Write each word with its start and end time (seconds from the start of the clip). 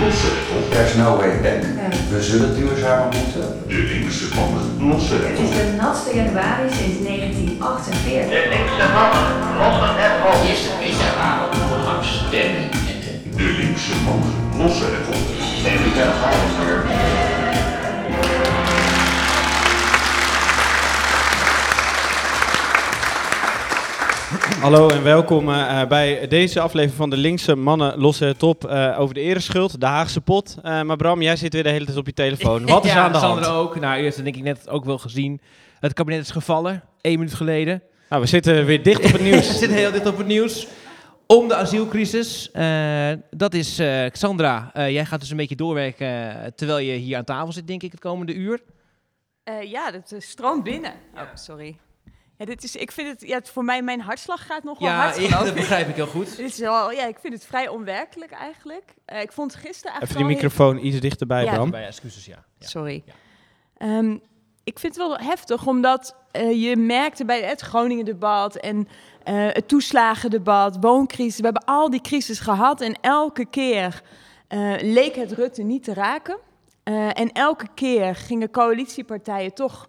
lossen. 0.00 0.34
There's 0.70 0.94
no 0.96 1.16
way 1.16 1.32
back. 1.42 1.62
We 2.10 2.22
zullen 2.22 2.54
duurzamer 2.54 3.08
moeten. 3.16 3.46
De 3.66 3.82
linkse 3.92 4.34
mannen 4.34 4.64
lossen 4.88 5.18
het 5.26 5.38
Het 5.38 5.50
is 5.50 5.56
de 5.56 5.76
natste 5.80 6.10
januari 6.14 6.68
sinds 6.78 6.98
1948. 7.06 8.30
De 8.36 8.44
linkse 8.54 8.86
mannen 8.96 9.26
lossen 9.60 9.94
het 10.02 10.16
op. 10.28 10.38
Eerst 10.48 10.64
een 10.64 10.78
op 11.44 11.58
de 13.38 13.44
linkse 13.44 13.94
mannen 14.04 14.32
lossen 14.56 14.86
het 14.86 15.06
op. 15.16 15.24
Neem 15.62 15.86
ik 15.88 15.96
een 15.96 16.12
halver. 16.20 17.27
Hallo 24.60 24.88
en 24.88 25.02
welkom 25.02 25.48
eh, 25.50 25.86
bij 25.86 26.28
deze 26.28 26.60
aflevering 26.60 26.96
van 26.96 27.10
de 27.10 27.16
Linkse 27.16 27.54
Mannen 27.56 27.98
Lossen 27.98 28.26
het 28.26 28.42
Op 28.42 28.64
eh, 28.64 29.00
over 29.00 29.14
de 29.14 29.20
ereschuld, 29.20 29.80
de 29.80 29.86
Haagse 29.86 30.20
pot. 30.20 30.56
Eh, 30.62 30.82
maar 30.82 30.96
Bram, 30.96 31.22
jij 31.22 31.36
zit 31.36 31.52
weer 31.52 31.62
de 31.62 31.68
hele 31.68 31.84
tijd 31.84 31.96
op 31.96 32.06
je 32.06 32.12
telefoon. 32.12 32.66
Wat 32.66 32.84
is 32.84 32.90
ja, 32.92 33.04
aan 33.04 33.12
de 33.12 33.18
hand? 33.18 33.44
Sander 33.44 33.60
ook. 33.60 33.80
Nou, 33.80 33.98
u 34.00 34.02
heeft 34.02 34.16
het 34.16 34.24
denk 34.24 34.36
ik 34.36 34.42
net 34.42 34.68
ook 34.68 34.84
wel 34.84 34.98
gezien. 34.98 35.40
Het 35.80 35.92
kabinet 35.92 36.20
is 36.20 36.30
gevallen, 36.30 36.82
één 37.00 37.18
minuut 37.18 37.34
geleden. 37.34 37.82
Nou, 38.08 38.22
we 38.22 38.28
zitten 38.28 38.64
weer 38.64 38.82
dicht 38.82 39.04
op 39.04 39.12
het 39.12 39.16
We 39.22 39.28
nieuws. 39.28 39.58
zitten 39.58 39.76
heel 39.78 39.92
dit 39.92 40.06
op 40.06 40.16
het 40.18 40.26
nieuws. 40.26 40.66
Om 41.26 41.48
de 41.48 41.54
asielcrisis. 41.54 42.50
Eh, 42.50 43.10
dat 43.30 43.54
is 43.54 43.78
eh, 43.78 44.06
Xandra. 44.10 44.70
eh, 44.74 44.90
jij 44.90 45.04
gaat 45.04 45.20
dus 45.20 45.30
een 45.30 45.36
beetje 45.36 45.56
doorwerken 45.56 46.36
terwijl 46.56 46.78
je 46.78 46.92
hier 46.92 47.16
aan 47.16 47.24
tafel 47.24 47.52
zit, 47.52 47.66
denk 47.66 47.82
ik, 47.82 47.90
het 47.90 48.00
komende 48.00 48.34
uur. 48.34 48.60
Eh, 49.44 49.62
ja, 49.70 49.90
dat 49.90 50.12
uh, 50.12 50.20
stroomt 50.20 50.64
binnen. 50.64 50.92
Oh, 51.14 51.20
sorry. 51.34 51.76
Ja, 52.38 52.44
dit 52.44 52.64
is, 52.64 52.76
ik 52.76 52.92
vind 52.92 53.08
het, 53.08 53.28
ja, 53.28 53.40
voor 53.42 53.64
mij, 53.64 53.82
mijn 53.82 54.00
hartslag 54.00 54.46
gaat 54.46 54.62
nog 54.64 54.78
wel 54.78 54.88
Ja, 54.88 54.96
hard, 54.96 55.14
geloof 55.14 55.30
dat 55.30 55.46
ik. 55.46 55.54
begrijp 55.54 55.88
ik 55.88 55.94
heel 55.94 56.06
goed. 56.06 56.36
Dit 56.36 56.46
is 56.50 56.58
wel, 56.58 56.92
ja, 56.92 57.06
ik 57.06 57.18
vind 57.20 57.34
het 57.34 57.44
vrij 57.44 57.68
onwerkelijk 57.68 58.30
eigenlijk. 58.32 58.94
Eh, 59.04 59.20
ik 59.20 59.32
vond 59.32 59.54
gisteren 59.54 59.74
Even 59.76 59.90
eigenlijk 59.90 60.10
die 60.10 60.22
al 60.22 60.28
heel- 60.28 60.50
microfoon 60.50 60.86
iets 60.86 61.00
dichterbij, 61.00 61.44
Ja. 61.44 61.52
Bram. 61.54 61.70
Bij 61.70 61.86
excuses, 61.86 62.24
ja. 62.26 62.44
ja. 62.58 62.66
Sorry. 62.66 63.02
Ja. 63.06 63.12
Ehm, 63.78 64.16
ik 64.64 64.78
vind 64.78 64.96
het 64.96 65.06
wel 65.06 65.16
heftig, 65.18 65.66
omdat 65.66 66.14
eh, 66.30 66.62
je 66.68 66.76
merkte 66.76 67.24
bij 67.24 67.42
het 67.42 67.60
Groningen-debat 67.60 68.56
en 68.56 68.88
eh, 69.24 69.34
het 69.52 69.68
toeslagendebat, 69.68 70.76
wooncrisis. 70.80 71.36
We 71.38 71.44
hebben 71.44 71.64
al 71.64 71.90
die 71.90 72.00
crisis 72.00 72.38
gehad 72.40 72.80
en 72.80 72.94
elke 73.00 73.44
keer 73.44 74.02
eh, 74.48 74.74
leek 74.80 75.14
het 75.14 75.32
Rutte 75.32 75.62
niet 75.62 75.84
te 75.84 75.94
raken. 75.94 76.38
Eh, 76.82 77.18
en 77.18 77.32
elke 77.32 77.66
keer 77.74 78.14
gingen 78.14 78.50
coalitiepartijen 78.50 79.54
toch 79.54 79.88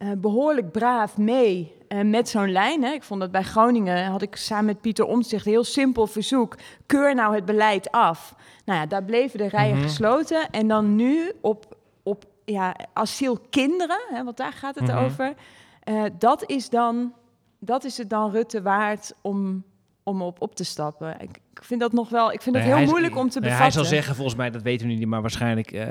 eh, 0.00 0.08
behoorlijk 0.18 0.72
braaf 0.72 1.16
mee 1.18 1.72
eh, 1.88 2.00
met 2.00 2.28
zo'n 2.28 2.52
lijn. 2.52 2.82
Hè. 2.84 2.90
Ik 2.92 3.02
vond 3.02 3.20
dat 3.20 3.30
bij 3.30 3.42
Groningen 3.42 4.04
had 4.04 4.22
ik 4.22 4.36
samen 4.36 4.64
met 4.64 4.80
Pieter 4.80 5.04
Omtzigt 5.04 5.46
een 5.46 5.52
heel 5.52 5.64
simpel 5.64 6.06
verzoek. 6.06 6.56
Keur 6.86 7.14
nou 7.14 7.34
het 7.34 7.44
beleid 7.44 7.90
af. 7.90 8.34
Nou 8.64 8.78
ja, 8.80 8.86
daar 8.86 9.04
bleven 9.04 9.38
de 9.38 9.48
rijen 9.48 9.74
Mhm. 9.76 9.82
gesloten. 9.84 10.50
En 10.50 10.68
dan 10.68 10.96
nu 10.96 11.32
op, 11.40 11.76
op 12.02 12.24
ja, 12.44 12.76
asielkinderen, 12.92 14.00
hè, 14.08 14.24
want 14.24 14.36
daar 14.36 14.52
gaat 14.52 14.74
het 14.74 14.86
Mhm. 14.88 15.04
over. 15.04 15.34
Eh, 15.82 16.02
dat, 16.18 16.44
is 16.50 16.68
dan, 16.70 17.12
dat 17.58 17.84
is 17.84 17.98
het 17.98 18.10
dan 18.10 18.30
Rutte 18.30 18.62
waard 18.62 19.14
om, 19.22 19.64
om 20.10 20.22
op 20.22 20.40
op 20.42 20.54
te 20.54 20.64
stappen. 20.64 21.14
Ik, 21.20 21.30
ik 21.54 21.62
vind 21.64 21.80
dat 21.80 21.92
nog 21.92 22.08
wel, 22.08 22.32
ik 22.32 22.42
vind 22.42 22.56
het 22.56 22.64
Nee, 22.64 22.74
heel 22.74 22.86
moeilijk 22.86 23.16
om 23.16 23.28
te 23.28 23.40
nee, 23.40 23.48
bevatten. 23.50 23.62
Hij 23.62 23.70
zal 23.70 23.84
zeggen, 23.96 24.14
volgens 24.14 24.36
mij, 24.36 24.50
dat 24.50 24.62
weten 24.62 24.86
we 24.86 24.92
niet, 24.92 25.06
maar 25.06 25.20
waarschijnlijk 25.20 25.72
eh, 25.72 25.86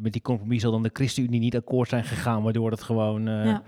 met 0.00 0.12
die 0.12 0.22
compromis 0.22 0.62
zal 0.62 0.70
dan 0.70 0.82
de 0.82 0.90
ChristenUnie 0.92 1.40
niet 1.40 1.56
akkoord 1.56 1.88
zijn 1.88 2.04
gegaan, 2.04 2.42
waardoor 2.42 2.70
het 2.70 2.82
gewoon... 2.82 3.28
eh, 3.28 3.44
Ja. 3.44 3.62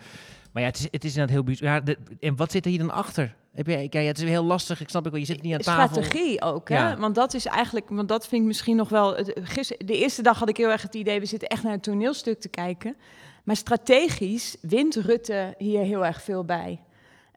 Maar 0.53 0.63
ja, 0.63 0.69
het 0.69 0.79
is, 0.79 0.89
het 0.91 1.05
is 1.05 1.11
inderdaad 1.11 1.35
heel 1.35 1.45
bijzonder. 1.45 1.75
Ja, 1.75 1.81
de- 1.81 1.99
en 2.21 2.37
wat 2.37 2.51
zit 2.53 2.65
er 2.65 2.71
hier 2.71 2.81
dan 2.81 2.91
achter? 2.91 3.35
Heb 3.53 3.67
jij, 3.67 3.89
kijk, 3.89 4.03
ja, 4.05 4.09
het 4.11 4.19
is 4.19 4.25
heel 4.29 4.45
lastig, 4.45 4.81
ik 4.81 4.89
snap 4.89 5.05
ik 5.07 5.11
wel, 5.11 5.21
je 5.21 5.27
zit 5.27 5.43
niet 5.43 5.53
aan 5.55 5.61
tafel. 5.61 6.03
strategie 6.03 6.43
ook, 6.43 6.69
hè? 6.69 6.75
Ja. 6.77 6.97
Want 6.99 7.15
dat 7.15 7.35
is 7.35 7.47
eigenlijk, 7.47 7.89
want 7.89 8.09
dat 8.09 8.27
vind 8.29 8.41
ik 8.43 8.47
misschien 8.47 8.77
nog 8.77 8.89
wel. 8.89 9.17
Het, 9.17 9.33
gister- 9.43 9.87
de 9.87 9.99
eerste 9.99 10.23
dag 10.23 10.39
had 10.39 10.49
ik 10.49 10.57
heel 10.57 10.71
erg 10.71 10.83
het 10.83 10.95
idee, 10.95 11.21
we 11.21 11.27
zitten 11.27 11.49
echt 11.49 11.63
naar 11.63 11.73
een 11.73 11.81
toneelstuk 11.81 12.41
te 12.41 12.49
kijken. 12.49 12.97
Maar 13.45 13.57
strategisch 13.57 14.57
wint 14.61 14.95
Rutte 14.97 15.55
hier 15.59 15.83
heel 15.83 16.07
erg 16.07 16.23
veel 16.23 16.45
bij. 16.45 16.81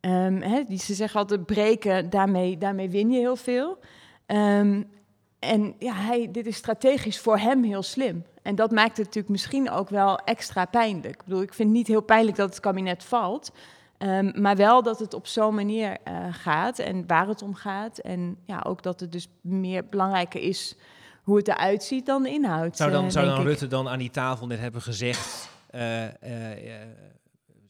Ehm, 0.03 0.41
hè, 0.41 0.63
die, 0.63 0.79
ze 0.79 0.93
zeggen 0.93 1.19
altijd 1.19 1.45
breken, 1.45 2.09
daarmee, 2.09 2.57
daarmee 2.57 2.89
win 2.89 3.11
je 3.11 3.19
heel 3.19 3.35
veel. 3.35 3.77
Ehm, 4.25 4.81
en 5.39 5.75
ja, 5.79 5.93
hij, 5.93 6.31
dit 6.31 6.45
is 6.45 6.55
strategisch 6.55 7.19
voor 7.19 7.37
hem 7.37 7.63
heel 7.63 7.83
slim. 7.83 8.25
En 8.41 8.55
dat 8.55 8.71
maakt 8.71 8.97
het 8.97 9.05
natuurlijk 9.05 9.29
misschien 9.29 9.69
ook 9.71 9.89
wel 9.89 10.17
extra 10.17 10.65
pijnlijk. 10.65 11.15
Ik 11.15 11.23
bedoel, 11.23 11.41
ik 11.41 11.53
vind 11.53 11.69
het 11.69 11.77
niet 11.77 11.87
heel 11.87 12.01
pijnlijk 12.01 12.37
dat 12.37 12.49
het 12.49 12.59
kabinet 12.59 13.03
valt. 13.03 13.51
Ehm, 13.97 14.41
maar 14.41 14.55
wel 14.55 14.83
dat 14.83 14.99
het 14.99 15.13
op 15.13 15.27
zo'n 15.27 15.55
manier 15.55 15.97
eh, 16.03 16.25
gaat 16.31 16.79
en 16.79 17.07
waar 17.07 17.27
het 17.27 17.41
om 17.41 17.55
gaat. 17.55 17.97
En 17.97 18.37
ja, 18.45 18.63
ook 18.67 18.83
dat 18.83 18.99
het 18.99 19.11
dus 19.11 19.27
meer 19.41 19.85
belangrijker 19.89 20.41
is 20.41 20.75
hoe 21.23 21.37
het 21.37 21.47
eruit 21.47 21.83
ziet 21.83 22.05
dan 22.05 22.23
de 22.23 22.29
inhoud. 22.29 22.77
Zou 22.77 22.91
dan, 22.91 23.05
eh, 23.05 23.11
zou 23.11 23.25
dan 23.25 23.39
ik. 23.39 23.45
Rutte 23.45 23.67
dan 23.67 23.89
aan 23.89 23.99
die 23.99 24.09
tafel 24.11 24.47
net 24.47 24.59
hebben 24.59 24.81
gezegd... 24.81 25.49
eh, 25.69 26.03
eh, 26.03 26.11
eh, 26.21 26.81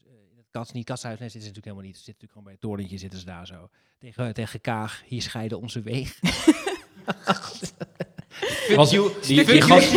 in 0.04 0.36
het 0.36 0.43
kats, 0.58 0.72
niet 0.72 0.84
katshuis, 0.84 1.18
nee, 1.18 1.28
zitten 1.28 1.48
ze 1.50 1.54
natuurlijk 1.54 1.64
helemaal 1.64 1.86
niet. 1.86 1.96
Ze 1.96 2.04
zitten 2.04 2.26
natuurlijk 2.26 2.32
gewoon 2.32 2.44
bij 2.44 2.52
het 2.52 2.60
torentje, 2.60 2.98
zitten 2.98 3.18
ze 3.18 3.24
daar 3.24 3.46
zo. 3.46 3.68
Tegen, 3.98 4.34
tegen 4.34 4.60
Kaag, 4.60 5.02
hier 5.06 5.22
scheiden 5.22 5.60
onze 5.60 5.80
wegen. 5.82 6.14
Was- 8.76 8.90
you, 8.90 9.10
die, 9.22 9.44
die, 9.44 9.54
you, 9.54 9.60
gas, 9.60 9.90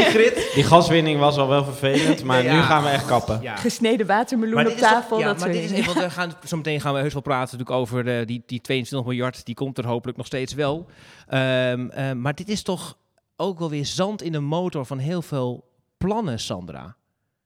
die 0.53 0.63
gaswinning 0.63 1.19
was 1.19 1.37
al 1.37 1.47
wel 1.47 1.63
vervelend, 1.63 2.23
maar 2.23 2.43
Ja. 2.43 2.55
nu 2.55 2.61
gaan 2.61 2.83
we 2.83 2.89
echt 2.89 3.05
kappen. 3.05 3.41
Ja. 3.41 3.55
Gesneden 3.55 4.07
watermeloen 4.07 4.55
Maar 4.55 4.65
op 4.65 4.71
is 4.71 4.79
tafel, 4.79 5.19
ja, 5.19 5.25
dat 5.25 5.39
maar 5.39 5.51
dit 5.51 5.63
is 5.63 5.71
even, 5.71 5.85
want 5.85 6.05
we 6.05 6.09
gaan, 6.09 6.33
zo 6.45 6.57
meteen 6.57 6.81
gaan 6.81 6.93
we 6.93 6.99
heus 6.99 7.13
wel 7.13 7.21
praten 7.21 7.57
natuurlijk 7.57 7.79
over 7.81 8.03
de, 8.03 8.23
die, 8.25 8.43
die 8.45 8.61
22 8.61 9.07
miljard. 9.09 9.45
Die 9.45 9.55
komt 9.55 9.77
er 9.77 9.85
hopelijk 9.87 10.17
nog 10.17 10.25
steeds 10.25 10.53
wel. 10.53 10.85
Ehm, 11.27 11.89
ehm, 11.89 12.21
maar 12.21 12.35
dit 12.35 12.49
is 12.49 12.61
toch 12.63 12.97
ook 13.35 13.59
wel 13.59 13.69
weer 13.69 13.85
zand 13.85 14.21
in 14.21 14.31
de 14.31 14.39
motor 14.39 14.85
van 14.85 14.97
heel 14.97 15.21
veel 15.21 15.69
plannen, 15.97 16.39
Sandra. 16.39 16.95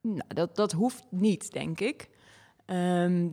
Nou, 0.02 0.22
dat, 0.28 0.56
dat 0.56 0.72
hoeft 0.72 1.04
niet, 1.10 1.52
denk 1.52 1.80
ik. 1.80 2.10
Ehm, 2.72 3.28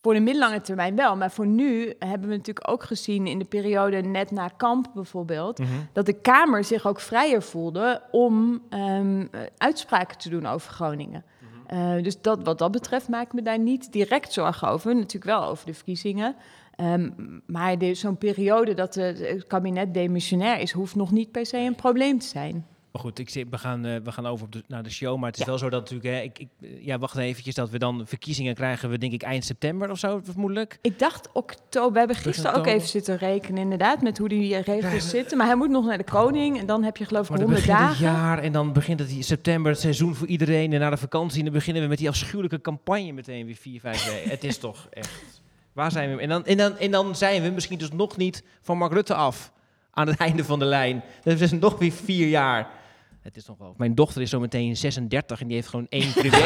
voor 0.00 0.14
de 0.14 0.20
middellange 0.20 0.60
termijn 0.60 0.96
wel, 0.96 1.16
maar 1.16 1.30
voor 1.30 1.46
nu 1.46 1.94
hebben 1.98 2.28
we 2.28 2.36
natuurlijk 2.36 2.70
ook 2.70 2.82
gezien 2.82 3.26
in 3.26 3.38
de 3.38 3.44
periode 3.44 4.00
net 4.00 4.30
na 4.30 4.48
kamp 4.48 4.90
bijvoorbeeld, 4.94 5.60
dat 5.92 6.06
de 6.06 6.12
Kamer 6.20 6.64
zich 6.64 6.86
ook 6.86 7.00
vrijer 7.00 7.42
voelde 7.42 8.02
om 8.10 8.62
ehm, 8.68 9.20
eh, 9.30 9.40
uitspraken 9.56 10.18
te 10.18 10.28
doen 10.28 10.46
over 10.46 10.72
Groningen. 10.72 11.24
Eh, 11.66 12.02
dus 12.02 12.20
dat, 12.20 12.42
wat 12.44 12.58
dat 12.58 12.70
betreft 12.72 13.08
maak 13.08 13.26
ik 13.26 13.32
me 13.32 13.42
daar 13.42 13.58
niet 13.58 13.92
direct 13.92 14.32
zorgen 14.32 14.68
over. 14.68 14.94
Natuurlijk 14.94 15.24
wel 15.38 15.44
over 15.44 15.66
de 15.66 15.74
verkiezingen. 15.74 16.34
Ehm, 16.76 17.10
maar 17.46 17.76
zo'n 17.92 18.18
periode 18.18 18.74
dat 18.74 18.92
de- 18.92 19.02
het 19.02 19.46
kabinet 19.46 19.94
demissionair 19.94 20.60
is, 20.60 20.72
hoeft 20.72 20.94
nog 20.94 21.10
niet 21.10 21.30
per 21.30 21.46
se 21.46 21.58
een 21.58 21.74
probleem 21.74 22.18
te 22.18 22.26
zijn. 22.26 22.66
Maar 22.92 23.02
goed, 23.02 23.18
ik 23.18 23.46
we, 23.50 23.58
gaan, 23.58 23.84
eh, 23.84 23.96
we 24.04 24.12
gaan 24.12 24.26
over 24.26 24.44
op 24.44 24.52
de, 24.52 24.62
naar 24.66 24.82
de 24.82 24.90
show. 24.90 25.18
Maar 25.18 25.30
het 25.30 25.40
is 25.40 25.46
wel 25.46 25.58
zo 25.58 25.70
dat 25.70 25.80
natuurlijk... 25.80 26.14
Hè, 26.14 26.20
ik, 26.20 26.38
ik, 26.38 26.48
eh, 26.60 26.84
ja, 26.84 26.98
wacht 26.98 27.16
eventjes. 27.16 27.54
Dat 27.54 27.70
we 27.70 27.78
dan 27.78 28.02
verkiezingen 28.06 28.54
krijgen. 28.54 28.90
We 28.90 28.98
denk 28.98 29.12
ik 29.12 29.22
eind 29.22 29.44
september 29.44 29.90
of 29.90 29.98
zo, 29.98 30.20
vermoedelijk. 30.24 30.78
Ik 30.82 30.98
dacht 30.98 31.28
oktober. 31.32 31.92
We 31.92 31.98
hebben 31.98 32.16
gisteren 32.16 32.54
ook 32.54 32.66
even 32.66 32.88
zitten 32.88 33.16
rekenen, 33.16 33.62
inderdaad, 33.62 34.02
met 34.02 34.18
hoe 34.18 34.28
die 34.28 34.54
eh, 34.54 34.62
regels 34.62 35.08
zitten. 35.08 35.36
Maar 35.36 35.46
hij 35.46 35.56
moet 35.56 35.70
nog 35.70 35.84
naar 35.84 35.98
de 35.98 36.04
koning 36.04 36.58
en 36.58 36.66
dan 36.66 36.82
heb 36.82 36.96
je 36.96 37.04
geloof 37.04 37.24
ik 37.24 37.30
Maar 37.30 37.38
dan 37.38 37.46
100 37.46 37.66
begint 37.66 37.88
het 37.88 37.98
dagen. 37.98 38.16
jaar 38.16 38.38
en 38.38 38.52
dan 38.52 38.72
begint 38.72 38.98
het 38.98 39.10
in 39.10 39.24
september, 39.24 39.70
het 39.72 39.80
seizoen 39.80 40.14
voor 40.14 40.26
iedereen. 40.26 40.72
En 40.72 40.80
na 40.80 40.90
de 40.90 40.96
vakantie 40.96 41.38
en 41.38 41.44
dan 41.44 41.54
beginnen 41.54 41.82
we 41.82 41.88
met 41.88 41.98
die 41.98 42.08
afschuwelijke 42.08 42.60
campagne 42.60 43.12
meteen 43.12 43.46
weer 43.46 43.56
vier, 43.56 43.80
vijf 43.80 44.10
weken. 44.10 44.30
het 44.30 44.44
is 44.44 44.58
toch 44.58 44.86
echt... 44.90 45.42
Waar 45.72 45.90
zijn 45.90 46.16
we? 46.16 46.22
En 46.22 46.28
dan, 46.28 46.44
en, 46.44 46.56
dan, 46.56 46.78
en 46.78 46.90
dan 46.90 47.16
zijn 47.16 47.42
we 47.42 47.48
misschien 47.48 47.78
dus 47.78 47.92
nog 47.92 48.16
niet 48.16 48.42
van 48.60 48.78
Mark 48.78 48.92
Rutte 48.92 49.14
af 49.14 49.52
aan 49.90 50.06
het 50.06 50.16
einde 50.26 50.44
van 50.44 50.58
de 50.58 50.64
lijn. 50.64 51.02
Dat 51.22 51.40
is 51.40 51.52
nog 51.52 51.78
weer 51.78 51.92
vier 51.92 52.28
jaar. 52.28 52.80
Het 53.22 53.36
is 53.36 53.46
nog 53.46 53.58
wel... 53.58 53.74
Mijn 53.76 53.94
dochter 53.94 54.22
is 54.22 54.30
zo 54.30 54.40
meteen 54.40 54.76
36 54.76 55.40
en 55.40 55.46
die 55.46 55.56
heeft 55.56 55.68
gewoon 55.68 55.86
één 55.88 56.12
privé, 56.12 56.36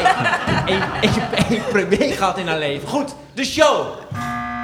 één, 0.66 0.82
één, 1.00 1.47
één 1.48 1.62
privé 1.70 2.10
gehad 2.10 2.38
in 2.38 2.47
haar 2.47 2.59
leven. 2.59 2.88
Goed, 2.88 3.14
de 3.34 3.44
show! 3.44 3.97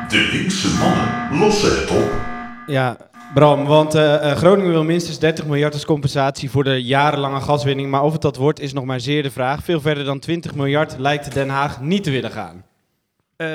De 0.09 0.29
linkse 0.33 0.69
mannen 0.69 1.39
lossen 1.39 1.81
het 1.81 1.91
op. 1.91 2.11
Ja, 2.67 2.97
Bram, 3.35 3.65
want 3.65 3.95
eh, 3.95 4.31
eh, 4.31 4.37
Groningen 4.37 4.71
wil 4.71 4.85
minstens 4.85 5.19
30 5.19 5.47
miljard 5.47 5.75
als 5.75 5.85
compensatie 5.85 6.51
voor 6.51 6.65
de 6.65 6.83
jarenlange 6.83 7.41
gaswinning. 7.41 7.91
Maar 7.91 8.03
of 8.03 8.13
het 8.13 8.23
dat 8.23 8.37
wordt, 8.37 8.61
is 8.61 8.73
nog 8.73 8.85
maar 8.85 9.01
zeer 9.01 9.23
de 9.23 9.31
vraag. 9.31 9.65
Veel 9.65 9.81
verder 9.81 10.05
dan 10.05 10.19
20 10.19 10.55
miljard 10.55 10.99
lijkt 10.99 11.35
Den 11.35 11.49
Haag 11.49 11.81
niet 11.81 12.05
te 12.05 12.11
willen 12.11 12.31
gaan. 12.31 12.65
Eh, 13.37 13.49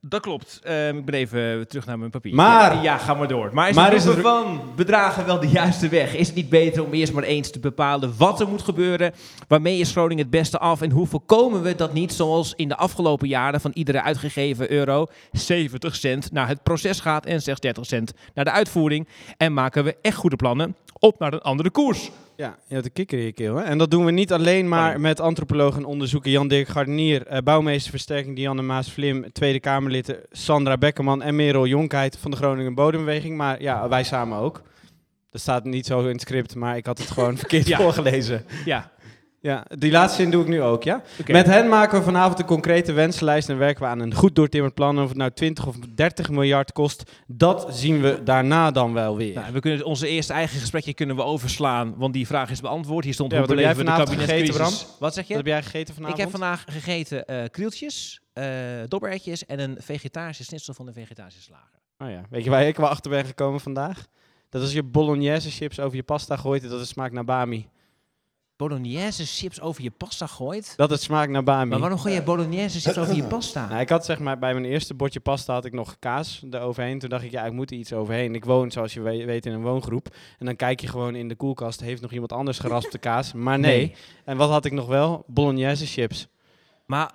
dat 0.00 0.20
klopt. 0.20 0.60
Ehm, 0.62 0.96
ik 0.96 1.04
ben 1.04 1.14
even 1.14 1.68
terug 1.68 1.86
naar 1.86 1.98
mijn 1.98 2.10
papier. 2.10 2.34
Maar- 2.34 2.74
Ja, 2.74 2.82
ja, 2.82 2.98
ga 2.98 3.14
maar 3.14 3.28
door. 3.28 3.50
Maar 3.52 3.68
is 3.68 3.74
Maar 3.74 3.92
het 3.92 4.04
is 4.04 4.14
van 4.14 4.60
bedragen 4.76 5.26
wel 5.26 5.40
de 5.40 5.48
juiste 5.48 5.88
weg? 5.88 6.14
Is 6.14 6.26
het 6.26 6.36
niet 6.36 6.48
beter 6.48 6.84
om 6.84 6.92
eerst 6.92 7.12
maar 7.12 7.22
eens 7.22 7.50
te 7.50 7.58
bepalen 7.60 8.14
wat 8.16 8.40
er 8.40 8.48
moet 8.48 8.62
gebeuren? 8.62 9.12
Waarmee 9.48 9.78
is 9.78 9.90
Groningen 9.90 10.22
het 10.22 10.32
beste 10.32 10.58
af? 10.58 10.82
En 10.82 10.90
hoe 10.90 11.06
voorkomen 11.06 11.62
we 11.62 11.74
dat 11.74 11.92
niet 11.92 12.12
zoals 12.12 12.52
in 12.56 12.68
de 12.68 12.76
afgelopen 12.76 13.28
jaren 13.28 13.60
van 13.60 13.70
iedere 13.74 14.02
uitgegeven 14.02 14.70
euro 14.72 15.06
70 15.32 15.94
cent 15.96 16.32
naar 16.32 16.48
het 16.48 16.62
proces 16.62 17.00
gaat 17.00 17.26
en 17.26 17.42
slechts 17.42 17.60
30 17.60 17.86
cent 17.86 18.12
naar 18.34 18.44
de 18.44 18.50
uitvoering? 18.50 19.08
En 19.36 19.52
maken 19.54 19.84
we 19.84 19.96
echt 20.02 20.16
goede 20.16 20.36
plannen 20.36 20.76
op 20.98 21.18
naar 21.18 21.32
een 21.32 21.40
andere 21.40 21.70
koers? 21.70 22.10
Ja, 22.36 22.56
je 22.66 22.74
een 22.76 22.92
kikker 22.92 23.18
in 23.18 23.24
je 23.24 23.32
keel. 23.32 23.56
Hè? 23.56 23.62
En 23.62 23.78
dat 23.78 23.90
doen 23.90 24.04
we 24.04 24.10
niet 24.10 24.32
alleen 24.32 24.68
maar 24.68 24.94
Oh. 24.94 25.00
met 25.00 25.20
antropoloog 25.20 25.76
en 25.76 25.84
onderzoeker 25.84 26.30
Jan-Dirk 26.30 26.68
Gardenier, 26.68 27.26
eh, 27.26 27.38
bouwmeesterversterking 27.42 28.36
Dianne 28.36 28.62
Maas-Vlim, 28.62 29.32
Tweede 29.32 29.60
Kamerlid 29.60 30.18
Sandra 30.30 30.76
Bekkerman 30.76 31.22
en 31.22 31.36
Merel 31.36 31.66
Jonkheid 31.66 32.16
van 32.20 32.30
de 32.30 32.36
Groningen 32.36 32.74
Bodembeweging. 32.74 33.36
Maar 33.36 33.62
ja, 33.62 33.88
wij 33.88 34.02
samen 34.04 34.38
ook. 34.38 34.62
Dat 35.30 35.40
staat 35.40 35.64
niet 35.64 35.86
zo 35.86 36.00
in 36.00 36.06
het 36.06 36.20
script, 36.20 36.54
maar 36.54 36.76
ik 36.76 36.86
had 36.86 36.98
het 36.98 37.10
gewoon 37.10 37.36
verkeerd 37.44 37.66
Ja. 37.66 37.76
voorgelezen. 37.78 38.44
Ja. 38.64 38.90
Ja, 39.40 39.66
die 39.68 39.90
laatste 39.90 40.22
zin 40.22 40.30
doe 40.30 40.42
ik 40.42 40.48
nu 40.48 40.62
ook, 40.62 40.82
ja? 40.82 41.02
Met 41.26 41.46
hen 41.46 41.68
maken 41.68 41.98
we 41.98 42.04
vanavond 42.04 42.38
een 42.38 42.44
concrete 42.44 42.92
wensenlijst 42.92 43.48
en 43.48 43.58
werken 43.58 43.82
we 43.82 43.88
aan 43.88 44.00
een 44.00 44.14
goed 44.14 44.34
doortimmerd 44.34 44.74
plan. 44.74 45.00
Of 45.00 45.08
het 45.08 45.16
nou 45.16 45.30
20 45.30 45.66
of 45.66 45.76
30 45.94 46.30
miljard 46.30 46.72
kost, 46.72 47.10
dat 47.26 47.66
zien 47.70 48.00
we 48.00 48.22
daarna 48.22 48.70
dan 48.70 48.92
wel 48.92 49.16
weer. 49.16 49.34
Nou, 49.34 49.52
we 49.52 49.60
kunnen 49.60 49.84
onze 49.84 50.08
eerste 50.08 50.32
eigen 50.32 50.60
gesprekje 50.60 50.94
kunnen 50.94 51.16
we 51.16 51.22
overslaan, 51.22 51.94
want 51.96 52.12
die 52.12 52.26
vraag 52.26 52.50
is 52.50 52.60
beantwoord. 52.60 53.04
Hier 53.04 53.14
stond 53.14 53.32
Ja, 53.32 53.38
hoe 53.38 53.46
wat 53.46 53.56
beleven 53.56 53.84
de 53.84 53.90
gegeten, 53.90 54.14
kabinetscrisis. 54.14 54.86
Wat 54.98 55.14
zeg 55.14 55.22
Wat 55.22 55.26
je? 55.28 55.34
heb 55.34 55.46
jij 55.46 55.62
gegeten 55.62 55.94
vanavond? 55.94 56.18
Ik 56.18 56.24
heb 56.24 56.32
vandaag 56.32 56.64
gegeten 56.66 57.26
eh 57.26 57.44
krieltjes, 57.50 58.20
eh 58.32 58.44
dobbertjes 58.88 59.46
en 59.46 59.60
een 59.60 59.76
vegetarische 59.80 60.44
snitsel 60.44 60.74
van 60.74 60.86
de 60.86 60.92
vegetarische 60.92 61.42
slager. 61.42 61.80
Oh 61.98 62.10
ja. 62.10 62.22
Weet 62.30 62.44
je 62.44 62.50
waar 62.50 62.66
ik 62.66 62.76
wel 62.76 62.88
achter 62.88 63.10
ben 63.10 63.24
gekomen 63.24 63.60
vandaag? 63.60 64.06
Dat 64.48 64.62
als 64.62 64.72
je 64.72 64.82
bolognese 64.82 65.50
chips 65.50 65.80
over 65.80 65.96
je 65.96 66.02
pasta 66.02 66.36
gooit, 66.36 66.62
dat 66.62 66.78
het 66.78 66.88
smaakt 66.88 67.12
naar 67.12 67.24
bami. 67.24 67.68
Bolognese 68.58 69.26
chips 69.26 69.60
over 69.60 69.82
je 69.82 69.90
pasta 69.90 70.26
gooit? 70.26 70.72
Dat 70.76 70.90
het 70.90 71.02
smaakt 71.02 71.30
naar 71.30 71.42
bami. 71.42 71.70
Maar 71.70 71.78
waarom 71.78 71.98
gooi 71.98 72.14
je 72.14 72.22
bolognese 72.22 72.80
chips 72.80 72.98
over 72.98 73.14
je 73.14 73.24
pasta? 73.24 73.68
Nou, 73.68 73.80
ik 73.80 73.88
had 73.88 74.04
zeg 74.04 74.18
maar 74.18 74.38
bij 74.38 74.52
mijn 74.52 74.64
eerste 74.64 74.94
bordje 74.94 75.20
pasta 75.20 75.52
had 75.52 75.64
ik 75.64 75.72
nog 75.72 75.96
kaas 75.98 76.42
eroverheen. 76.50 76.98
Toen 76.98 77.08
dacht 77.08 77.22
ik, 77.24 77.30
ja, 77.30 77.44
ik 77.44 77.52
moet 77.52 77.70
er 77.70 77.76
iets 77.76 77.92
overheen. 77.92 78.34
Ik 78.34 78.44
woon, 78.44 78.70
zoals 78.70 78.94
je 78.94 79.00
we- 79.00 79.24
weet, 79.24 79.46
in 79.46 79.52
een 79.52 79.62
woongroep. 79.62 80.08
En 80.38 80.46
dan 80.46 80.56
kijk 80.56 80.80
je 80.80 80.86
gewoon 80.86 81.14
in 81.14 81.28
de 81.28 81.34
koelkast, 81.34 81.80
heeft 81.80 82.02
nog 82.02 82.12
iemand 82.12 82.32
anders 82.32 82.58
geraspte 82.58 82.98
kaas? 82.98 83.32
Maar 83.32 83.58
nee. 83.58 83.76
Nee. 83.76 83.94
En 84.24 84.36
wat 84.36 84.50
had 84.50 84.64
ik 84.64 84.72
nog 84.72 84.86
wel? 84.86 85.24
Bolognese 85.26 85.86
chips. 85.86 86.28
Maar 86.86 87.12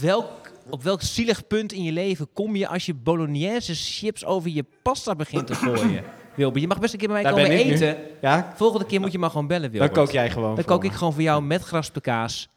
welk, 0.00 0.50
op 0.70 0.82
welk 0.82 1.02
zielig 1.02 1.46
punt 1.46 1.72
in 1.72 1.82
je 1.82 1.92
leven 1.92 2.28
kom 2.32 2.56
je 2.56 2.68
als 2.68 2.86
je 2.86 2.94
bolognese 2.94 3.74
chips 3.74 4.24
over 4.24 4.50
je 4.50 4.64
pasta 4.82 5.14
begint 5.14 5.46
te 5.46 5.54
gooien? 5.54 6.04
Je 6.36 6.66
mag 6.66 6.80
best 6.80 6.92
een 6.92 6.98
keer 6.98 7.08
bij 7.08 7.22
mij 7.22 7.32
Daar 7.32 7.42
komen 7.42 7.56
eten. 7.58 7.96
Ja? 8.20 8.52
Volgende 8.56 8.86
keer 8.86 9.00
moet 9.00 9.12
je 9.12 9.18
maar 9.18 9.30
gewoon 9.30 9.46
bellen, 9.46 9.62
Dan 9.62 9.70
Wilbert. 9.72 9.92
kook 9.92 10.10
jij 10.10 10.30
gewoon 10.30 10.54
Dan 10.54 10.64
kook 10.64 10.82
me. 10.82 10.88
ik 10.88 10.94
gewoon 10.94 11.12
voor 11.12 11.22
jou 11.22 11.42
met 11.42 11.64
geraspte 11.64 12.00
kaas. 12.00 12.48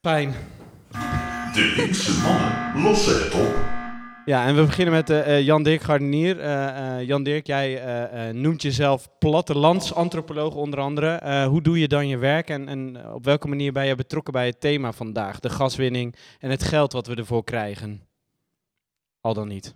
Fijn. 0.00 0.34
De 1.54 1.72
linkse 1.76 2.20
mannen 2.22 2.82
lossen 2.90 3.24
het 3.24 3.34
op. 3.34 3.54
Ja, 4.24 4.46
en 4.46 4.54
we 4.56 4.62
beginnen 4.64 4.94
met 4.94 5.10
eh, 5.10 5.36
eh, 5.36 5.44
Jan 5.44 5.62
Dirk 5.62 5.82
Gardenier. 5.82 6.40
Eh, 6.40 6.98
eh, 6.98 7.06
Jan 7.06 7.22
Dirk, 7.22 7.46
jij 7.46 7.82
eh, 7.84 8.28
eh, 8.28 8.34
noemt 8.34 8.62
jezelf 8.62 9.08
plattelandsantropoloog 9.18 10.54
onder 10.54 10.80
andere. 10.80 11.08
Eh, 11.14 11.44
hoe 11.46 11.62
doe 11.62 11.78
je 11.78 11.88
dan 11.88 12.08
je 12.08 12.16
werk 12.18 12.48
en, 12.50 12.68
en 12.68 13.12
op 13.12 13.24
welke 13.24 13.48
manier 13.48 13.72
ben 13.72 13.86
je 13.86 13.94
betrokken 13.94 14.32
bij 14.32 14.46
het 14.46 14.60
thema 14.60 14.92
vandaag? 14.92 15.40
De 15.40 15.50
gaswinning 15.50 16.14
en 16.38 16.50
het 16.50 16.62
geld 16.62 16.92
wat 16.92 17.06
we 17.06 17.14
ervoor 17.14 17.44
krijgen. 17.44 18.02
Al 19.20 19.34
dan 19.34 19.48
niet. 19.48 19.74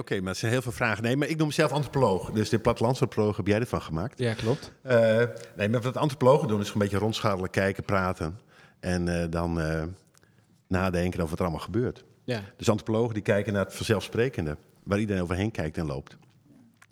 Oké, 0.00 0.20
maar 0.20 0.28
het 0.28 0.38
zijn 0.38 0.52
heel 0.52 0.62
veel 0.62 0.72
vragen. 0.72 1.02
Nee, 1.02 1.16
maar 1.16 1.28
ik 1.28 1.36
noem 1.36 1.46
mezelf 1.46 1.72
antropoloog. 1.72 2.30
Dus 2.30 2.48
de 2.48 2.58
plattelandsantropoloog 2.58 3.36
heb 3.36 3.46
jij 3.46 3.60
ervan 3.60 3.82
gemaakt. 3.82 4.18
Ja, 4.18 4.34
klopt. 4.34 4.72
Eh, 4.82 5.22
nee, 5.56 5.68
maar 5.68 5.80
wat 5.80 5.96
antropologen 5.96 6.48
doen 6.48 6.60
is 6.60 6.66
gewoon 6.66 6.82
een 6.82 6.88
beetje 6.88 7.04
rondschadelen, 7.04 7.50
kijken, 7.50 7.84
praten. 7.84 8.38
En 8.80 9.20
eh, 9.20 9.30
dan 9.30 9.60
eh, 9.60 9.82
nadenken 10.66 11.18
over 11.18 11.30
wat 11.30 11.38
er 11.38 11.44
allemaal 11.44 11.64
gebeurt. 11.64 12.04
Ja. 12.24 12.42
Dus 12.56 12.68
antropologen 12.68 13.14
die 13.14 13.22
kijken 13.22 13.52
naar 13.52 13.64
het 13.64 13.74
vanzelfsprekende. 13.74 14.56
Waar 14.82 14.98
iedereen 14.98 15.22
overheen 15.22 15.50
kijkt 15.50 15.76
en 15.76 15.86
loopt. 15.86 16.16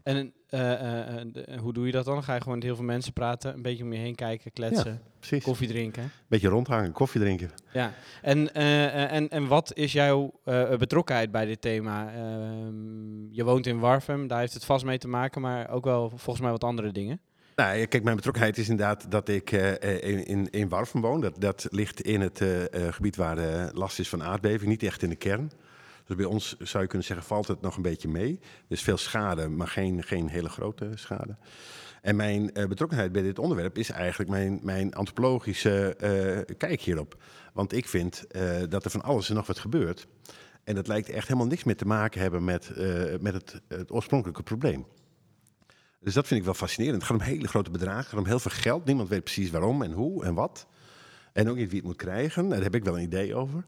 En 0.03 0.33
de- 0.49 1.59
hoe 1.61 1.73
doe 1.73 1.87
je 1.87 1.93
dat 1.93 2.05
dan? 2.05 2.23
Ga 2.25 2.35
je 2.35 2.41
gewoon 2.41 2.55
met 2.55 2.65
heel 2.67 2.77
veel 2.77 2.85
mensen 2.85 3.13
praten, 3.13 3.55
een 3.55 3.63
beetje 3.63 3.85
om 3.85 3.93
je 3.93 3.99
heen 3.99 4.15
kijken, 4.15 4.53
kletsen, 4.53 5.01
koffie 5.43 5.69
drinken. 5.69 6.03
Een 6.03 6.11
beetje 6.29 6.49
rondhangen, 6.49 6.93
koffie 6.93 7.21
drinken. 7.21 7.51
Ja, 7.73 7.93
en, 8.23 8.55
eh, 8.55 8.85
eh, 8.87 9.13
en, 9.13 9.29
en 9.29 9.47
wat 9.47 9.71
is 9.75 9.93
jouw 9.93 10.33
eh, 10.45 10.77
betrokkenheid 10.77 11.31
bij 11.31 11.45
dit 11.45 11.61
thema? 11.61 12.13
Ehm, 12.15 13.33
je 13.35 13.45
woont 13.45 13.67
in 13.67 13.79
Warfum, 13.79 14.27
daar 14.27 14.41
heeft 14.41 14.55
het 14.55 14.65
vast 14.65 14.85
mee 14.85 14.99
te 14.99 15.09
maken, 15.09 15.41
maar 15.41 15.71
ook 15.71 15.85
wel 15.85 16.09
volgens 16.09 16.41
mij 16.41 16.51
wat 16.51 16.65
andere 16.65 16.93
dingen. 16.93 17.21
Nou, 17.57 17.85
kijk, 17.87 18.03
mijn 18.03 18.17
betrokkenheid 18.17 18.59
is 18.59 18.69
inderdaad 18.69 19.11
dat 19.11 19.29
ik 19.29 19.53
eh, 19.53 19.83
eh, 19.83 20.03
in, 20.11 20.25
in, 20.27 20.51
in 20.51 20.69
Warfum 20.69 21.01
woon. 21.01 21.21
Dat, 21.21 21.41
dat 21.41 21.67
ligt 21.71 22.01
in 22.01 22.21
het 22.21 22.41
eh, 22.41 22.65
eh, 22.87 22.93
gebied 22.93 23.17
waar 23.17 23.39
eh, 23.39 23.67
last 23.73 23.99
is 23.99 24.09
van 24.09 24.23
aardbeving, 24.23 24.71
niet 24.71 24.83
echt 24.83 25.03
in 25.03 25.09
de 25.09 25.17
kern. 25.17 25.51
Dus 26.09 26.17
bij 26.17 26.27
ons 26.27 26.57
zou 26.59 26.83
je 26.83 26.89
kunnen 26.89 27.07
zeggen, 27.07 27.27
valt 27.27 27.49
het 27.49 27.61
nog 27.61 27.77
een 27.77 27.83
beetje 27.83 28.09
mee. 28.09 28.41
Is 28.69 28.83
veel 28.83 28.97
schade, 28.97 29.49
maar 29.49 29.69
geen, 29.69 30.03
geen 30.03 30.29
hele 30.29 30.49
grote 30.49 30.91
schade. 30.95 31.37
En 32.03 32.17
mijn 32.17 32.55
eh, 32.55 32.67
betrokkenheid 32.67 33.13
bij 33.13 33.23
dit 33.23 33.39
onderwerp 33.39 33.79
is 33.79 33.91
eigenlijk 33.91 34.31
mijn, 34.31 34.61
mijn 34.63 34.95
antropologische 34.95 35.97
eh, 35.97 36.57
kijk 36.57 36.81
hierop. 36.81 37.23
Want 37.53 37.73
ik 37.73 37.89
vind 37.89 38.27
eh, 38.27 38.57
dat 38.69 38.85
er 38.85 38.91
van 38.91 39.03
alles 39.03 39.29
en 39.29 39.35
nog 39.35 39.47
wat 39.47 39.59
gebeurt. 39.59 40.07
En 40.65 40.75
dat 40.75 40.87
lijkt 40.87 41.09
echt 41.09 41.29
helemaal 41.29 41.49
niks 41.49 41.65
meer 41.65 41.77
te 41.77 41.87
maken 41.87 42.21
hebben 42.21 42.45
met, 42.45 42.71
met 43.21 43.35
het, 43.35 43.61
het 43.69 43.93
oorspronkelijke 43.93 44.43
probleem. 44.43 44.87
Dus 46.01 46.15
dat 46.15 46.27
vind 46.27 46.41
ik 46.41 46.47
wel 46.47 46.55
fascinerend. 46.55 46.97
Het 46.97 47.11
gaat 47.11 47.21
om 47.21 47.25
hele 47.25 47.49
grote 47.49 47.71
bedragen, 47.71 47.99
het 47.99 48.09
gaat 48.09 48.19
om 48.19 48.27
heel 48.27 48.39
veel 48.39 48.51
geld. 48.51 48.85
Niemand 48.85 49.09
weet 49.09 49.25
precies 49.25 49.51
waarom 49.51 49.83
en 49.83 49.93
hoe 49.93 50.25
en 50.25 50.35
wat. 50.35 50.67
En 51.33 51.49
ook 51.49 51.57
niet 51.57 51.69
wie 51.69 51.79
het 51.79 51.87
moet 51.87 51.97
krijgen. 51.97 52.49
Daar 52.49 52.63
heb 52.63 52.75
ik 52.75 52.85
wel 52.85 52.97
een 52.97 53.03
idee 53.03 53.35
over. 53.35 53.65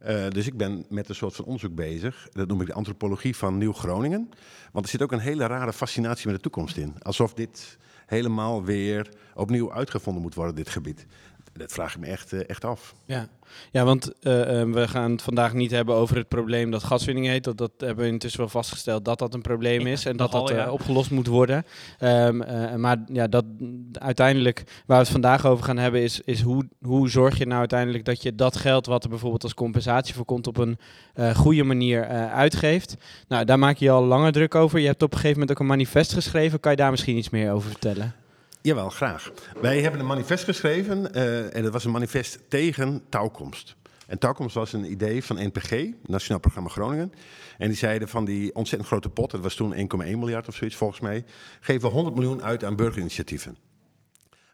Eh, 0.00 0.28
dus 0.28 0.46
ik 0.46 0.56
ben 0.56 0.84
met 0.88 1.08
een 1.08 1.14
soort 1.14 1.36
van 1.36 1.44
onderzoek 1.44 1.74
bezig. 1.74 2.28
Dat 2.32 2.48
noem 2.48 2.60
ik 2.60 2.66
de 2.66 2.72
antropologie 2.72 3.36
van 3.36 3.58
Nieuw-Groningen. 3.58 4.28
Want 4.72 4.84
er 4.84 4.90
zit 4.90 5.02
ook 5.02 5.12
een 5.12 5.18
hele 5.18 5.46
rare 5.46 5.72
fascinatie 5.72 6.26
met 6.26 6.36
de 6.36 6.42
toekomst 6.42 6.76
in. 6.76 6.94
Alsof 7.02 7.34
dit 7.34 7.78
helemaal 8.06 8.64
weer 8.64 9.08
opnieuw 9.34 9.72
uitgevonden 9.72 10.22
moet 10.22 10.34
worden, 10.34 10.54
dit 10.54 10.68
gebied. 10.68 11.06
Dat 11.52 11.72
vraag 11.72 11.94
ik 11.94 12.00
me 12.00 12.06
echt, 12.06 12.32
eh, 12.32 12.48
echt 12.48 12.64
af. 12.64 12.94
Ja, 13.04 13.28
ja 13.70 13.84
want 13.84 14.12
eh, 14.20 14.60
eh, 14.60 14.70
we 14.70 14.88
gaan 14.88 15.10
het 15.10 15.22
vandaag 15.22 15.52
niet 15.52 15.70
hebben 15.70 15.94
over 15.94 16.16
het 16.16 16.28
probleem 16.28 16.70
dat 16.70 16.82
gaswinning 16.82 17.26
heet. 17.26 17.44
Dat, 17.44 17.58
dat 17.58 17.72
hebben 17.78 18.04
we 18.04 18.10
intussen 18.10 18.40
wel 18.40 18.48
vastgesteld 18.48 19.04
dat 19.04 19.18
dat 19.18 19.34
een 19.34 19.42
probleem 19.42 19.86
is 19.86 20.04
en 20.04 20.16
dat 20.16 20.32
nogal, 20.32 20.46
dat 20.46 20.56
eh, 20.56 20.64
ja. 20.64 20.70
opgelost 20.70 21.10
moet 21.10 21.26
worden. 21.26 21.64
Ehm, 21.98 22.42
eh, 22.42 22.74
maar 22.74 22.98
ja, 23.12 23.26
dat, 23.26 23.44
uiteindelijk 23.92 24.62
waar 24.86 24.96
we 24.96 25.02
het 25.02 25.12
vandaag 25.12 25.46
over 25.46 25.64
gaan 25.64 25.76
hebben 25.76 26.02
is, 26.02 26.20
is 26.20 26.40
hoe, 26.40 26.68
hoe 26.80 27.08
zorg 27.08 27.38
je 27.38 27.46
nou 27.46 27.58
uiteindelijk 27.58 28.04
dat 28.04 28.22
je 28.22 28.34
dat 28.34 28.56
geld 28.56 28.86
wat 28.86 29.04
er 29.04 29.10
bijvoorbeeld 29.10 29.42
als 29.42 29.54
compensatie 29.54 30.14
voor 30.14 30.24
komt 30.24 30.46
op 30.46 30.56
een 30.56 30.78
eh, 31.14 31.34
goede 31.34 31.64
manier 31.64 32.02
eh, 32.02 32.32
uitgeeft. 32.32 32.96
Nou, 33.28 33.44
daar 33.44 33.58
maak 33.58 33.76
je 33.76 33.84
je 33.84 33.90
al 33.90 34.04
langer 34.04 34.32
druk 34.32 34.54
over. 34.54 34.78
Je 34.78 34.86
hebt 34.86 35.02
op 35.02 35.12
een 35.12 35.18
gegeven 35.18 35.40
moment 35.40 35.56
ook 35.56 35.62
een 35.62 35.70
manifest 35.70 36.12
geschreven. 36.12 36.60
Kan 36.60 36.70
je 36.70 36.76
daar 36.76 36.90
misschien 36.90 37.16
iets 37.16 37.30
meer 37.30 37.52
over 37.52 37.70
vertellen? 37.70 38.14
Jawel, 38.62 38.90
graag. 38.90 39.32
Wij 39.60 39.80
hebben 39.80 40.00
een 40.00 40.06
manifest 40.06 40.44
geschreven 40.44 41.14
eh, 41.14 41.56
en 41.56 41.62
dat 41.62 41.72
was 41.72 41.84
een 41.84 41.90
manifest 41.90 42.38
tegen 42.48 43.02
touwkomst. 43.08 43.76
En 44.06 44.18
touwkomst 44.18 44.54
was 44.54 44.72
een 44.72 44.90
idee 44.90 45.24
van 45.24 45.36
NPG, 45.36 45.86
Nationaal 46.06 46.40
Programma 46.40 46.68
Groningen. 46.68 47.12
En 47.58 47.68
die 47.68 47.76
zeiden 47.76 48.08
van 48.08 48.24
die 48.24 48.54
ontzettend 48.54 48.90
grote 48.90 49.08
pot, 49.08 49.30
dat 49.30 49.40
was 49.40 49.54
toen 49.54 49.74
1,1 49.74 49.78
miljard 49.96 50.48
of 50.48 50.54
zoiets 50.54 50.76
volgens 50.76 51.00
mij, 51.00 51.24
geven 51.60 51.88
we 51.88 51.94
100 51.94 52.16
miljoen 52.16 52.42
uit 52.42 52.64
aan 52.64 52.76
burgerinitiatieven. 52.76 53.56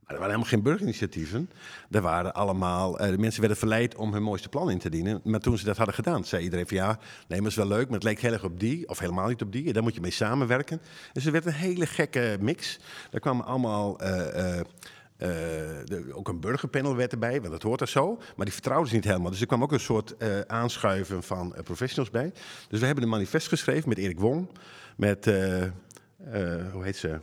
Maar 0.06 0.14
er 0.14 0.20
waren 0.20 0.34
helemaal 0.34 0.54
geen 0.54 0.62
burgerinitiatieven. 0.62 1.50
Er 1.90 2.00
waren 2.00 2.34
allemaal, 2.34 2.98
eh, 2.98 3.10
de 3.10 3.18
mensen 3.18 3.40
werden 3.40 3.58
verleid 3.58 3.94
om 3.96 4.12
hun 4.12 4.22
mooiste 4.22 4.48
plan 4.48 4.70
in 4.70 4.78
te 4.78 4.90
dienen. 4.90 5.20
Maar 5.25 5.40
toen 5.40 5.58
ze 5.58 5.64
dat 5.64 5.76
hadden 5.76 5.94
gedaan, 5.94 6.25
zei 6.25 6.42
iedereen 6.42 6.66
van 6.68 6.76
ja, 6.76 6.98
nee, 7.28 7.40
maar 7.40 7.50
is 7.50 7.56
wel 7.56 7.66
leuk, 7.66 7.84
maar 7.84 7.94
het 7.94 8.02
leek 8.02 8.20
heel 8.20 8.32
erg 8.32 8.44
op 8.44 8.60
die, 8.60 8.88
of 8.88 8.98
helemaal 8.98 9.28
niet 9.28 9.42
op 9.42 9.52
die. 9.52 9.66
En 9.66 9.72
daar 9.72 9.82
moet 9.82 9.94
je 9.94 10.00
mee 10.00 10.10
samenwerken. 10.10 10.80
Dus 11.12 11.26
er 11.26 11.32
werd 11.32 11.46
een 11.46 11.52
hele 11.52 11.86
gekke 11.86 12.36
mix. 12.40 12.78
Daar 13.10 13.20
kwamen 13.20 13.44
allemaal, 13.46 13.98
eh, 14.00 14.58
eh, 14.58 14.64
de- 15.84 16.10
ook 16.12 16.28
een 16.28 16.40
burgerpanel 16.40 16.96
werd 16.96 17.12
erbij, 17.12 17.40
want 17.40 17.52
dat 17.52 17.62
hoort 17.62 17.80
er 17.80 17.88
zo. 17.88 18.16
Maar 18.36 18.44
die 18.44 18.54
vertrouwden 18.54 18.88
ze 18.88 18.94
niet 18.94 19.04
helemaal. 19.04 19.30
Dus 19.30 19.40
er 19.40 19.46
kwam 19.46 19.62
ook 19.62 19.72
een 19.72 19.80
soort 19.80 20.14
aanschuiven 20.46 21.22
van 21.22 21.54
professionals 21.64 22.10
bij. 22.10 22.32
Dus 22.68 22.80
we 22.80 22.86
hebben 22.86 23.04
een 23.04 23.10
manifest 23.10 23.48
geschreven 23.48 23.88
met 23.88 23.98
Erik 23.98 24.20
Wong, 24.20 24.48
met, 24.96 25.25
hoe 26.72 26.82
heet 26.82 26.96
ze? 26.96 27.20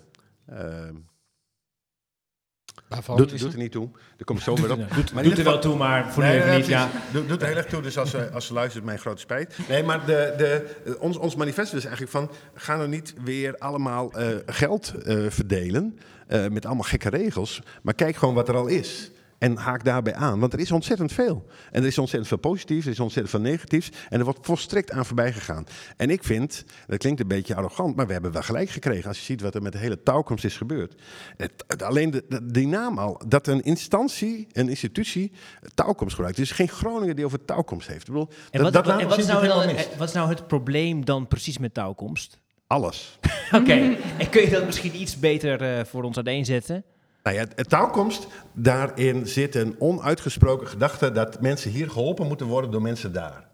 Waarvan? 2.94 3.18
doet, 3.18 3.40
doet 3.40 3.54
er 3.54 3.60
niet 3.60 3.72
toe. 3.72 3.90
Daar 3.92 4.26
kom 4.26 4.36
ik 4.36 4.42
zo 4.42 4.56
weer 4.56 4.72
op. 4.72 4.94
Doet, 4.96 5.14
Maar 5.14 5.24
doet 5.24 5.38
er 5.38 5.44
wel 5.44 5.60
toe, 5.60 5.78
maar 5.78 6.12
voor 6.14 6.24
Nee, 6.24 6.38
nu 6.38 6.44
even 6.44 6.56
niet. 6.58 6.66
Ja. 6.66 6.90
Doet, 7.12 7.28
doet 7.28 7.42
er 7.42 7.48
heel 7.48 7.58
erg 7.58 7.66
toe, 7.66 7.82
dus 7.82 7.98
als 7.98 8.10
ze, 8.10 8.30
als 8.32 8.46
ze 8.46 8.54
luistert, 8.54 8.84
mijn 8.86 9.00
grote 9.00 9.22
spijt. 9.22 9.58
Nee, 9.70 9.84
maar 9.84 10.06
de, 10.06 10.34
de, 10.38 10.98
ons, 11.00 11.18
ons 11.18 11.36
manifest 11.36 11.74
is 11.74 11.86
eigenlijk 11.86 12.12
van... 12.12 12.32
ga 12.56 12.76
nou 12.76 12.88
niet 12.88 13.14
weer 13.24 13.58
allemaal 13.58 14.12
eh, 14.12 14.28
geld 14.46 14.94
eh, 14.94 15.26
verdelen 15.30 16.00
eh, 16.28 16.48
met 16.48 16.66
allemaal 16.66 16.84
gekke 16.84 17.10
regels... 17.10 17.62
maar 17.82 17.94
kijk 17.94 18.16
gewoon 18.16 18.34
wat 18.34 18.48
er 18.48 18.56
al 18.56 18.68
is. 18.68 19.12
En 19.44 19.58
haak 19.58 19.84
daarbij 19.84 20.14
aan, 20.16 20.40
want 20.40 20.54
er 20.54 20.60
is 20.60 20.72
ontzettend 20.72 21.12
veel. 21.12 21.46
En 21.72 21.82
er 21.82 21.88
is 21.88 21.98
ontzettend 21.98 22.28
veel 22.28 22.52
positiefs, 22.52 22.86
er 22.86 22.92
is 22.92 23.00
ontzettend 23.00 23.36
veel 23.36 23.52
negatiefs... 23.52 23.90
en 24.10 24.20
er 24.20 24.26
wordt 24.26 24.40
volstrekt 24.46 24.92
aan 24.92 25.06
voorbij 25.06 25.34
gegaan. 25.34 25.66
En 25.98 26.10
ik 26.10 26.24
vind, 26.24 26.64
dat 26.88 26.98
klinkt 26.98 27.20
een 27.20 27.28
beetje 27.28 27.56
arrogant... 27.56 27.96
maar 27.96 28.08
we 28.08 28.14
hebben 28.14 28.32
wel 28.32 28.42
gelijk 28.42 28.70
gekregen 28.70 29.08
als 29.08 29.18
je 29.18 29.24
ziet 29.24 29.42
wat 29.42 29.56
er 29.56 29.62
met 29.62 29.72
de 29.72 29.78
hele 29.78 30.04
touwkomst 30.04 30.46
is 30.46 30.58
gebeurd. 30.58 31.02
Het, 31.38 31.52
het- 31.68 31.82
alleen 31.84 32.12
de, 32.12 32.24
de- 32.30 32.46
die 32.52 32.68
naam 32.68 32.98
al, 32.98 33.22
dat 33.28 33.48
een 33.48 33.62
instantie, 33.62 34.48
een 34.52 34.70
institutie, 34.70 35.32
touwkomst 35.74 36.16
gebruikt. 36.16 36.40
Is 36.40 36.52
geen 36.52 36.70
Groningen 36.70 37.16
die 37.16 37.26
over 37.26 37.46
touwkomst 37.46 37.88
heeft. 37.88 38.00
Ik 38.08 38.14
bedoel, 38.14 38.30
En 38.52 38.62
wat, 38.62 38.74
dat 38.74 38.88
en 38.88 39.08
wat, 39.08 39.18
is 39.18 39.26
nou 39.26 39.48
dat 39.48 39.56
dan, 39.64 39.74
mis. 39.74 39.90
eh, 39.90 39.98
wat 39.98 40.08
is 40.08 40.14
nou 40.14 40.30
het 40.30 40.48
probleem 40.48 41.06
dan 41.06 41.28
precies 41.28 41.58
met 41.58 41.74
touwkomst? 41.74 42.40
Alles. 42.68 43.20
Oké, 43.60 43.96
en 44.18 44.30
kun 44.30 44.42
je 44.42 44.50
dat 44.50 44.66
misschien 44.66 45.02
iets 45.02 45.20
beter 45.20 45.62
eh, 45.78 45.86
voor 45.86 46.04
ons 46.04 46.16
uiteenzetten? 46.16 46.84
Nou 47.24 47.36
ja, 47.36 47.46
touwkomst, 47.68 48.28
daarin 48.54 49.28
zit 49.28 49.56
een 49.56 49.76
onuitgesproken 49.80 50.68
gedachte 50.68 51.12
dat 51.12 51.42
mensen 51.42 51.72
hier 51.72 51.90
geholpen 51.90 52.28
moeten 52.28 52.48
worden 52.48 52.72
door 52.72 52.82
mensen 52.82 53.14
daar. 53.14 53.48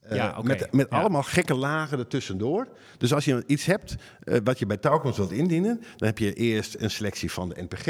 Eh, 0.00 0.16
Ja, 0.16 0.34
oké. 0.38 0.46
Met, 0.46 0.72
met 0.72 0.86
Ja. 0.90 0.98
allemaal 0.98 1.22
gekke 1.22 1.54
lagen 1.54 1.98
ertussendoor. 1.98 2.68
Dus 2.98 3.12
als 3.14 3.24
je 3.24 3.42
iets 3.46 3.64
hebt 3.64 3.94
eh, 4.22 4.38
wat 4.44 4.58
je 4.58 4.66
bij 4.66 4.76
touwkomst 4.76 5.16
wilt 5.16 5.32
indienen, 5.32 5.80
dan 5.96 6.08
heb 6.08 6.18
je 6.18 6.32
eerst 6.32 6.76
een 6.78 6.90
selectie 6.90 7.32
van 7.32 7.48
de 7.48 7.62
NPG, 7.62 7.84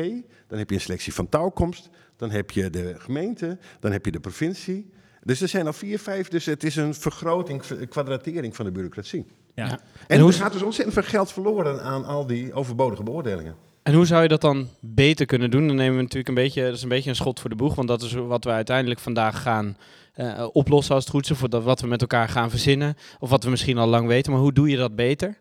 dan 0.46 0.58
heb 0.58 0.68
je 0.70 0.74
een 0.74 0.80
selectie 0.80 1.14
van 1.14 1.28
touwkomst, 1.28 1.88
dan 2.16 2.30
heb 2.30 2.50
je 2.50 2.70
de 2.70 2.94
gemeente, 2.98 3.58
dan 3.80 3.92
heb 3.92 4.04
je 4.04 4.10
de 4.10 4.20
provincie. 4.20 4.90
Dus 5.22 5.40
er 5.40 5.48
zijn 5.48 5.66
al 5.66 5.72
vier, 5.72 5.98
vijf, 5.98 6.28
dus 6.28 6.44
het 6.44 6.64
is 6.64 6.76
een 6.76 6.94
vergroting, 6.94 7.62
een 7.68 7.88
kwadratering 7.88 8.56
van 8.56 8.64
de 8.64 8.70
bureaucratie. 8.72 9.26
Ja. 9.54 9.70
En, 9.70 9.78
En 10.06 10.20
hoe 10.20 10.30
er 10.30 10.36
gaat 10.36 10.52
dus 10.52 10.62
ontzettend 10.62 10.98
veel 10.98 11.08
geld 11.10 11.32
verloren 11.32 11.82
aan 11.82 12.04
al 12.04 12.26
die 12.26 12.52
overbodige 12.52 13.02
beoordelingen. 13.02 13.56
En 13.86 13.94
hoe 13.94 14.06
zou 14.06 14.22
je 14.22 14.28
dat 14.28 14.40
dan 14.40 14.68
beter 14.80 15.26
kunnen 15.26 15.50
doen? 15.50 15.66
Dan 15.66 15.76
nemen 15.76 15.96
we 15.96 16.02
natuurlijk 16.02 16.28
een 16.28 16.34
beetje, 16.34 16.62
dat 16.64 16.74
is 16.74 16.82
een 16.82 16.88
beetje 16.88 17.10
een 17.10 17.16
schot 17.16 17.40
voor 17.40 17.50
de 17.50 17.56
boeg, 17.56 17.74
want 17.74 17.88
dat 17.88 18.02
is 18.02 18.12
wat 18.12 18.44
we 18.44 18.50
uiteindelijk 18.50 19.00
vandaag 19.00 19.42
gaan 19.42 19.76
eh, 20.14 20.46
oplossen 20.52 20.94
als 20.94 21.04
het 21.04 21.12
goed 21.12 21.24
is, 21.24 21.30
of 21.30 21.40
dat 21.48 21.62
wat 21.62 21.80
we 21.80 21.86
met 21.86 22.00
elkaar 22.00 22.28
gaan 22.28 22.50
verzinnen, 22.50 22.96
of 23.18 23.30
wat 23.30 23.44
we 23.44 23.50
misschien 23.50 23.78
al 23.78 23.86
lang 23.86 24.06
weten. 24.06 24.32
Maar 24.32 24.40
hoe 24.40 24.52
doe 24.52 24.68
je 24.68 24.76
dat 24.76 24.96
beter? 24.96 25.38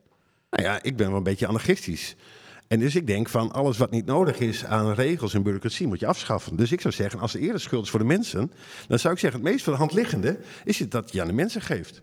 Nou 0.49 0.63
ja, 0.63 0.83
ik 0.83 0.95
ben 0.95 1.07
wel 1.07 1.17
een 1.17 1.23
beetje 1.23 1.47
anarchistisch. 1.47 2.15
En 2.67 2.79
dus 2.79 2.95
ik 2.95 3.07
denk 3.07 3.29
van 3.29 3.51
alles 3.51 3.77
wat 3.77 3.91
niet 3.91 4.05
nodig 4.05 4.39
is 4.39 4.65
aan 4.65 4.93
regels 4.93 5.33
en 5.33 5.43
bureaucratie 5.43 5.87
moet 5.87 5.99
je 5.99 6.07
afschaffen. 6.07 6.55
Dus 6.55 6.71
ik 6.71 6.81
zou 6.81 6.93
zeggen, 6.93 7.19
als 7.19 7.33
er 7.33 7.39
eerder 7.39 7.61
schuld 7.61 7.83
is 7.83 7.89
voor 7.89 7.99
de 7.99 8.05
mensen, 8.05 8.51
dan 8.87 8.99
zou 8.99 9.13
ik 9.13 9.19
zeggen, 9.19 9.41
het 9.41 9.49
meest 9.49 9.63
voor 9.63 9.73
de 9.73 9.79
hand 9.79 9.93
liggende 9.93 10.37
is 10.63 10.79
het 10.79 10.91
dat 10.91 11.11
je 11.11 11.21
aan 11.21 11.27
de 11.27 11.33
mensen 11.33 11.61
geeft. 11.61 12.01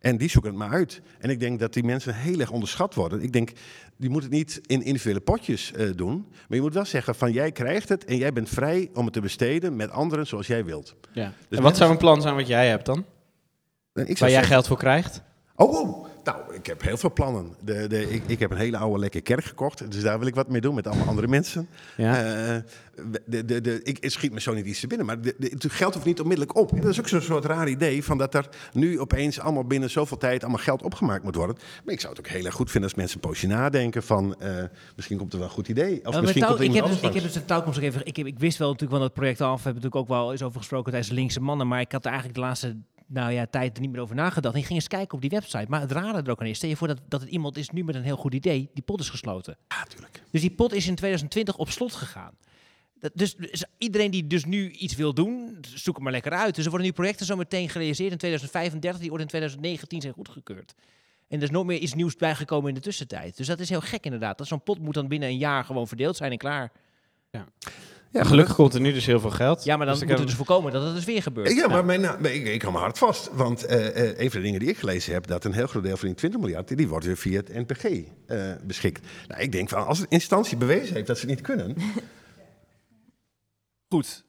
En 0.00 0.16
die 0.16 0.28
zoeken 0.30 0.50
het 0.50 0.58
maar 0.60 0.70
uit. 0.70 1.00
En 1.18 1.30
ik 1.30 1.40
denk 1.40 1.58
dat 1.60 1.72
die 1.72 1.84
mensen 1.84 2.14
heel 2.14 2.40
erg 2.40 2.50
onderschat 2.50 2.94
worden. 2.94 3.22
Ik 3.22 3.32
denk, 3.32 3.50
die 3.96 4.10
moeten 4.10 4.30
het 4.30 4.38
niet 4.38 4.60
in 4.66 4.82
individuele 4.82 5.20
potjes 5.20 5.72
eh, 5.72 5.88
doen. 5.94 6.26
Maar 6.30 6.56
je 6.56 6.60
moet 6.60 6.74
wel 6.74 6.84
zeggen 6.84 7.14
van 7.14 7.32
jij 7.32 7.52
krijgt 7.52 7.88
het 7.88 8.04
en 8.04 8.16
jij 8.16 8.32
bent 8.32 8.48
vrij 8.48 8.90
om 8.94 9.04
het 9.04 9.12
te 9.14 9.20
besteden 9.20 9.76
met 9.76 9.90
anderen 9.90 10.26
zoals 10.26 10.46
jij 10.46 10.64
wilt. 10.64 10.94
Ja. 11.12 11.24
Dus 11.24 11.24
en 11.24 11.34
wat 11.48 11.60
mensen- 11.60 11.76
zou 11.76 11.90
een 11.90 11.96
plan 11.98 12.22
zijn 12.22 12.34
wat 12.34 12.46
jij 12.46 12.68
hebt 12.68 12.86
dan? 12.86 12.98
Ik 12.98 13.04
Waar 13.94 14.04
jij 14.18 14.28
zeggen- 14.30 14.46
geld 14.48 14.66
voor 14.66 14.76
krijgt? 14.78 15.22
Oh, 15.60 15.72
oh, 15.72 16.06
nou, 16.24 16.54
ik 16.54 16.66
heb 16.66 16.82
heel 16.82 16.96
veel 16.96 17.12
plannen. 17.12 17.54
De, 17.60 17.86
de, 17.86 18.10
ik, 18.10 18.22
ik 18.26 18.38
heb 18.38 18.50
een 18.50 18.56
hele 18.56 18.76
oude 18.76 18.98
lekke 18.98 19.20
kerk 19.20 19.44
gekocht, 19.44 19.90
dus 19.90 20.02
daar 20.02 20.18
wil 20.18 20.28
ik 20.28 20.34
wat 20.34 20.48
mee 20.48 20.60
doen 20.60 20.74
met 20.74 20.86
allemaal 20.86 21.06
andere 21.06 21.28
mensen. 21.28 21.68
Ja. 21.96 22.22
Eh, 22.24 22.56
de, 23.26 23.44
de, 23.44 23.60
de, 23.60 23.82
ik, 23.82 23.96
het 24.00 24.12
schiet 24.12 24.32
me 24.32 24.40
zo 24.40 24.54
niet 24.54 24.66
iets 24.66 24.80
te 24.80 24.86
binnen, 24.86 25.06
maar 25.06 25.16
het 25.38 25.66
geld 25.68 25.94
hoeft 25.94 26.06
niet 26.06 26.20
onmiddellijk 26.20 26.58
op. 26.58 26.70
Dat 26.82 26.90
is 26.90 26.98
ook 26.98 27.08
zo'n 27.08 27.20
soort 27.20 27.44
raar 27.44 27.68
idee 27.68 28.04
van 28.04 28.18
dat 28.18 28.34
er 28.34 28.48
nu 28.72 29.00
opeens 29.00 29.40
allemaal 29.40 29.64
binnen 29.64 29.90
zoveel 29.90 30.16
tijd 30.16 30.42
allemaal 30.42 30.62
geld 30.62 30.82
opgemaakt 30.82 31.24
moet 31.24 31.34
worden. 31.34 31.56
Maar 31.84 31.94
ik 31.94 32.00
zou 32.00 32.12
het 32.14 32.26
ook 32.26 32.32
heel 32.32 32.44
erg 32.44 32.54
goed 32.54 32.70
vinden 32.70 32.90
als 32.90 32.98
mensen 32.98 33.20
een 33.22 33.28
poosje 33.28 33.46
nadenken 33.46 34.02
van 34.02 34.40
eh, 34.40 34.64
misschien 34.96 35.18
komt 35.18 35.32
er 35.32 35.38
wel 35.38 35.48
een 35.48 35.54
goed 35.54 35.68
idee. 35.68 35.96
Of 35.98 36.04
Ja, 36.04 36.10
maar 36.10 36.20
misschien 36.20 36.42
touw- 36.42 36.50
komt 36.50 36.60
er 36.62 36.74
ik, 36.74 36.74
heb 36.82 36.86
dus, 36.86 37.00
ik 37.00 37.14
heb 37.14 37.22
dus 37.22 37.32
de 37.32 37.44
touwkomst 37.44 37.78
even. 37.78 38.00
Ik, 38.06 38.16
heb, 38.16 38.26
ik 38.26 38.38
wist 38.38 38.58
wel 38.58 38.70
natuurlijk 38.70 38.98
van 38.98 39.02
het 39.08 39.14
project 39.14 39.40
af. 39.40 39.56
We 39.56 39.62
hebben 39.62 39.82
natuurlijk 39.82 40.10
ook 40.10 40.18
wel 40.18 40.32
eens 40.32 40.42
over 40.42 40.58
gesproken 40.58 40.90
tijdens 40.90 41.08
de 41.10 41.18
linkse 41.18 41.40
mannen. 41.40 41.68
Maar 41.68 41.80
ik 41.80 41.92
had 41.92 42.04
eigenlijk 42.04 42.34
de 42.34 42.40
laatste 42.40 42.76
nou 43.08 43.32
ja, 43.32 43.46
tijd 43.46 43.76
er 43.76 43.82
niet 43.82 43.90
meer 43.90 44.00
over 44.00 44.14
nagedacht. 44.14 44.54
En 44.54 44.60
ik 44.60 44.66
ging 44.66 44.78
eens 44.78 44.88
kijken 44.88 45.14
op 45.14 45.20
die 45.20 45.30
website. 45.30 45.66
Maar 45.68 45.80
het 45.80 45.92
rare 45.92 46.22
er 46.22 46.30
ook 46.30 46.40
aan 46.40 46.46
is. 46.46 46.56
Stel 46.56 46.68
je 46.68 46.76
voor 46.76 46.88
dat, 46.88 47.00
dat 47.08 47.20
het 47.20 47.30
iemand 47.30 47.56
is 47.56 47.70
nu 47.70 47.84
met 47.84 47.94
een 47.94 48.02
heel 48.02 48.16
goed 48.16 48.34
idee. 48.34 48.70
Die 48.74 48.84
pot 48.84 49.00
is 49.00 49.10
gesloten. 49.10 49.56
Ja, 49.68 49.78
natuurlijk. 49.78 50.22
Dus 50.30 50.40
die 50.40 50.50
pot 50.50 50.72
is 50.72 50.86
in 50.86 50.94
2020 50.94 51.56
op 51.56 51.70
slot 51.70 51.92
gegaan. 51.92 52.34
Dat, 53.00 53.10
dus, 53.14 53.36
dus 53.36 53.64
iedereen 53.78 54.10
die 54.10 54.26
dus 54.26 54.44
nu 54.44 54.70
iets 54.70 54.94
wil 54.94 55.14
doen, 55.14 55.58
zoek 55.74 55.94
het 55.94 56.04
maar 56.04 56.12
lekker 56.12 56.32
uit. 56.32 56.54
Dus 56.54 56.64
er 56.64 56.70
worden 56.70 56.88
nu 56.88 56.94
projecten 56.94 57.26
zo 57.26 57.36
meteen 57.36 57.68
gerealiseerd 57.68 58.12
in 58.12 58.18
2035, 58.18 59.00
die 59.00 59.10
worden 59.10 59.26
in 59.26 59.32
2019 59.32 60.00
zijn 60.00 60.14
goedgekeurd. 60.14 60.74
En 61.28 61.36
er 61.36 61.42
is 61.42 61.50
nooit 61.50 61.66
meer 61.66 61.78
iets 61.78 61.94
nieuws 61.94 62.16
bijgekomen 62.16 62.68
in 62.68 62.74
de 62.74 62.80
tussentijd. 62.80 63.36
Dus 63.36 63.46
dat 63.46 63.60
is 63.60 63.68
heel 63.68 63.80
gek 63.80 64.04
inderdaad. 64.04 64.38
Dat 64.38 64.46
zo'n 64.46 64.62
pot 64.62 64.78
moet 64.78 64.94
dan 64.94 65.08
binnen 65.08 65.28
een 65.28 65.38
jaar 65.38 65.64
gewoon 65.64 65.88
verdeeld 65.88 66.16
zijn 66.16 66.32
en 66.32 66.38
klaar. 66.38 66.72
Ja, 67.30 67.46
Gelukkig 68.12 68.54
komt 68.54 68.74
er 68.74 68.80
nu 68.80 68.92
dus 68.92 69.06
heel 69.06 69.20
veel 69.20 69.30
geld. 69.30 69.64
Ja, 69.64 69.76
maar 69.76 69.86
dan 69.86 69.94
Dus 69.94 70.04
moet 70.04 70.12
ik 70.12 70.18
het 70.18 70.26
dus 70.26 70.36
voorkomen 70.36 70.72
dat 70.72 70.84
het 70.84 70.94
dus 70.94 71.04
weer 71.04 71.22
gebeurt. 71.22 71.54
Ja, 71.54 71.68
maar 71.68 71.84
mijn, 71.84 72.00
nou, 72.00 72.28
ik, 72.28 72.46
ik 72.46 72.62
hou 72.62 72.74
me 72.74 72.80
hard 72.80 72.98
vast. 72.98 73.30
Want 73.32 73.64
eh, 73.64 73.86
eh, 73.86 74.18
een 74.18 74.30
van 74.30 74.40
de 74.40 74.46
dingen 74.46 74.60
die 74.60 74.68
ik 74.68 74.78
gelezen 74.78 75.12
heb, 75.12 75.26
dat 75.26 75.44
een 75.44 75.52
heel 75.52 75.66
groot 75.66 75.82
deel 75.82 75.96
van 75.96 76.08
die 76.08 76.16
20 76.16 76.40
miljard, 76.40 76.76
die 76.76 76.88
wordt 76.88 77.06
weer 77.06 77.16
via 77.16 77.36
het 77.36 77.54
NPG 77.54 77.84
eh, 78.26 78.52
beschikt. 78.62 79.06
Nou, 79.28 79.42
ik 79.42 79.52
denk 79.52 79.68
van, 79.68 79.86
als 79.86 79.98
een 79.98 80.06
instantie 80.08 80.56
bewezen 80.56 80.94
heeft 80.94 81.06
dat 81.06 81.18
ze 81.18 81.26
het 81.26 81.34
niet 81.34 81.44
kunnen, 81.44 81.76
Goed. 83.88 84.24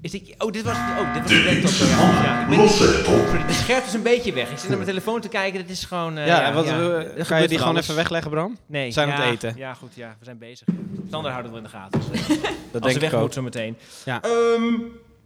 Is 0.00 0.10
dit, 0.10 0.34
oh, 0.38 0.50
dit 0.52 0.62
was, 0.64 0.76
oh, 0.76 1.14
dit 1.14 1.22
was 1.22 1.30
De 1.30 1.42
de 1.42 1.52
laptop. 1.52 1.88
Ja, 1.88 2.22
ja, 2.24 2.42
ik 2.42 2.48
ben- 2.48 2.58
het 2.60 3.06
op. 3.08 3.26
Sorry, 3.26 3.46
de 3.46 3.52
scherp 3.52 3.84
is 3.84 3.92
een 3.92 4.02
beetje 4.02 4.32
weg. 4.32 4.50
Ik 4.50 4.58
zit 4.58 4.68
naar 4.68 4.76
mijn 4.78 4.88
telefoon 4.90 5.20
te 5.20 5.28
kijken. 5.28 5.60
Dat 5.60 5.68
is 5.70 5.84
gewoon. 5.84 6.16
eh, 6.18 6.26
ja, 6.26 6.52
wat, 6.52 6.64
ja, 6.64 6.98
eh, 6.98 7.24
ga 7.24 7.36
je 7.36 7.48
die 7.48 7.58
gewoon 7.58 7.76
even 7.76 7.94
wegleggen, 7.94 8.30
Bram? 8.30 8.58
Nee, 8.66 8.90
Zijn 8.90 9.08
ja, 9.08 9.14
aan 9.14 9.20
het 9.20 9.30
eten? 9.30 9.54
Ja, 9.56 9.74
goed, 9.74 9.94
ja, 9.94 10.16
we 10.18 10.24
zijn 10.24 10.38
bezig. 10.38 10.66
Sander 11.10 11.30
houden 11.30 11.52
we 11.52 11.56
in 11.58 11.62
de 11.64 11.68
gaten. 11.68 12.00
Dus, 12.12 12.26
Dat 12.72 12.82
als 12.82 12.92
ze 12.92 12.98
weg 13.00 13.08
ik 13.10 13.14
ook. 13.16 13.22
moet 13.22 13.34
zo 13.34 13.42
meteen. 13.42 13.76
Ja. 14.04 14.22
Ehm, 14.22 14.74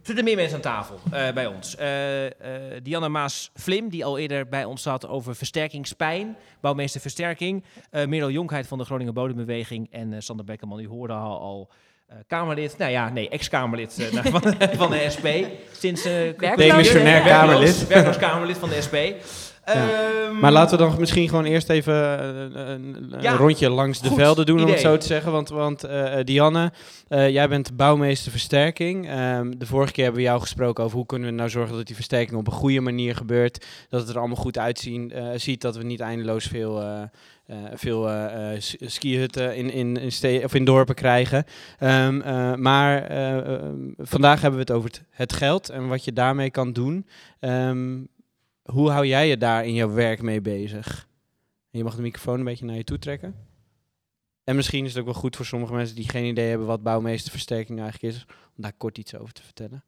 zitten 0.01 0.23
meer 0.23 0.35
mensen 0.35 0.55
aan 0.55 0.61
tafel 0.61 0.99
eh, 1.11 1.31
bij 1.33 1.45
ons. 1.47 1.75
Eh 1.75 2.25
eh 2.25 2.31
Diana 2.83 3.07
Maas-Vlim, 3.07 3.89
die 3.89 4.05
al 4.05 4.17
eerder 4.17 4.47
bij 4.47 4.65
ons 4.65 4.81
zat 4.81 5.07
over 5.07 5.35
versterkingspijn. 5.35 6.35
Bouwmeester 6.61 7.01
Versterking. 7.01 7.63
Eh 7.89 8.05
Merel 8.07 8.29
Jonkheid 8.31 8.67
van 8.67 8.77
de 8.77 8.83
Groningen 8.85 9.13
Bodembeweging. 9.13 9.87
En 9.91 10.13
eh, 10.13 10.19
Sander 10.19 10.45
Bekkerman, 10.45 10.77
die 10.77 10.87
hoorde 10.87 11.13
al... 11.13 11.39
al 11.39 11.69
Kamerlid, 12.27 12.75
nou 12.77 12.91
ja, 12.91 13.09
nee, 13.09 13.29
ex-Kamerlid 13.29 13.97
eh, 14.13 14.23
van, 14.31 14.41
van 14.77 14.91
de 14.91 15.05
SP. 15.15 15.27
Sinds 15.71 16.05
eh 16.05 16.13
Werkloos, 16.37 16.55
Demissionair? 16.67 17.21
Kamerlid. 17.21 17.87
Werkloos, 17.87 18.17
Kamerlid 18.17 18.57
van 18.57 18.69
de 18.69 18.81
SP. 18.87 18.95
Ehm, 19.63 20.39
Maar 20.39 20.51
laten 20.51 20.77
we 20.77 20.83
dan 20.83 20.95
misschien 20.99 21.29
gewoon 21.29 21.45
eerst 21.45 21.69
even 21.69 22.19
eh, 22.19 22.25
een, 22.73 22.95
een- 23.11 23.21
Ja, 23.21 23.35
rondje 23.35 23.69
langs 23.69 24.01
de 24.01 24.07
goed 24.07 24.17
velden 24.17 24.45
doen, 24.45 24.63
om 24.63 24.69
het 24.69 24.79
zo 24.79 24.97
te 24.97 25.05
zeggen. 25.07 25.31
Want, 25.31 25.49
want 25.49 25.83
eh, 25.83 26.19
eh, 26.19 26.25
Dianne, 26.25 26.71
eh, 27.07 27.29
jij 27.29 27.47
bent 27.49 27.75
bouwmeester 27.75 28.31
versterking. 28.31 29.09
Ehm, 29.09 29.51
de 29.57 29.65
vorige 29.65 29.91
keer 29.91 30.03
hebben 30.03 30.21
we 30.21 30.27
jou 30.27 30.41
gesproken 30.41 30.83
over 30.83 30.97
hoe 30.97 31.05
kunnen 31.05 31.29
we 31.29 31.35
nou 31.35 31.49
zorgen 31.49 31.75
dat 31.75 31.85
die 31.85 31.95
versterking 31.95 32.39
op 32.39 32.47
een 32.47 32.53
goede 32.53 32.81
manier 32.81 33.15
gebeurt. 33.15 33.65
Dat 33.89 34.01
het 34.01 34.09
er 34.09 34.17
allemaal 34.17 34.35
goed 34.37 34.57
uitzien, 34.57 35.11
eh, 35.11 35.23
ziet, 35.35 35.61
dat 35.61 35.75
we 35.77 35.83
niet 35.83 35.99
eindeloos 35.99 36.45
veel... 36.45 36.83
eh, 37.49 37.57
veel 37.73 38.09
eh, 38.09 38.53
eh, 38.55 38.61
skihutten 38.79 39.55
in, 39.55 39.69
in, 39.71 39.97
in, 39.97 40.11
ste- 40.11 40.41
of 40.43 40.53
in 40.53 40.65
dorpen 40.65 40.95
krijgen. 40.95 41.43
Ehm, 41.79 42.21
eh, 42.21 42.55
maar 42.55 43.01
vandaag 43.97 44.41
hebben 44.41 44.59
we 44.59 44.65
het 44.65 44.71
over 44.75 44.91
het, 45.09 45.33
geld 45.33 45.69
en 45.69 45.87
wat 45.87 46.03
je 46.03 46.13
daarmee 46.13 46.49
kan 46.51 46.73
doen. 46.73 47.07
Ehm, 47.39 48.03
hoe 48.63 48.89
hou 48.89 49.05
jij 49.05 49.27
je 49.27 49.37
daar 49.37 49.65
in 49.65 49.73
jouw 49.73 49.93
werk 49.93 50.21
mee 50.21 50.41
bezig? 50.41 51.07
Je 51.69 51.83
mag 51.83 51.95
de 51.95 52.01
microfoon 52.01 52.39
een 52.39 52.45
beetje 52.45 52.65
naar 52.65 52.75
je 52.75 52.83
toe 52.83 52.99
trekken. 52.99 53.35
En 54.43 54.55
misschien 54.55 54.85
is 54.85 54.89
het 54.91 54.99
ook 54.99 55.11
wel 55.11 55.21
goed 55.21 55.35
voor 55.35 55.45
sommige 55.45 55.73
mensen 55.73 55.95
die 55.95 56.09
geen 56.09 56.25
idee 56.25 56.49
hebben 56.49 56.67
wat 56.67 56.83
bouwmeesterversterking 56.83 57.79
eigenlijk 57.79 58.13
is, 58.15 58.25
om 58.29 58.63
daar 58.63 58.73
kort 58.77 58.97
iets 58.97 59.15
over 59.15 59.33
te 59.33 59.43
vertellen. 59.43 59.83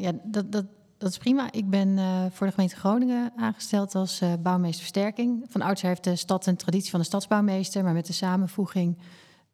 Ja, 0.00 0.12
dat, 0.24 0.52
dat, 0.52 0.66
dat 1.00 1.10
is 1.10 1.18
prima. 1.18 1.52
Ik 1.52 1.70
ben 1.70 1.98
eh, 1.98 2.24
voor 2.30 2.46
de 2.46 2.52
gemeente 2.52 2.76
Groningen 2.76 3.32
aangesteld 3.36 3.94
als 3.94 4.20
eh 4.20 4.32
bouwmeesterversterking. 4.42 5.44
Van 5.48 5.62
oudsher 5.62 5.88
heeft 5.88 6.04
de 6.04 6.16
stad 6.16 6.46
een 6.46 6.56
traditie 6.56 6.90
van 6.90 7.00
de 7.00 7.06
stadsbouwmeester, 7.06 7.84
maar 7.84 7.92
met 7.92 8.06
de 8.06 8.12
samenvoeging 8.12 8.98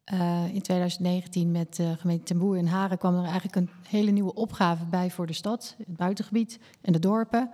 eh, 0.05 0.55
in 0.55 0.63
2019 0.63 1.51
met 1.51 1.77
de 1.77 1.95
gemeente 1.99 2.25
Ten 2.25 2.39
Boer 2.39 2.57
en 2.57 2.67
Haren 2.67 2.99
kwam 2.99 3.15
er 3.15 3.25
eigenlijk 3.25 3.57
een 3.57 3.71
hele 3.89 4.11
nieuwe 4.11 4.35
opgave 4.35 4.85
bij 4.85 5.11
voor 5.11 5.27
de 5.27 5.33
stad, 5.33 5.75
het 5.79 5.97
buitengebied 5.97 6.59
en 6.81 6.93
de 6.93 6.99
dorpen. 6.99 7.51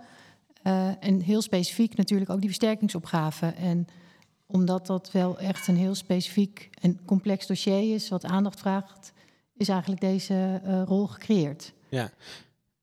En 0.99 1.19
heel 1.19 1.41
specifiek 1.41 1.95
natuurlijk 1.95 2.29
ook 2.29 2.39
die 2.39 2.49
versterkingsopgave. 2.49 3.45
En 3.45 3.87
omdat 4.45 4.87
dat 4.87 5.11
wel 5.11 5.39
echt 5.39 5.67
een 5.67 5.77
heel 5.77 5.95
specifiek 5.95 6.69
en 6.81 7.05
complex 7.05 7.47
dossier 7.47 7.93
is, 7.93 8.09
wat 8.09 8.25
aandacht 8.25 8.59
vraagt, 8.59 9.13
is 9.57 9.69
eigenlijk 9.69 10.01
deze 10.01 10.61
rol 10.85 11.07
gecreëerd. 11.07 11.73
Ja. 11.89 12.11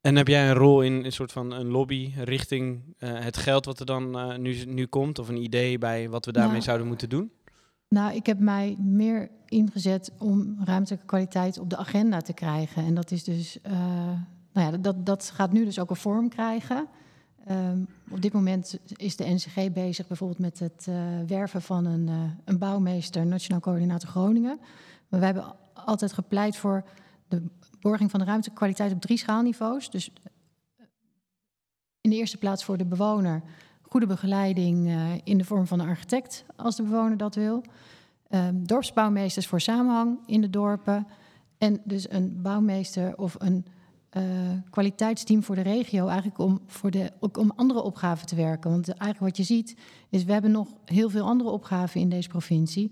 En 0.00 0.16
heb 0.16 0.28
jij 0.28 0.48
een 0.48 0.54
rol 0.54 0.82
in 0.82 1.04
een 1.04 1.12
soort 1.12 1.32
van 1.32 1.52
een 1.52 1.66
lobby 1.66 2.12
richting 2.16 2.82
eh, 2.98 3.18
het 3.18 3.36
geld 3.36 3.64
wat 3.64 3.80
er 3.80 3.86
dan 3.86 4.18
eh, 4.18 4.36
nu, 4.36 4.64
nu 4.64 4.86
komt? 4.86 5.18
Of 5.18 5.28
een 5.28 5.42
idee 5.42 5.78
bij 5.78 6.08
wat 6.08 6.24
we 6.24 6.32
daarmee 6.32 6.52
Nou, 6.52 6.62
zouden 6.62 6.86
moeten 6.86 7.08
doen? 7.08 7.30
Nou, 7.88 8.14
ik 8.14 8.26
heb 8.26 8.38
mij 8.38 8.76
meer 8.78 9.30
ingezet 9.46 10.12
om 10.18 10.56
ruimtelijke 10.64 11.06
kwaliteit 11.06 11.58
op 11.58 11.70
de 11.70 11.76
agenda 11.76 12.20
te 12.20 12.32
krijgen. 12.32 12.84
En 12.84 12.94
dat 12.94 13.10
is 13.10 13.24
dus, 13.24 13.60
eh, 13.62 13.72
nou 14.52 14.72
ja, 14.72 14.76
dat, 14.76 15.06
dat 15.06 15.30
gaat 15.34 15.52
nu 15.52 15.64
dus 15.64 15.78
ook 15.78 15.90
een 15.90 15.96
vorm 15.96 16.28
krijgen. 16.28 16.86
Ehm, 17.44 17.78
op 18.10 18.22
dit 18.22 18.32
moment 18.32 18.78
is 18.96 19.16
de 19.16 19.24
NCG 19.24 19.72
bezig 19.72 20.06
bijvoorbeeld 20.06 20.38
met 20.38 20.58
het 20.58 20.88
werven 21.26 21.62
van 21.62 21.84
een, 21.84 22.10
een 22.44 22.58
bouwmeester, 22.58 23.26
Nationaal 23.26 23.60
Coördinator 23.60 24.08
Groningen. 24.08 24.58
Maar 25.08 25.20
wij 25.20 25.28
hebben 25.28 25.54
altijd 25.74 26.12
gepleit 26.12 26.56
voor 26.56 26.84
de 27.30 27.42
borging 27.80 28.10
van 28.10 28.20
de 28.20 28.26
ruimtelijke 28.26 28.60
kwaliteit 28.60 28.92
op 28.92 29.00
drie 29.00 29.18
schaalniveaus. 29.18 29.90
Dus 29.90 30.12
eh, 30.12 30.84
in 32.00 32.10
de 32.10 32.16
eerste 32.16 32.38
plaats 32.38 32.64
voor 32.64 32.76
de 32.76 32.86
bewoner 32.86 33.42
goede 33.90 34.06
begeleiding 34.06 34.88
eh, 34.88 35.10
in 35.24 35.38
de 35.38 35.44
vorm 35.44 35.66
van 35.66 35.80
een 35.80 35.88
architect, 35.88 36.44
als 36.56 36.76
de 36.76 36.82
bewoner 36.82 37.16
dat 37.16 37.34
wil. 37.34 37.62
Ehm, 38.28 38.62
dorpsbouwmeesters 38.62 39.46
voor 39.46 39.60
samenhang 39.60 40.18
in 40.26 40.40
de 40.40 40.50
dorpen. 40.50 41.06
En 41.58 41.80
dus 41.84 42.10
een 42.10 42.42
bouwmeester 42.42 43.16
of 43.16 43.36
een 43.38 43.66
eh, 44.10 44.22
kwaliteitsteam 44.70 45.42
voor 45.42 45.54
de 45.54 45.60
regio, 45.60 46.06
eigenlijk 46.06 46.38
om, 46.38 46.60
voor 46.66 46.90
de, 46.90 47.12
ook 47.20 47.36
om 47.36 47.52
andere 47.56 47.82
opgaven 47.82 48.26
te 48.26 48.34
werken. 48.34 48.70
Want 48.70 48.88
eigenlijk 48.88 49.20
wat 49.20 49.36
je 49.36 49.54
ziet, 49.54 49.76
is 50.08 50.24
we 50.24 50.32
hebben 50.32 50.50
nog 50.50 50.68
heel 50.84 51.10
veel 51.10 51.24
andere 51.24 51.50
opgaven 51.50 52.00
in 52.00 52.08
deze 52.08 52.28
provincie. 52.28 52.90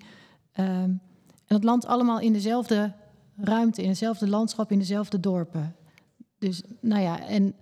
Ehm, 0.52 0.68
en 0.68 1.00
dat 1.46 1.64
landt 1.64 1.86
allemaal 1.86 2.20
in 2.20 2.32
dezelfde 2.32 2.94
ruimte, 3.40 3.82
in 3.82 3.88
hetzelfde 3.88 4.28
landschap, 4.28 4.70
in 4.72 4.78
dezelfde 4.78 5.20
dorpen. 5.20 5.76
Dus 6.38 6.62
nou 6.80 7.02
ja, 7.02 7.26
en 7.26 7.54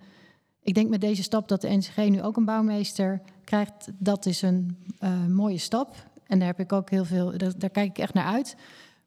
ik 0.61 0.73
denk 0.73 0.89
met 0.89 1.01
deze 1.01 1.23
stap 1.23 1.47
dat 1.47 1.61
de 1.61 1.69
NCG 1.75 1.97
nu 1.97 2.21
ook 2.21 2.37
een 2.37 2.45
bouwmeester 2.45 3.21
krijgt, 3.43 3.87
dat 3.97 4.25
is 4.25 4.41
een 4.41 4.77
eh, 4.99 5.25
mooie 5.25 5.57
stap. 5.57 5.95
En 6.27 6.39
daar 6.39 6.47
heb 6.47 6.59
ik 6.59 6.71
ook 6.73 6.89
heel 6.89 7.05
veel, 7.05 7.37
daar, 7.37 7.57
daar 7.57 7.69
kijk 7.69 7.89
ik 7.89 7.97
echt 7.97 8.13
naar 8.13 8.25
uit. 8.25 8.55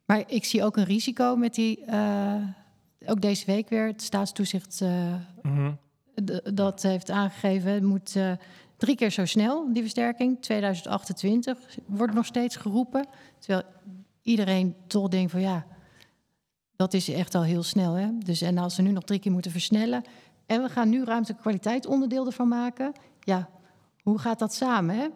Maar 0.05 0.23
ik 0.27 0.45
zie 0.45 0.65
ook 0.65 0.77
een 0.77 0.85
risico 0.85 1.37
met 1.37 1.55
die, 1.55 1.85
eh, 1.85 2.35
ook 3.07 3.21
deze 3.21 3.47
week 3.47 3.69
weer, 3.69 3.87
het 3.87 4.03
staatstoezicht 4.03 4.81
eh, 4.81 5.15
Mhm. 5.43 5.73
d- 6.25 6.57
dat 6.57 6.83
heeft 6.83 7.11
aangegeven, 7.11 7.73
het 7.73 7.83
moet 7.83 8.17
drie 8.77 8.97
keer 8.97 9.11
zo 9.11 9.25
snel, 9.25 9.73
die 9.73 9.83
versterking. 9.83 10.43
2028 10.43 11.59
wordt 11.87 12.15
nog 12.15 12.27
steeds 12.27 12.57
geroepen. 12.57 13.07
Terwijl 13.39 13.63
iedereen 14.23 14.75
toch 14.87 15.09
denkt 15.09 15.31
van 15.31 15.41
ja, 15.41 15.67
dat 16.81 16.95
is 16.95 17.09
echt 17.09 17.35
al 17.35 17.43
heel 17.43 17.63
snel. 17.63 17.95
Hè? 17.95 18.09
Dus, 18.19 18.41
en 18.43 18.59
als 18.59 18.75
ze 18.75 18.83
nu 18.83 18.91
nog 18.91 19.05
drie 19.05 19.19
keer 19.19 19.33
moeten 19.33 19.51
versnellen... 19.51 20.05
en 20.47 20.63
we 20.63 20.69
gaan 20.69 20.89
nu 20.89 21.05
ruimtelijke 21.05 21.43
kwaliteit 21.43 21.87
onderdeel 21.87 22.27
ervan 22.27 22.49
maken... 22.49 22.93
ja, 23.21 23.49
hoe 24.03 24.19
gaat 24.19 24.39
dat 24.39 24.55
samen, 24.55 24.97
hè? 24.97 25.07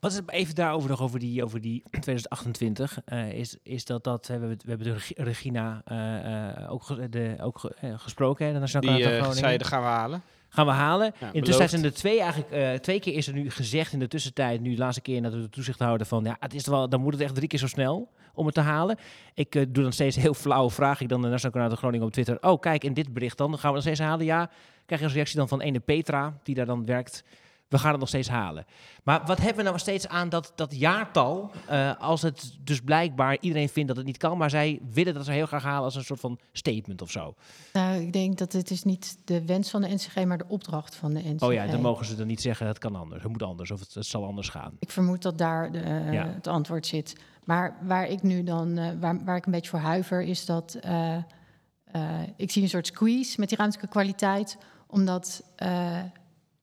Wat 0.00 0.10
is 0.10 0.16
het 0.16 0.30
even 0.30 0.54
daarover 0.54 0.90
nog 0.90 1.00
over 1.00 1.18
die, 1.18 1.44
over 1.44 1.60
die 1.60 1.82
2028? 1.90 2.98
eh, 3.04 3.32
is, 3.32 3.56
is 3.62 3.84
dat 3.84 4.04
dat 4.04 4.26
we 4.26 4.32
hebben, 4.32 4.50
we 4.50 4.68
hebben 4.68 4.86
de 4.86 4.92
Regi- 4.92 5.14
Regina 5.22 5.82
eh, 5.84 6.48
eh, 6.62 6.72
ook, 6.72 7.12
de, 7.12 7.36
ook 7.40 7.58
ge- 7.58 7.94
gesproken, 7.96 8.46
hè, 8.46 8.52
de 8.52 8.58
Nationale 8.58 8.96
Die 8.96 9.06
Groningen. 9.06 9.34
zei, 9.34 9.58
dat 9.58 9.66
gaan 9.66 9.80
we 9.82 9.88
halen. 9.88 10.22
Gaan 10.52 10.66
we 10.66 10.72
halen. 10.72 11.12
Ja, 11.20 11.26
Intussen 11.26 11.42
beloofd. 11.42 11.70
zijn 11.70 11.84
er 11.84 11.94
twee 11.94 12.20
eigenlijk 12.20 12.50
eh, 12.50 12.72
twee 12.72 13.00
keer 13.00 13.14
is 13.14 13.26
er 13.26 13.34
nu 13.34 13.50
gezegd 13.50 13.92
in 13.92 13.98
de 13.98 14.08
tussentijd, 14.08 14.60
nu 14.60 14.70
de 14.70 14.78
laatste 14.78 15.00
keer 15.00 15.22
dat 15.22 15.32
we 15.32 15.40
de 15.40 15.48
toezichthouder 15.48 16.06
van 16.06 16.24
ja, 16.24 16.36
het 16.40 16.54
is 16.54 16.66
wel, 16.66 16.88
dan 16.88 17.00
moet 17.00 17.12
het 17.12 17.22
echt 17.22 17.34
drie 17.34 17.48
keer 17.48 17.58
zo 17.58 17.66
snel 17.66 18.10
om 18.34 18.46
het 18.46 18.54
te 18.54 18.60
halen. 18.60 18.98
Ik 19.34 19.54
eh, 19.54 19.62
doe 19.68 19.82
dan 19.82 19.92
steeds 19.92 20.16
heel 20.16 20.34
flauw, 20.34 20.70
vraag 20.70 21.00
ik 21.00 21.08
dan 21.08 21.22
de 21.22 21.28
Nationale 21.28 21.60
Kanaal 21.60 21.76
Groningen 21.76 22.06
op 22.06 22.12
Twitter. 22.12 22.38
Oh, 22.40 22.60
kijk, 22.60 22.84
in 22.84 22.94
dit 22.94 23.12
bericht 23.12 23.38
dan, 23.38 23.50
dan 23.50 23.58
gaan 23.58 23.68
we 23.68 23.74
nog 23.74 23.84
steeds 23.84 24.00
halen. 24.00 24.24
Ja, 24.24 24.50
krijg 24.86 25.00
je 25.00 25.06
als 25.06 25.16
reactie 25.16 25.36
dan 25.36 25.48
van 25.48 25.60
ene 25.60 25.80
Petra, 25.80 26.38
die 26.42 26.54
daar 26.54 26.66
dan 26.66 26.86
werkt. 26.86 27.24
We 27.72 27.78
gaan 27.78 27.90
het 27.90 28.00
nog 28.00 28.08
steeds 28.08 28.28
halen. 28.28 28.64
Maar 29.02 29.22
wat 29.26 29.38
hebben 29.38 29.56
we 29.56 29.62
nou 29.62 29.78
steeds 29.78 30.08
aan 30.08 30.28
dat, 30.28 30.52
dat 30.54 30.78
jaartal? 30.78 31.50
eh, 31.66 31.90
als 31.98 32.22
het 32.22 32.56
dus 32.60 32.80
blijkbaar 32.80 33.36
iedereen 33.40 33.68
vindt 33.68 33.88
dat 33.88 33.96
het 33.96 34.06
niet 34.06 34.16
kan, 34.16 34.38
maar 34.38 34.50
zij 34.50 34.80
willen 34.90 35.14
dat 35.14 35.24
ze 35.24 35.32
heel 35.32 35.46
graag 35.46 35.62
halen 35.62 35.84
als 35.84 35.94
een 35.94 36.04
soort 36.04 36.20
van 36.20 36.38
statement 36.52 37.02
of 37.02 37.10
zo. 37.10 37.34
Nou, 37.72 38.00
ik 38.00 38.12
denk 38.12 38.38
dat 38.38 38.52
het 38.52 38.70
is 38.70 38.82
niet 38.82 39.18
de 39.24 39.44
wens 39.44 39.70
van 39.70 39.80
de 39.80 39.88
NCG, 39.88 40.24
maar 40.24 40.38
de 40.38 40.44
opdracht 40.48 40.94
van 40.94 41.14
de 41.14 41.20
NCG. 41.24 41.42
Oh 41.42 41.52
ja, 41.52 41.66
dan 41.66 41.80
mogen 41.80 42.06
ze 42.06 42.16
dan 42.16 42.26
niet 42.26 42.40
zeggen 42.40 42.66
het 42.66 42.78
kan 42.78 42.96
anders, 42.96 43.22
het 43.22 43.32
moet 43.32 43.42
anders 43.42 43.70
of 43.70 43.80
het, 43.80 43.94
het 43.94 44.06
zal 44.06 44.24
anders 44.24 44.48
gaan. 44.48 44.76
Ik 44.78 44.90
vermoed 44.90 45.22
dat 45.22 45.38
daar 45.38 45.72
de, 45.72 45.78
eh, 45.78 46.12
Ja. 46.12 46.26
het 46.26 46.46
antwoord 46.46 46.86
zit. 46.86 47.16
Maar 47.44 47.76
waar 47.82 48.06
ik 48.08 48.22
nu 48.22 48.42
dan, 48.42 48.78
eh, 48.78 48.88
waar, 49.00 49.24
waar 49.24 49.36
ik 49.36 49.46
een 49.46 49.52
beetje 49.52 49.70
voor 49.70 49.78
huiver, 49.78 50.22
is 50.22 50.44
dat 50.46 50.78
ik 52.36 52.50
zie 52.50 52.62
een 52.62 52.68
soort 52.68 52.86
squeeze 52.86 53.40
met 53.40 53.48
die 53.48 53.58
ruimtelijke 53.58 53.90
kwaliteit, 53.92 54.56
omdat 54.86 55.42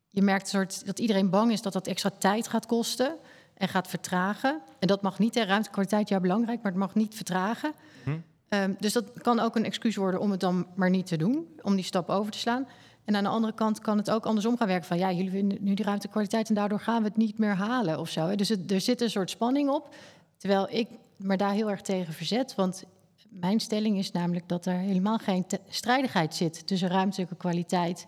je 0.09 0.21
merkt 0.21 0.41
een 0.41 0.49
soort, 0.49 0.85
dat 0.85 0.99
iedereen 0.99 1.29
bang 1.29 1.51
is 1.51 1.61
dat 1.61 1.73
dat 1.73 1.87
extra 1.87 2.09
tijd 2.17 2.47
gaat 2.47 2.65
kosten 2.65 3.15
en 3.53 3.67
gaat 3.67 3.87
vertragen. 3.87 4.61
En 4.79 4.87
dat 4.87 5.01
mag 5.01 5.19
niet, 5.19 5.35
hè, 5.35 5.39
ruimtelijke 5.39 5.71
kwaliteit, 5.71 6.09
ja 6.09 6.19
belangrijk, 6.19 6.61
maar 6.61 6.71
het 6.71 6.81
mag 6.81 6.95
niet 6.95 7.15
vertragen. 7.15 7.73
Hm. 8.03 8.17
Ehm, 8.49 8.73
dus 8.79 8.93
dat 8.93 9.11
kan 9.21 9.39
ook 9.39 9.55
een 9.55 9.65
excuus 9.65 9.95
worden 9.95 10.19
om 10.19 10.31
het 10.31 10.39
dan 10.39 10.67
maar 10.75 10.89
niet 10.89 11.07
te 11.07 11.17
doen, 11.17 11.47
om 11.61 11.75
die 11.75 11.85
stap 11.85 12.09
over 12.09 12.31
te 12.31 12.37
slaan. 12.37 12.67
En 13.05 13.15
aan 13.15 13.23
de 13.23 13.29
andere 13.29 13.53
kant 13.53 13.79
kan 13.79 13.97
het 13.97 14.11
ook 14.11 14.25
andersom 14.25 14.57
gaan 14.57 14.67
werken 14.67 14.87
van 14.87 14.97
ja, 14.97 15.11
jullie 15.11 15.31
vinden 15.31 15.57
nu 15.61 15.73
die 15.73 15.85
ruimtekwaliteit 15.85 16.49
en 16.49 16.55
daardoor 16.55 16.79
gaan 16.79 17.01
we 17.01 17.07
het 17.07 17.17
niet 17.17 17.37
meer 17.37 17.55
halen 17.55 17.99
of 17.99 18.09
zo. 18.09 18.27
Hè. 18.27 18.35
Dus 18.35 18.49
het, 18.49 18.71
er 18.71 18.81
zit 18.81 19.01
een 19.01 19.09
soort 19.09 19.29
spanning 19.29 19.69
op, 19.69 19.95
terwijl 20.37 20.67
ik 20.69 20.87
me 21.15 21.37
daar 21.37 21.53
heel 21.53 21.69
erg 21.69 21.81
tegen 21.81 22.13
verzet, 22.13 22.55
want 22.55 22.83
mijn 23.29 23.59
stelling 23.59 23.97
is 23.97 24.11
namelijk 24.11 24.49
dat 24.49 24.65
er 24.65 24.73
helemaal 24.73 25.17
geen 25.17 25.45
strijdigheid 25.69 26.35
zit 26.35 26.67
tussen 26.67 26.89
ruimtelijke 26.89 27.35
kwaliteit 27.35 28.07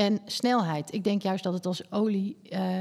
en 0.00 0.20
snelheid. 0.26 0.94
Ik 0.94 1.04
denk 1.04 1.22
juist 1.22 1.44
dat 1.44 1.52
het 1.52 1.66
als 1.66 1.92
olie 1.92 2.36
eh, 2.48 2.78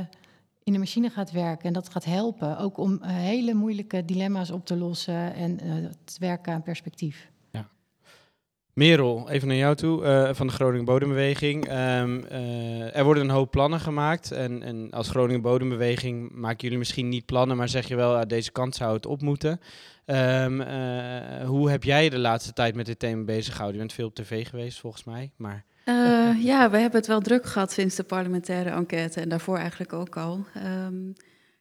in 0.63 0.73
de 0.73 0.79
machine 0.79 1.09
gaat 1.09 1.31
werken 1.31 1.65
en 1.65 1.73
dat 1.73 1.89
gaat 1.89 2.05
helpen, 2.05 2.57
ook 2.57 2.77
om 2.77 3.01
eh, 3.01 3.09
hele 3.09 3.53
moeilijke 3.53 4.05
dilemma's 4.05 4.51
op 4.51 4.65
te 4.65 4.77
lossen 4.77 5.33
en 5.33 5.59
eh, 5.59 5.73
het 5.73 6.17
werken 6.19 6.53
aan 6.53 6.63
perspectief. 6.63 7.29
Merel, 8.79 9.29
even 9.29 9.47
naar 9.47 9.57
jou 9.57 9.75
toe, 9.75 10.03
eh, 10.03 10.33
van 10.33 10.47
de 10.47 10.53
Groningen 10.53 10.85
Bodembeweging. 10.85 11.67
Ehm, 11.67 12.23
eh, 12.29 12.95
er 12.95 13.03
worden 13.03 13.23
een 13.23 13.29
hoop 13.29 13.51
plannen 13.51 13.79
gemaakt. 13.79 14.31
En, 14.31 14.63
en 14.63 14.91
als 14.91 15.09
Groningen 15.09 15.41
Bodembeweging 15.41 16.31
maken 16.31 16.59
jullie 16.61 16.77
misschien 16.77 17.09
niet 17.09 17.25
plannen, 17.25 17.57
maar 17.57 17.69
zeg 17.69 17.87
je 17.87 17.95
wel, 17.95 18.17
aan 18.17 18.27
deze 18.27 18.51
kant 18.51 18.75
zou 18.75 18.93
het 18.93 19.05
op 19.05 19.21
moeten. 19.21 19.59
Ehm, 20.05 20.61
eh, 20.61 21.47
hoe 21.47 21.69
heb 21.69 21.83
jij 21.83 22.09
de 22.09 22.19
laatste 22.19 22.53
tijd 22.53 22.75
met 22.75 22.85
dit 22.85 22.99
thema 22.99 23.23
bezig 23.23 23.53
gehouden? 23.53 23.81
Je 23.81 23.87
bent 23.87 23.93
veel 23.93 24.07
op 24.07 24.15
tv 24.15 24.47
geweest, 24.47 24.79
volgens 24.79 25.03
mij. 25.03 25.31
Maar 25.35 25.65
Eh, 25.89 26.43
ja, 26.43 26.69
we 26.69 26.77
hebben 26.77 26.99
het 26.99 27.07
wel 27.07 27.21
druk 27.21 27.45
gehad 27.45 27.71
sinds 27.71 27.95
de 27.95 28.03
parlementaire 28.03 28.69
enquête 28.69 29.21
en 29.21 29.29
daarvoor 29.29 29.57
eigenlijk 29.57 29.93
ook 29.93 30.17
al. 30.17 30.45
Ehm, 30.53 30.95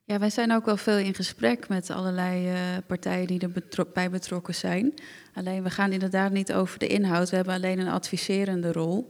ja, 0.04 0.18
wij 0.18 0.30
zijn 0.30 0.52
ook 0.52 0.64
wel 0.64 0.76
veel 0.76 0.98
in 0.98 1.14
gesprek 1.14 1.68
met 1.68 1.90
allerlei 1.90 2.48
eh, 2.48 2.54
partijen 2.86 3.26
die 3.26 3.40
er 3.40 3.86
bij 3.92 4.10
betrokken 4.10 4.54
zijn. 4.54 4.94
Alleen 5.34 5.62
we 5.62 5.70
gaan 5.70 5.92
inderdaad 5.92 6.32
niet 6.32 6.52
over 6.52 6.78
de 6.78 6.86
inhoud, 6.86 7.30
we 7.30 7.36
hebben 7.36 7.54
alleen 7.54 7.78
een 7.78 7.88
adviserende 7.88 8.72
rol. 8.72 9.06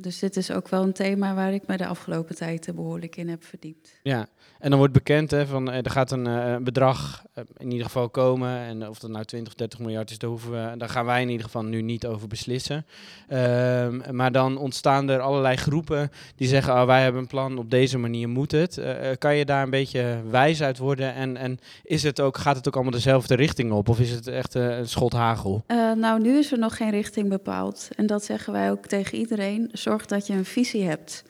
Dus 0.00 0.18
dit 0.18 0.36
is 0.36 0.50
ook 0.50 0.68
wel 0.68 0.82
een 0.82 0.92
thema 0.92 1.34
waar 1.34 1.52
ik 1.52 1.66
me 1.66 1.76
de 1.76 1.86
afgelopen 1.86 2.34
tijd 2.34 2.68
eh, 2.68 2.74
behoorlijk 2.74 3.16
in 3.16 3.28
heb 3.28 3.44
verdiept. 3.44 3.98
Ja, 4.02 4.28
en 4.58 4.70
dan 4.70 4.78
wordt 4.78 4.92
bekend 4.92 5.30
hè, 5.30 5.46
van 5.46 5.70
eh, 5.70 5.84
er 5.84 5.90
gaat 5.90 6.10
een 6.10 6.26
eh, 6.26 6.56
bedrag 6.56 7.24
in 7.56 7.70
ieder 7.70 7.86
geval 7.86 8.08
komen. 8.08 8.58
En 8.58 8.88
of 8.88 8.98
dat 8.98 9.10
nou 9.10 9.24
20, 9.24 9.54
30 9.54 9.78
miljard 9.78 10.10
is, 10.10 10.18
daar, 10.18 10.30
hoeven 10.30 10.50
we, 10.50 10.76
daar 10.76 10.88
gaan 10.88 11.04
wij 11.04 11.22
in 11.22 11.28
ieder 11.28 11.44
geval 11.44 11.64
nu 11.64 11.82
niet 11.82 12.06
over 12.06 12.28
beslissen. 12.28 12.86
Ehm, 13.28 14.00
maar 14.10 14.32
dan 14.32 14.56
ontstaan 14.56 15.08
er 15.08 15.20
allerlei 15.20 15.56
groepen 15.56 16.10
die 16.36 16.48
zeggen, 16.48 16.74
oh, 16.74 16.84
wij 16.84 17.02
hebben 17.02 17.20
een 17.20 17.26
plan, 17.26 17.58
op 17.58 17.70
deze 17.70 17.98
manier 17.98 18.28
moet 18.28 18.52
het. 18.52 18.80
Kan 19.18 19.36
je 19.36 19.44
daar 19.44 19.62
een 19.62 19.70
beetje 19.70 20.20
wijs 20.30 20.62
uit 20.62 20.78
worden? 20.78 21.14
En, 21.14 21.36
en 21.36 21.58
is 21.82 22.02
het 22.02 22.20
ook, 22.20 22.38
gaat 22.38 22.56
het 22.56 22.68
ook 22.68 22.74
allemaal 22.74 22.92
dezelfde 22.92 23.34
richting 23.34 23.72
op? 23.72 23.88
Of 23.88 24.00
is 24.00 24.10
het 24.10 24.26
echt 24.26 24.54
een 24.54 24.88
schot 24.88 25.12
hagel? 25.12 25.64
Nou, 25.96 26.20
nu 26.20 26.38
is 26.38 26.52
er 26.52 26.58
nog 26.58 26.76
geen 26.76 26.90
richting 26.90 27.28
bepaald. 27.28 27.88
En 27.96 28.06
dat 28.06 28.24
zeggen 28.24 28.52
wij 28.52 28.70
ook 28.70 28.86
tegen 28.86 29.18
iedereen. 29.18 29.70
Zorg 29.82 30.06
dat 30.06 30.26
je 30.26 30.32
een 30.32 30.44
visie 30.44 30.84
hebt. 30.84 31.24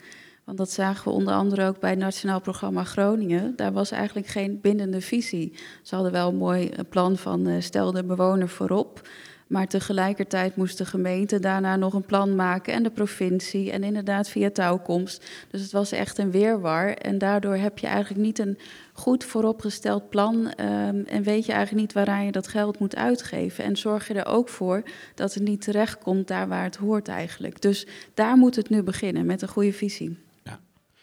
Want 0.45 0.59
dat 0.59 0.71
zagen 0.71 1.05
we 1.05 1.11
onder 1.11 1.35
andere 1.35 1.67
ook 1.67 1.81
bij 1.81 1.91
het 1.91 1.99
Nationaal 1.99 2.41
Programma 2.41 2.85
Groningen. 2.85 3.57
Daar 3.57 3.73
was 3.73 3.91
eigenlijk 3.91 4.27
geen 4.27 4.61
bindende 4.61 5.01
visie. 5.01 5.53
Ze 5.83 5.95
hadden 5.95 6.13
wel 6.13 6.29
een 6.29 6.37
mooi 6.37 6.69
eh, 6.69 6.85
plan 6.89 7.17
van 7.17 7.47
eh, 7.47 7.61
stel 7.61 7.93
de 7.93 8.05
bewoner 8.05 8.49
voorop. 8.49 9.09
Maar 9.53 9.67
tegelijkertijd 9.67 10.57
moest 10.57 10.79
de 10.79 10.85
gemeente 10.85 11.39
daarna 11.39 11.77
nog 11.77 11.95
een 11.95 12.05
plan 12.05 12.37
maken 12.37 12.73
en 12.73 12.83
de 12.83 12.91
provincie 12.91 13.71
en 13.71 13.83
inderdaad 13.85 14.29
via 14.29 14.51
touwkomst. 14.51 15.25
Dus 15.51 15.63
het 15.63 15.73
was 15.73 15.93
echt 15.93 16.19
een 16.19 16.31
weerwar 16.31 16.89
en 16.89 17.19
daardoor 17.19 17.57
heb 17.57 17.79
je 17.79 17.87
eigenlijk 17.87 18.21
niet 18.21 18.39
een 18.39 18.59
goed 18.93 19.25
vooropgesteld 19.25 20.09
plan 20.09 20.53
ehm, 20.53 21.03
en 21.07 21.23
weet 21.23 21.47
je 21.47 21.53
eigenlijk 21.53 21.81
niet 21.87 21.93
waaraan 21.93 22.25
je 22.25 22.33
dat 22.33 22.49
geld 22.49 22.79
moet 22.79 22.97
uitgeven. 22.97 23.65
En 23.65 23.77
zorg 23.77 24.09
je 24.09 24.15
er 24.15 24.27
ook 24.27 24.49
voor 24.49 24.83
dat 25.15 25.35
het 25.35 25.43
niet 25.43 25.63
terechtkomt 25.63 26.29
daar 26.29 26.49
waar 26.49 26.65
het 26.65 26.77
hoort 26.77 27.09
eigenlijk. 27.09 27.61
Dus 27.61 27.87
daar 28.15 28.37
moet 28.37 28.57
het 28.57 28.69
nu 28.69 28.83
beginnen 28.83 29.27
met 29.27 29.43
een 29.43 29.49
goede 29.49 29.73
visie. 29.73 30.19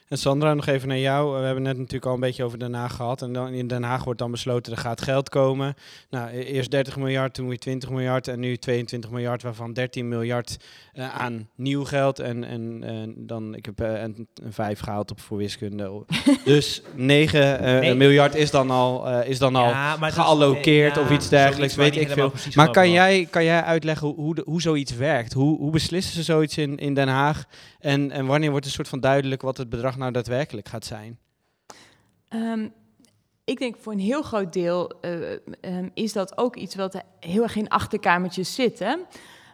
En 0.09 0.17
Sandra, 0.17 0.53
nog 0.53 0.65
even 0.67 0.87
naar 0.87 0.97
jou. 0.97 1.39
We 1.39 1.45
hebben 1.45 1.63
net 1.63 1.77
natuurlijk 1.77 2.05
al 2.05 2.13
een 2.13 2.19
beetje 2.19 2.43
over 2.43 2.59
Den 2.59 2.73
Haag 2.73 2.95
gehad. 2.95 3.21
En 3.21 3.33
dan 3.33 3.47
in 3.49 3.67
Den 3.67 3.83
Haag 3.83 4.03
wordt 4.03 4.19
dan 4.19 4.31
besloten, 4.31 4.71
er 4.73 4.77
gaat 4.77 5.01
geld 5.01 5.29
komen. 5.29 5.73
Nou, 6.09 6.29
e- 6.29 6.41
eerst 6.43 6.71
30 6.71 6.97
miljard, 6.97 7.33
toen 7.33 7.47
weer 7.47 7.59
20 7.59 7.89
miljard 7.89 8.27
en 8.27 8.39
nu 8.39 8.57
22 8.57 9.09
miljard, 9.09 9.41
waarvan 9.43 9.73
13 9.73 10.07
miljard 10.07 10.57
eh, 10.93 11.15
aan 11.21 11.49
nieuw 11.55 11.83
geld. 11.85 12.19
En, 12.19 12.43
en, 12.43 12.83
en 12.83 13.13
dan, 13.17 13.55
ik 13.55 13.65
heb 13.65 13.81
eh, 13.81 14.01
een, 14.01 14.27
een 14.43 14.53
5 14.53 14.79
gehaald 14.79 15.11
op 15.11 15.19
voor 15.19 15.37
wiskunde. 15.37 16.05
dus 16.45 16.81
9 16.95 17.59
eh, 17.59 17.79
Nee. 17.79 17.93
miljard 17.95 18.35
is 18.35 18.51
dan 18.51 18.71
al, 18.71 19.21
is 19.21 19.39
dan 19.39 19.55
al 19.55 19.67
Ja, 19.69 19.97
geallokeerd 19.99 20.95
ja, 20.95 21.01
of 21.01 21.11
iets 21.11 21.29
dergelijks, 21.29 21.75
weet 21.75 21.95
ik 21.97 22.09
veel. 22.09 22.31
Maar 22.55 22.71
kan 22.71 22.91
jij, 22.91 23.27
kan 23.29 23.43
jij 23.43 23.63
uitleggen 23.63 24.07
hoe, 24.07 24.15
hoe, 24.15 24.35
de- 24.35 24.43
hoe 24.45 24.61
zoiets 24.61 24.95
werkt? 24.95 25.33
Hoe, 25.33 25.57
hoe 25.57 25.71
beslissen 25.71 26.13
ze 26.13 26.23
zoiets 26.23 26.57
in, 26.57 26.77
in 26.77 26.93
Den 26.93 27.07
Haag? 27.07 27.45
En, 27.79 28.11
en 28.11 28.25
wanneer 28.25 28.51
wordt 28.51 28.65
een 28.65 28.71
soort 28.71 28.87
van 28.87 28.99
duidelijk 28.99 29.41
wat 29.41 29.57
het 29.57 29.69
bedrag 29.69 29.97
nou 29.99 30.11
daadwerkelijk 30.11 30.67
gaat 30.67 30.85
zijn? 30.85 31.19
Ehm, 32.27 32.67
ik 33.43 33.59
denk 33.59 33.77
voor 33.77 33.93
een 33.93 33.99
heel 33.99 34.21
groot 34.21 34.53
deel 34.53 34.99
eh, 35.01 35.31
ehm, 35.61 35.89
is 35.93 36.13
dat 36.13 36.37
ook 36.37 36.55
iets 36.55 36.75
wat 36.75 36.93
er 36.93 37.01
heel 37.19 37.43
erg 37.43 37.55
in 37.55 37.69
achterkamertjes 37.69 38.55
zit. 38.55 38.79
Hè? 38.79 38.95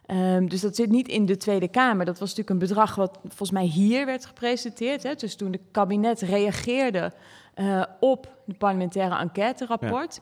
Ehm, 0.05 0.47
dus 0.47 0.61
dat 0.61 0.75
zit 0.75 0.89
niet 0.89 1.07
in 1.07 1.25
de 1.25 1.37
Tweede 1.37 1.67
Kamer. 1.67 2.05
Dat 2.05 2.19
was 2.19 2.29
natuurlijk 2.29 2.49
een 2.49 2.67
bedrag 2.67 2.95
wat 2.95 3.19
volgens 3.21 3.51
mij 3.51 3.65
hier 3.65 4.05
werd 4.05 4.25
gepresenteerd. 4.25 5.03
Hè? 5.03 5.15
Dus 5.15 5.35
toen 5.35 5.51
de 5.51 5.59
kabinet 5.71 6.21
reageerde 6.21 7.11
eh, 7.53 7.83
op 7.99 8.37
de 8.45 8.53
parlementaire 8.53 9.17
enquêterapport. 9.17 10.21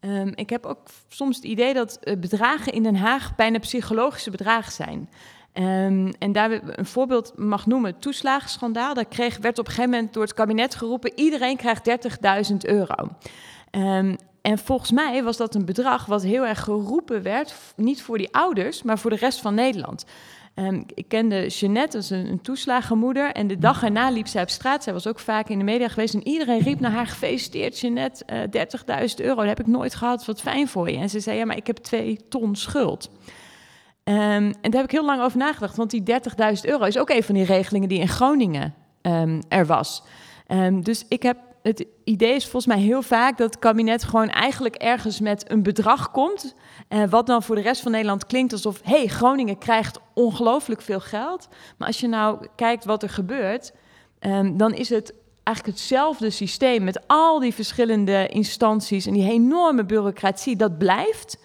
Ehm, 0.00 0.32
ik 0.34 0.50
heb 0.50 0.66
ook 0.66 0.88
soms 1.08 1.36
het 1.36 1.44
idee 1.44 1.74
dat 1.74 1.96
eh, 1.96 2.16
bedragen 2.16 2.72
in 2.72 2.82
Den 2.82 2.96
Haag 2.96 3.36
bijna 3.36 3.58
psychologische 3.58 4.30
bedragen 4.30 4.72
zijn. 4.72 5.10
Ehm, 5.52 6.12
en 6.18 6.32
daar 6.32 6.50
een 6.78 6.86
voorbeeld 6.86 7.32
mag 7.36 7.66
noemen, 7.66 7.90
het 7.90 8.02
toeslagenschandaal. 8.02 8.94
Daar 8.94 9.04
kreeg, 9.04 9.38
werd 9.38 9.58
op 9.58 9.66
een 9.66 9.72
gegeven 9.72 9.90
moment 9.90 10.12
door 10.12 10.22
het 10.22 10.34
kabinet 10.34 10.74
geroepen... 10.74 11.12
iedereen 11.14 11.56
krijgt 11.56 11.84
30.000 12.50 12.56
euro. 12.60 13.08
Ehm, 13.70 14.14
en 14.42 14.58
volgens 14.58 14.90
mij 14.90 15.22
was 15.22 15.36
dat 15.36 15.54
een 15.54 15.64
bedrag 15.64 16.06
wat 16.06 16.22
heel 16.22 16.46
erg 16.46 16.60
geroepen 16.60 17.22
werd... 17.22 17.54
niet 17.76 18.02
voor 18.02 18.18
die 18.18 18.34
ouders, 18.34 18.82
maar 18.82 18.98
voor 18.98 19.10
de 19.10 19.16
rest 19.16 19.40
van 19.40 19.54
Nederland. 19.54 20.04
Ehm, 20.58 20.82
ik 20.94 21.08
kende 21.08 21.46
Jeannette, 21.46 21.96
dat 21.96 22.02
is 22.02 22.10
een, 22.10 22.26
een 22.26 22.40
toeslagenmoeder. 22.40 23.32
En 23.32 23.46
de 23.46 23.58
dag 23.58 23.82
erna 23.82 24.10
liep 24.10 24.26
zij 24.26 24.42
op 24.42 24.48
straat. 24.48 24.82
Zij 24.82 24.92
was 24.92 25.06
ook 25.06 25.18
vaak 25.18 25.48
in 25.48 25.58
de 25.58 25.64
media 25.64 25.88
geweest. 25.88 26.14
En 26.14 26.26
iedereen 26.26 26.60
riep 26.60 26.80
naar 26.80 26.90
haar: 26.90 27.06
Gefeliciteerd, 27.06 27.80
Jeannette, 27.80 28.24
eh 28.24 29.06
30.000 29.08 29.24
euro. 29.24 29.36
Dat 29.36 29.46
heb 29.46 29.60
ik 29.60 29.66
nooit 29.66 29.94
gehad. 29.94 30.24
Wat 30.24 30.40
fijn 30.40 30.68
voor 30.68 30.90
je. 30.90 30.96
En 30.96 31.10
ze 31.10 31.20
zei: 31.20 31.38
Ja, 31.38 31.44
maar 31.44 31.56
ik 31.56 31.66
heb 31.66 31.76
twee 31.76 32.18
ton 32.28 32.56
schuld. 32.56 33.10
Ehm, 34.08 34.52
en 34.60 34.70
daar 34.70 34.80
heb 34.80 34.84
ik 34.84 34.90
heel 34.90 35.04
lang 35.04 35.22
over 35.22 35.38
nagedacht. 35.38 35.76
Want 35.76 35.90
die 35.90 36.02
30.000 36.02 36.66
euro 36.66 36.84
is 36.84 36.98
ook 36.98 37.10
een 37.10 37.22
van 37.22 37.34
die 37.34 37.44
regelingen 37.44 37.88
die 37.88 38.00
in 38.00 38.08
Groningen 38.08 38.74
ehm, 39.02 39.40
er 39.48 39.66
was. 39.66 40.02
Ehm, 40.46 40.80
dus 40.80 41.04
ik 41.08 41.22
heb 41.22 41.36
het 41.62 41.84
idee 42.04 42.34
is 42.34 42.42
volgens 42.42 42.66
mij 42.66 42.78
heel 42.78 43.02
vaak 43.02 43.38
dat 43.38 43.50
het 43.50 43.58
kabinet 43.58 44.04
gewoon 44.04 44.28
eigenlijk 44.28 44.74
ergens 44.74 45.20
met 45.20 45.50
een 45.50 45.62
bedrag 45.62 46.10
komt. 46.10 46.54
eh, 46.88 47.02
wat 47.10 47.26
dan 47.26 47.42
voor 47.42 47.54
de 47.54 47.60
rest 47.60 47.82
van 47.82 47.92
Nederland 47.92 48.26
klinkt 48.26 48.52
alsof, 48.52 48.80
hé, 48.82 48.96
hey, 48.96 49.06
Groningen 49.06 49.58
krijgt 49.58 50.00
ongelooflijk 50.14 50.82
veel 50.82 51.00
geld. 51.00 51.48
Maar 51.78 51.86
als 51.86 52.00
je 52.00 52.08
nou 52.08 52.46
kijkt 52.56 52.84
wat 52.84 53.02
er 53.02 53.10
gebeurt, 53.10 53.72
dan 54.52 54.74
is 54.74 54.88
het 54.88 55.14
eigenlijk 55.42 55.78
hetzelfde 55.78 56.30
systeem 56.30 56.84
met 56.84 57.00
al 57.06 57.38
die 57.38 57.54
verschillende 57.54 58.28
instanties 58.28 59.06
en 59.06 59.12
die 59.12 59.30
enorme 59.30 59.84
bureaucratie. 59.84 60.56
Dat 60.56 60.78
blijft. 60.78 61.38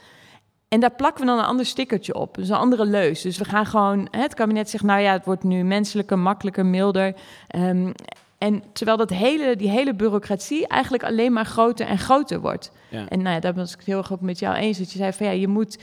En 0.74 0.80
daar 0.80 0.96
plakken 0.96 1.22
we 1.22 1.30
dan 1.30 1.40
een 1.40 1.46
ander 1.46 1.66
stickertje 1.66 2.16
op, 2.16 2.36
dus 2.36 2.50
een 2.50 2.56
andere 2.56 2.86
leus. 2.86 3.22
Dus 3.22 3.38
we 3.38 3.46
gaan 3.46 3.66
gewoon, 3.66 4.08
het 4.12 4.34
kabinet 4.34 4.70
zegt, 4.70 4.84
nou 4.84 5.02
ja, 5.02 5.12
het 5.12 5.26
wordt 5.26 5.44
nu 5.44 5.64
menselijker, 5.64 6.20
makkelijker, 6.20 6.66
milder. 6.66 7.16
Ehm, 7.48 7.92
en 8.38 8.64
terwijl 8.72 8.98
dat 8.98 9.10
hele, 9.10 9.56
die 9.56 9.70
hele 9.70 9.94
bureaucratie 9.94 10.68
eigenlijk 10.68 11.04
alleen 11.04 11.34
maar 11.34 11.46
groter 11.46 11.88
en 11.88 11.98
groter 11.98 12.40
wordt. 12.40 12.72
Ja. 12.90 13.08
En 13.08 13.22
nou 13.22 13.36
ja, 13.36 13.40
daar 13.40 13.54
was 13.54 13.72
ik 13.72 13.78
het 13.78 13.86
heel 13.86 13.98
erg 13.98 14.14
ook 14.14 14.22
met 14.22 14.40
jou 14.40 14.56
eens. 14.56 14.78
Dat 14.78 14.92
je 14.92 14.98
zei 14.98 15.14
van 15.14 15.26
ja, 15.26 15.32
je 15.32 15.48
moet, 15.48 15.80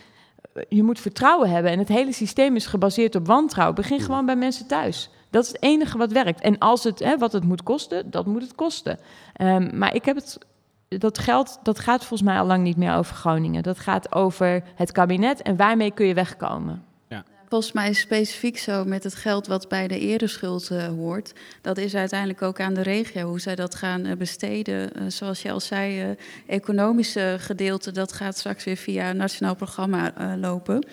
je 0.68 0.83
moet 0.83 1.00
vertrouwen 1.00 1.50
hebben. 1.50 1.72
En 1.72 1.79
het 1.79 1.88
hele 1.88 2.12
systeem 2.12 2.57
is 2.57 2.66
gebaseerd 2.66 3.14
op 3.14 3.26
wantrouwen. 3.26 3.76
Begin 3.76 4.00
gewoon 4.00 4.26
bij 4.26 4.37
mensen 4.37 4.66
thuis. 4.66 5.11
Dat 5.31 5.42
is 5.42 5.48
het 5.48 5.62
enige 5.62 5.98
wat 5.98 6.12
werkt. 6.12 6.40
En 6.40 6.59
als 6.59 6.85
het, 6.85 6.98
hè, 6.98 7.18
wat 7.18 7.33
het 7.33 7.44
moet 7.44 7.62
kosten, 7.62 8.11
dat 8.11 8.26
moet 8.26 8.42
het 8.42 8.55
kosten. 8.55 8.98
Ehm, 9.33 9.79
maar 9.79 9.94
ik 9.94 10.05
heb 10.05 10.16
het, 10.16 10.38
dat 10.98 11.18
geld, 11.18 11.59
dat 11.62 11.79
gaat 11.79 11.98
volgens 11.98 12.29
mij 12.29 12.38
al 12.38 12.46
lang 12.46 12.62
niet 12.62 12.76
meer 12.76 12.94
over 12.94 13.14
Groningen. 13.14 13.62
Dat 13.62 13.79
gaat 13.79 14.14
over 14.14 14.62
het 14.74 14.92
kabinet 14.92 15.42
en 15.42 15.57
waarmee 15.57 15.90
kun 15.90 16.07
je 16.07 16.14
wegkomen. 16.14 16.85
Volgens 17.48 17.72
mij 17.72 17.88
is 17.88 18.00
specifiek 18.00 18.59
zo 18.59 18.85
met 18.85 19.05
het 19.05 19.14
geld 19.14 19.46
wat 19.46 19.68
bij 19.68 19.88
de 19.88 19.98
ereschuld 19.98 20.70
uh, 20.70 20.87
hoort. 20.87 21.33
Dat 21.62 21.79
is 21.79 21.94
uiteindelijk 21.94 22.42
ook 22.42 22.61
aan 22.61 22.74
de 22.74 22.83
regio 22.83 23.29
hoe 23.29 23.40
zij 23.40 23.55
dat 23.55 23.74
gaan 23.74 24.07
uh, 24.07 24.16
besteden. 24.16 24.90
Uh, 24.96 25.03
zoals 25.09 25.42
je 25.42 25.50
al 25.50 25.61
zei, 25.61 26.16
economische 26.46 27.37
gedeelte, 27.38 27.92
dat 27.92 28.12
gaat 28.12 28.38
straks 28.38 28.64
weer 28.64 28.76
via 28.76 29.11
een 29.11 29.16
nationaal 29.16 29.55
programma 29.55 30.12
lopen. 30.37 30.87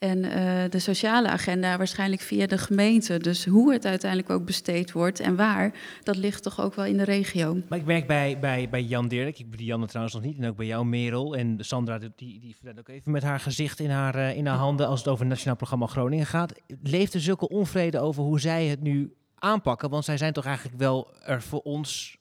En 0.00 0.22
de 0.70 0.78
sociale 0.78 1.28
agenda 1.28 1.76
waarschijnlijk 1.76 2.22
via 2.22 2.46
de 2.46 2.58
gemeente. 2.58 3.18
Dus 3.18 3.44
hoe 3.44 3.72
het 3.72 3.86
uiteindelijk 3.86 4.30
ook 4.30 4.44
besteed 4.44 4.92
wordt 4.92 5.20
en 5.20 5.36
waar, 5.36 5.74
dat 6.02 6.16
ligt 6.16 6.42
toch 6.42 6.60
ook 6.60 6.74
wel 6.74 6.84
in 6.84 6.96
de 6.96 7.04
regio. 7.04 7.56
Maar 7.68 7.78
ik 7.78 7.84
merk 7.84 8.06
bij, 8.06 8.38
bij, 8.38 8.68
bij 8.68 8.82
Jan 8.82 9.08
Dirk, 9.08 9.38
ik 9.38 9.50
ben 9.50 9.64
Jan 9.64 9.86
trouwens 9.86 10.14
nog 10.14 10.24
niet, 10.24 10.38
en 10.38 10.48
ook 10.48 10.56
bij 10.56 10.66
jou 10.66 10.84
Merel. 10.86 11.36
En 11.36 11.56
Sandra, 11.58 11.98
die, 11.98 12.10
die 12.16 12.54
vertelt 12.54 12.78
ook 12.78 12.88
even 12.88 13.12
met 13.12 13.22
haar 13.22 13.40
gezicht 13.40 13.80
in 13.80 13.90
haar, 13.90 14.36
in 14.36 14.46
haar 14.46 14.58
handen 14.58 14.86
als 14.86 14.98
het 14.98 15.08
over 15.08 15.20
het 15.20 15.28
Nationaal 15.28 15.56
Programma 15.56 15.86
Groningen 15.86 16.26
gaat. 16.26 16.52
Leeft 16.82 17.14
er 17.14 17.20
zulke 17.20 17.48
onvrede 17.48 18.00
over 18.00 18.22
hoe 18.22 18.40
zij 18.40 18.66
het 18.66 18.80
nu 18.80 19.14
aanpakken? 19.34 19.90
Want 19.90 20.04
zij 20.04 20.16
zijn 20.16 20.32
toch 20.32 20.44
eigenlijk 20.44 20.78
wel 20.78 21.14
er 21.24 21.42
voor 21.42 21.60
ons 21.60 22.19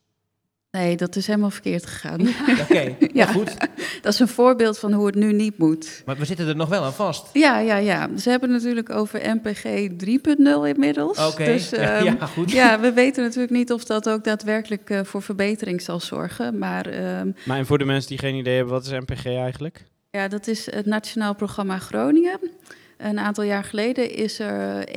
Nee, 0.71 0.97
dat 0.97 1.15
is 1.15 1.27
helemaal 1.27 1.49
verkeerd 1.49 1.85
gegaan. 1.85 2.21
Oké, 2.49 2.61
okay, 2.61 2.97
ja, 3.13 3.25
goed. 3.25 3.57
Dat 4.01 4.13
is 4.13 4.19
een 4.19 4.27
voorbeeld 4.27 4.79
van 4.79 4.93
hoe 4.93 5.05
het 5.05 5.15
nu 5.15 5.33
niet 5.33 5.57
moet. 5.57 6.01
Maar 6.05 6.17
we 6.17 6.25
zitten 6.25 6.47
er 6.47 6.55
nog 6.55 6.69
wel 6.69 6.83
aan 6.83 6.93
vast. 6.93 7.29
Ja, 7.33 7.59
ja, 7.59 7.75
ja. 7.75 8.09
Ze 8.17 8.29
hebben 8.29 8.49
het 8.49 8.57
natuurlijk 8.57 8.89
over 8.89 9.35
MPG 9.35 9.63
3.0 9.63 10.67
inmiddels. 10.67 11.17
Oké, 11.17 11.27
okay. 11.27 11.45
dus, 11.45 11.73
um, 11.73 11.79
ja, 12.19 12.25
goed. 12.25 12.51
Ja, 12.51 12.79
we 12.79 12.93
weten 12.93 13.23
natuurlijk 13.23 13.51
niet 13.51 13.71
of 13.71 13.83
dat 13.83 14.09
ook 14.09 14.23
daadwerkelijk 14.23 14.89
uh, 14.89 14.99
voor 15.03 15.21
verbetering 15.21 15.81
zal 15.81 15.99
zorgen. 15.99 16.57
Maar, 16.57 17.17
um, 17.19 17.35
maar 17.45 17.57
en 17.57 17.65
voor 17.65 17.77
de 17.77 17.85
mensen 17.85 18.09
die 18.09 18.19
geen 18.19 18.35
idee 18.35 18.55
hebben, 18.55 18.73
wat 18.73 18.85
is 18.85 18.91
MPG 18.91 19.25
eigenlijk? 19.25 19.85
Ja, 20.11 20.27
dat 20.27 20.47
is 20.47 20.71
het 20.71 20.85
Nationaal 20.85 21.35
Programma 21.35 21.77
Groningen. 21.79 22.39
Een 22.99 23.19
aantal 23.19 23.43
jaar 23.43 23.63
geleden 23.63 24.15
is 24.15 24.39
er 24.39 24.87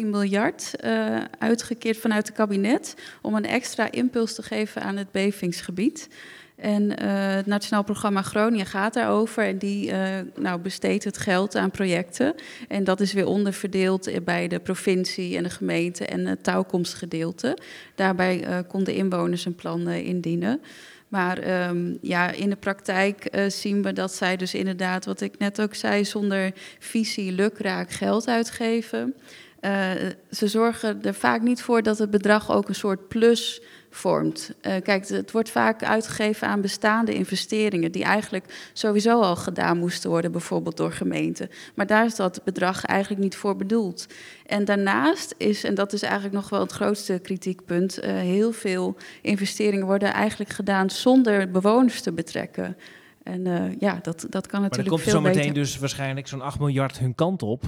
1,15 0.00 0.06
miljard 0.06 0.72
uh, 0.84 1.18
uitgekeerd 1.38 1.96
vanuit 1.96 2.26
het 2.26 2.36
kabinet 2.36 2.94
om 3.22 3.34
een 3.34 3.46
extra 3.46 3.90
impuls 3.90 4.34
te 4.34 4.42
geven 4.42 4.82
aan 4.82 4.96
het 4.96 5.10
bevingsgebied. 5.10 6.08
En 6.56 6.82
uh, 6.82 6.96
het 7.34 7.46
Nationaal 7.46 7.84
Programma 7.84 8.22
Groningen 8.22 8.66
gaat 8.66 8.94
daarover 8.94 9.44
en 9.44 9.58
die 9.58 9.90
uh, 9.90 10.08
nou, 10.34 10.60
besteedt 10.60 11.04
het 11.04 11.18
geld 11.18 11.56
aan 11.56 11.70
projecten. 11.70 12.34
En 12.68 12.84
dat 12.84 13.00
is 13.00 13.12
weer 13.12 13.26
onderverdeeld 13.26 14.24
bij 14.24 14.48
de 14.48 14.58
provincie 14.58 15.36
en 15.36 15.42
de 15.42 15.50
gemeente 15.50 16.06
en 16.06 16.26
het 16.26 16.44
touwkomstgedeelte. 16.44 17.58
Daarbij 17.94 18.64
konden 18.68 18.94
inwoners 18.94 19.44
een 19.44 19.54
plan 19.54 19.88
indienen. 19.88 20.60
Maar 21.08 21.66
um, 21.68 21.98
ja, 22.00 22.30
in 22.30 22.50
de 22.50 22.56
praktijk 22.56 23.28
uh, 23.34 23.48
zien 23.48 23.82
we 23.82 23.92
dat 23.92 24.14
zij 24.14 24.36
dus 24.36 24.54
inderdaad, 24.54 25.04
wat 25.04 25.20
ik 25.20 25.38
net 25.38 25.60
ook 25.60 25.74
zei, 25.74 26.04
zonder 26.04 26.52
visie 26.78 27.32
lukraak 27.32 27.90
geld 27.90 28.28
uitgeven. 28.28 29.14
Uh, 29.60 29.90
ze 30.30 30.48
zorgen 30.48 31.02
er 31.02 31.14
vaak 31.14 31.42
niet 31.42 31.62
voor 31.62 31.82
dat 31.82 31.98
het 31.98 32.10
bedrag 32.10 32.50
ook 32.50 32.68
een 32.68 32.74
soort 32.74 33.08
plus 33.08 33.62
vormt. 33.96 34.50
Uh, 34.62 34.72
kijk, 34.82 35.08
het 35.08 35.32
wordt 35.32 35.50
vaak 35.50 35.82
uitgegeven 35.82 36.48
aan 36.48 36.60
bestaande 36.60 37.14
investeringen 37.14 37.92
die 37.92 38.04
eigenlijk 38.04 38.70
sowieso 38.72 39.20
al 39.20 39.36
gedaan 39.36 39.78
moesten 39.78 40.10
worden, 40.10 40.32
bijvoorbeeld 40.32 40.76
door 40.76 40.92
gemeenten. 40.92 41.50
Maar 41.74 41.86
daar 41.86 42.04
is 42.04 42.14
dat 42.14 42.40
bedrag 42.44 42.84
eigenlijk 42.84 43.22
niet 43.22 43.36
voor 43.36 43.56
bedoeld. 43.56 44.06
En 44.46 44.64
daarnaast 44.64 45.34
is, 45.36 45.64
en 45.64 45.74
dat 45.74 45.92
is 45.92 46.02
eigenlijk 46.02 46.34
nog 46.34 46.48
wel 46.48 46.60
het 46.60 46.72
grootste 46.72 47.18
kritiekpunt, 47.22 48.04
uh, 48.04 48.10
heel 48.10 48.52
veel 48.52 48.96
investeringen 49.22 49.86
worden 49.86 50.12
eigenlijk 50.12 50.50
gedaan 50.50 50.90
zonder 50.90 51.50
bewoners 51.50 52.00
te 52.00 52.12
betrekken. 52.12 52.76
En 53.22 53.46
uh, 53.46 53.78
ja, 53.78 53.98
dat, 54.02 54.26
dat 54.30 54.46
kan 54.46 54.60
natuurlijk 54.60 54.70
maar 54.70 54.82
dan 54.82 54.88
komt 54.88 55.00
veel 55.00 55.12
zo 55.12 55.20
meteen 55.20 55.52
dus 55.52 55.78
waarschijnlijk 55.78 56.28
zo'n 56.28 56.40
8 56.40 56.58
miljard 56.58 56.98
hun 56.98 57.14
kant 57.14 57.42
op. 57.42 57.64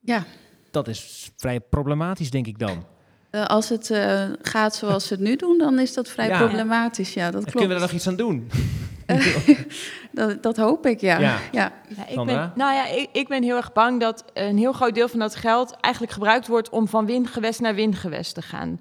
Ja. 0.00 0.24
Dat 0.70 0.88
is 0.88 1.30
vrij 1.36 1.60
problematisch, 1.60 2.30
denk 2.30 2.46
ik 2.46 2.58
dan. 2.58 2.84
Uh, 3.34 3.44
als 3.44 3.68
het 3.68 3.90
uh, 3.90 4.22
gaat 4.42 4.74
zoals 4.74 5.06
ze 5.06 5.12
het 5.12 5.22
nu 5.22 5.36
doen, 5.36 5.58
dan 5.58 5.78
is 5.78 5.94
dat 5.94 6.08
vrij 6.08 6.28
Ja. 6.28 6.38
problematisch. 6.38 7.14
Ja, 7.14 7.24
dat 7.24 7.32
klopt. 7.32 7.50
Kunnen 7.50 7.68
we 7.68 7.74
daar 7.74 7.82
nog 7.82 7.92
iets 7.92 8.08
aan 8.08 8.16
doen? 8.16 8.50
dat, 10.12 10.42
dat 10.42 10.56
hoop 10.56 10.86
ik, 10.86 11.00
ja. 11.00 11.18
Ja. 11.18 11.38
ja. 11.52 11.72
Ja, 11.96 12.06
ik 12.08 12.26
ben, 12.26 12.52
nou 12.54 12.74
ja, 12.74 12.86
ik, 12.86 13.08
ik 13.12 13.28
ben 13.28 13.42
heel 13.42 13.56
erg 13.56 13.72
bang 13.72 14.00
dat 14.00 14.24
een 14.32 14.58
heel 14.58 14.72
groot 14.72 14.94
deel 14.94 15.08
van 15.08 15.18
dat 15.18 15.36
geld 15.36 15.76
eigenlijk 15.80 16.12
gebruikt 16.12 16.46
wordt 16.46 16.68
om 16.68 16.88
van 16.88 17.06
windgewest 17.06 17.60
naar 17.60 17.74
windgewest 17.74 18.34
te 18.34 18.42
gaan. 18.42 18.80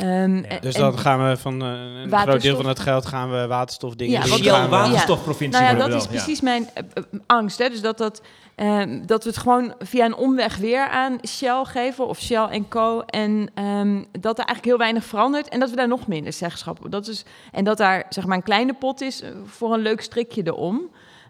Ehm, 0.00 0.42
Dus 0.60 0.74
dan 0.74 0.98
gaan 0.98 1.28
we 1.28 1.36
van 1.36 1.62
eh, 1.62 1.68
een 2.02 2.18
groot 2.18 2.42
deel 2.42 2.56
van 2.56 2.66
het 2.66 2.78
geld 2.78 3.06
gaan 3.06 3.30
we 3.30 3.46
waterstofdingen 3.46 4.26
Ja, 4.42 4.62
we- 4.62 4.68
waterstofprovincie 4.68 5.62
Nou 5.62 5.76
ja, 5.76 5.86
dat 5.86 5.94
is 5.96 6.02
ja. 6.02 6.08
precies 6.08 6.40
mijn 6.40 6.68
eh, 6.74 6.82
eh, 6.94 7.02
angst. 7.26 7.58
Hè? 7.58 7.68
Dus 7.68 7.80
dat, 7.80 7.98
dat, 7.98 8.22
ehm, 8.54 9.06
dat 9.06 9.22
we 9.24 9.28
het 9.30 9.38
gewoon 9.38 9.74
via 9.78 10.04
een 10.04 10.14
omweg 10.16 10.56
weer 10.56 10.88
aan 10.88 11.18
Shell 11.26 11.64
geven, 11.64 12.06
of 12.06 12.18
Shell 12.20 12.44
en 12.50 12.68
Co. 12.68 13.00
En 13.00 13.50
ehm, 13.54 13.96
dat 14.12 14.38
er 14.38 14.44
eigenlijk 14.44 14.64
heel 14.64 14.78
weinig 14.78 15.04
verandert 15.04 15.48
en 15.48 15.60
dat 15.60 15.70
we 15.70 15.76
daar 15.76 15.88
nog 15.88 16.06
minder 16.06 16.32
zeggenschap 16.32 16.84
op. 16.84 16.90
Dat 16.92 17.08
is, 17.08 17.24
en 17.52 17.64
dat 17.64 17.76
daar 17.78 18.06
zeg 18.08 18.26
maar 18.26 18.36
een 18.36 18.42
kleine 18.42 18.72
pot 18.74 19.00
is 19.00 19.22
voor 19.46 19.74
een 19.74 19.80
leuk 19.82 20.00
strikje 20.00 20.42
erom. 20.44 20.80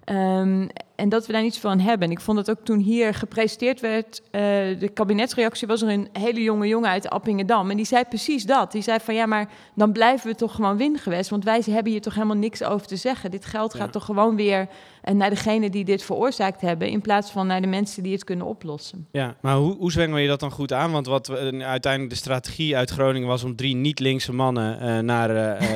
Ehm, 0.04 0.66
en 0.98 1.08
dat 1.08 1.26
we 1.26 1.32
daar 1.32 1.42
niets 1.42 1.58
van 1.58 1.80
hebben. 1.80 2.06
En 2.06 2.12
ik 2.12 2.20
vond 2.20 2.38
het 2.38 2.50
ook 2.50 2.64
toen 2.64 2.78
hier 2.78 3.14
gepresenteerd 3.14 3.80
werd, 3.80 4.22
eh, 4.30 4.40
de 4.78 4.90
kabinetsreactie 4.94 5.66
was 5.66 5.82
er 5.82 5.88
een 5.88 6.08
hele 6.12 6.42
jonge 6.42 6.66
jongen 6.66 6.90
uit 6.90 7.08
Appingedam. 7.10 7.70
En 7.70 7.76
die 7.76 7.86
zei 7.86 8.04
precies 8.04 8.44
dat. 8.44 8.72
Die 8.72 8.82
zei 8.82 8.98
van 9.00 9.14
ja, 9.14 9.26
maar 9.26 9.48
dan 9.74 9.92
blijven 9.92 10.30
we 10.30 10.34
toch 10.36 10.54
gewoon 10.54 10.76
wingewest. 10.76 11.30
Want 11.30 11.44
wij 11.44 11.62
hebben 11.70 11.92
hier 11.92 12.00
toch 12.00 12.14
helemaal 12.14 12.36
niks 12.36 12.62
over 12.62 12.86
te 12.86 12.96
zeggen. 12.96 13.30
Dit 13.30 13.44
geld 13.44 13.74
gaat 13.74 13.86
Ja. 13.86 13.92
toch 13.92 14.04
gewoon 14.04 14.36
weer 14.36 14.68
eh, 15.02 15.14
naar 15.14 15.30
degene 15.30 15.70
die 15.70 15.84
dit 15.84 16.02
veroorzaakt 16.02 16.60
hebben. 16.60 16.88
In 16.88 17.00
plaats 17.00 17.30
van 17.30 17.46
naar 17.46 17.60
de 17.60 17.66
mensen 17.66 18.02
die 18.02 18.12
het 18.12 18.24
kunnen 18.24 18.46
oplossen. 18.46 19.06
Ja, 19.12 19.36
maar 19.40 19.56
hoe, 19.56 19.76
hoe 19.76 19.92
zwengel 19.92 20.18
je 20.18 20.28
dat 20.28 20.40
dan 20.40 20.50
goed 20.50 20.72
aan? 20.72 20.90
Want 20.92 21.06
wat 21.06 21.26
we, 21.26 21.36
eh, 21.36 21.66
uiteindelijk 21.68 22.12
de 22.12 22.18
strategie 22.18 22.76
uit 22.76 22.90
Groningen 22.90 23.28
was 23.28 23.44
om 23.44 23.56
drie 23.56 23.74
niet-linkse 23.74 24.32
mannen 24.32 24.80
eh, 24.80 24.98
naar 24.98 25.28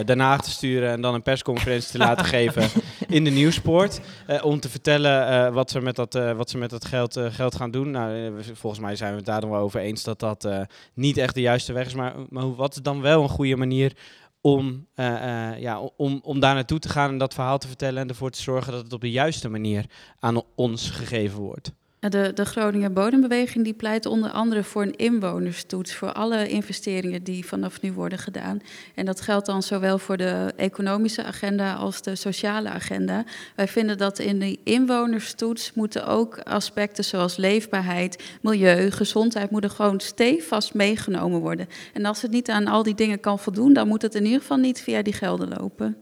Den 0.05 0.21
Haag 0.21 0.43
te 0.43 0.51
sturen 0.51 0.91
en 0.91 1.01
dan 1.01 1.15
een 1.15 1.23
persconferentie 1.23 1.91
te 1.91 1.99
laten 1.99 2.25
geven 2.37 2.69
in 3.09 3.25
de 3.25 3.31
Nieuwspoort. 3.31 4.01
eh, 4.27 4.45
om 4.45 4.61
te 4.61 4.69
vertellen 4.69 5.11
eh, 5.13 5.53
wat, 5.53 5.71
ze 5.71 5.81
met 5.81 5.97
dat, 5.97 6.15
eh, 6.15 6.33
wat 6.33 6.51
ze 6.51 6.59
met 6.59 6.71
dat 6.71 6.85
geld, 6.85 7.17
eh, 7.17 7.27
geld 7.31 7.55
gaan 7.55 7.71
doen. 7.71 7.91
Nou, 7.91 8.39
eh, 8.39 8.45
volgens 8.53 8.83
mij 8.83 8.97
zijn 8.97 9.11
we 9.11 9.17
het 9.17 9.27
daar 9.27 9.41
dan 9.41 9.51
wel 9.51 9.61
over 9.61 9.81
eens 9.81 10.03
dat 10.03 10.19
dat 10.19 10.45
eh, 10.45 10.61
niet 10.95 11.17
echt 11.17 11.35
de 11.35 11.41
juiste 11.41 11.73
weg 11.73 11.87
is. 11.87 11.95
Maar, 11.95 12.15
maar 12.29 12.55
wat 12.55 12.75
is 12.75 12.83
dan 12.83 13.01
wel 13.01 13.23
een 13.23 13.29
goede 13.29 13.57
manier 13.57 13.97
om, 14.43 14.87
eh, 14.95 15.51
eh, 15.51 15.61
ja, 15.61 15.81
om, 15.81 16.21
om 16.23 16.41
daar 16.41 16.55
naartoe 16.55 16.79
te 16.79 16.89
gaan 16.89 17.11
en 17.11 17.19
dat 17.19 17.35
verhaal 17.35 17.59
te 17.59 17.67
vertellen 17.67 18.03
en 18.03 18.09
ervoor 18.09 18.31
te 18.31 18.43
zorgen 18.43 18.73
dat 18.73 18.83
het 18.83 18.93
op 18.93 19.01
de 19.01 19.11
juiste 19.11 19.49
manier 19.49 19.85
aan 20.19 20.43
ons 20.55 20.91
gegeven 20.91 21.41
wordt? 21.41 21.73
De, 22.09 22.33
de 22.35 22.45
Groninger 22.45 22.93
Bodembeweging 22.93 23.65
die 23.65 23.75
pleit 23.75 24.07
onder 24.07 24.31
andere 24.31 24.65
voor 24.65 24.83
een 24.83 24.97
inwonerstoets 24.97 25.95
voor 25.95 26.13
alle 26.13 26.49
investeringen 26.49 27.23
die 27.23 27.47
vanaf 27.47 27.81
nu 27.81 27.93
worden 27.93 28.19
gedaan. 28.19 28.61
En 28.95 29.07
dat 29.07 29.21
geldt 29.21 29.47
dan 29.47 29.63
zowel 29.63 29.99
voor 29.99 30.17
de 30.17 30.53
economische 30.57 31.25
agenda 31.25 31.75
als 31.75 32.03
de 32.03 32.15
sociale 32.15 32.69
agenda. 32.69 33.25
Wij 33.57 33.69
vinden 33.69 33.99
dat 33.99 34.19
in 34.19 34.39
die 34.39 34.61
inwonerstoets 34.65 35.73
moeten 35.75 36.07
ook 36.07 36.39
aspecten 36.39 37.05
zoals 37.05 37.37
leefbaarheid, 37.37 38.23
milieu, 38.41 38.91
gezondheid 38.91 39.51
moeten 39.51 39.71
gewoon 39.71 40.01
stevast 40.01 40.75
meegenomen 40.75 41.41
worden. 41.41 41.69
En 41.93 42.05
als 42.05 42.23
het 42.23 42.31
niet 42.31 42.51
aan 42.51 42.67
al 42.67 42.83
die 42.83 42.95
dingen 42.95 43.21
kan 43.21 43.39
voldoen, 43.39 43.73
dan 43.73 43.89
moet 43.89 44.03
het 44.03 44.15
in 44.15 44.25
ieder 44.25 44.41
geval 44.41 44.57
niet 44.57 44.81
via 44.81 45.03
die 45.03 45.13
gelden 45.13 45.49
lopen. 45.59 45.97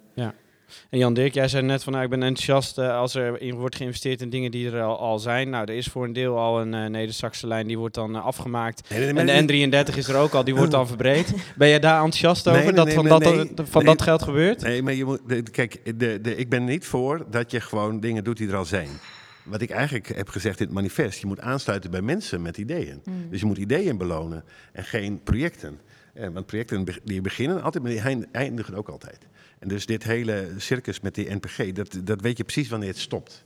En 0.91 0.99
Jan 0.99 1.15
Dirk, 1.15 1.35
jij 1.35 1.49
zei 1.49 1.63
net 1.63 1.83
van 1.83 1.93
nou, 1.93 2.05
ik 2.05 2.11
ben 2.11 2.23
enthousiast 2.23 2.79
uh, 2.79 2.97
als 2.97 3.15
er 3.15 3.41
in 3.41 3.55
wordt 3.55 3.77
geïnvesteerd 3.77 4.21
in 4.21 4.31
dingen 4.31 4.51
die 4.51 4.71
er 4.71 4.83
al, 4.83 4.99
al 4.99 5.19
zijn. 5.19 5.51
Nou, 5.51 5.65
er 5.65 5.75
is 5.75 5.87
voor 5.87 6.05
een 6.05 6.13
deel 6.13 6.39
al 6.39 6.61
een 6.61 6.73
uh, 6.75 6.87
Neder-Saxe 6.87 7.47
lijn 7.47 7.67
die 7.67 7.79
wordt 7.79 7.95
dan 7.95 8.17
uh, 8.17 8.25
afgemaakt. 8.25 8.91
Nee, 8.91 9.13
nee, 9.13 9.25
nee, 9.25 9.37
en 9.37 9.47
de 9.47 9.87
N33 9.93 9.97
is 9.97 10.09
er 10.09 10.17
ook 10.17 10.33
al, 10.35 10.45
die 10.45 10.55
wordt 10.55 10.71
dan 10.71 10.87
verbreed. 10.87 11.35
Ben 11.57 11.69
jij 11.69 11.81
daar 11.81 11.95
enthousiast 11.95 12.49
over 12.49 12.75
dat 12.75 12.93
van, 12.93 13.09
dat, 13.09 13.69
van 13.69 13.85
dat 13.85 14.03
geld 14.03 14.23
gebeurt? 14.23 14.63
Nee, 14.63 14.83
maar 14.83 14.95
je 14.95 15.05
moet, 15.05 15.51
kijk, 15.51 15.99
de, 15.99 16.21
de, 16.21 16.37
ik 16.37 16.49
ben 16.49 16.65
niet 16.65 16.87
voor 16.87 17.27
dat 17.31 17.51
je 17.51 17.61
gewoon 17.61 18.01
dingen 18.01 18.25
doet 18.25 18.37
die 18.37 18.49
er 18.49 18.57
al 18.57 18.65
zijn. 18.65 18.89
Wat 19.43 19.61
ik 19.61 19.71
eigenlijk 19.71 20.09
heb 20.09 20.29
gezegd 20.29 20.61
in 20.61 20.67
het 20.67 20.75
manifest, 20.75 21.21
je 21.21 21.27
moet 21.27 21.41
aansluiten 21.41 21.91
bij 21.91 22.03
mensen 22.03 22.43
met 22.43 22.59
ideeën. 22.59 23.01
Mm. 23.05 23.31
Dus 23.31 23.41
je 23.41 23.47
moet 23.47 23.59
ideeën 23.59 23.99
belonen 23.99 24.45
en 24.73 24.85
geen 24.85 25.23
projecten. 25.23 25.81
want 26.33 26.47
projecten 26.47 26.87
die 27.05 27.21
beginnen 27.21 27.63
altijd, 27.63 27.83
maar 27.85 27.93
die 27.93 28.27
eindigen 28.33 28.75
ook 28.75 28.89
altijd. 28.89 29.19
En 29.61 29.69
dus 29.69 29.87
dit 29.87 30.03
hele 30.03 30.49
circus 30.57 31.01
met 31.01 31.15
die 31.15 31.35
NPG, 31.35 31.73
dat, 31.73 32.01
dat 32.05 32.21
weet 32.21 32.37
je 32.37 32.45
precies 32.45 32.69
wanneer 32.69 32.89
het 32.89 32.99
stopt. 32.99 33.45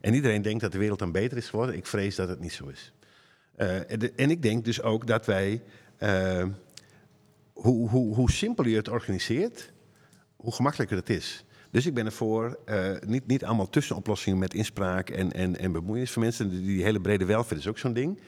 En 0.00 0.14
iedereen 0.14 0.42
denkt 0.42 0.60
dat 0.60 0.72
de 0.72 0.78
wereld 0.78 0.98
dan 0.98 1.12
beter 1.12 1.36
is 1.36 1.48
geworden. 1.48 1.76
Ik 1.76 1.86
vrees 1.86 2.14
dat 2.14 2.28
het 2.28 2.40
niet 2.40 2.52
zo 2.52 2.66
is. 2.66 2.92
Uh, 3.56 3.90
en, 3.90 4.16
en, 4.16 4.30
ik 4.30 4.42
denk 4.42 4.64
dus 4.64 4.82
ook 4.82 5.06
dat 5.06 5.26
wij, 5.26 5.62
uh, 5.98 6.44
hoe, 7.52 7.88
hoe, 7.88 8.14
hoe 8.14 8.30
simpeler 8.30 8.70
je 8.70 8.76
het 8.76 8.88
organiseert, 8.88 9.72
hoe 10.36 10.52
gemakkelijker 10.52 10.96
het 10.96 11.10
is. 11.10 11.44
Dus 11.70 11.86
ik 11.86 11.94
ben 11.94 12.06
ervoor, 12.06 12.58
uh, 12.66 12.90
niet, 13.06 13.26
niet 13.26 13.44
allemaal 13.44 13.68
tussenoplossingen 13.68 14.38
met 14.38 14.54
inspraak 14.54 15.10
en, 15.10 15.32
en, 15.32 15.58
en 15.58 15.72
bemoeienis 15.72 16.12
van 16.12 16.22
mensen. 16.22 16.50
Die 16.50 16.82
hele 16.82 17.00
brede 17.00 17.24
welvaart 17.24 17.60
is 17.60 17.66
ook 17.66 17.78
zo'n 17.78 17.92
ding. 17.92 18.20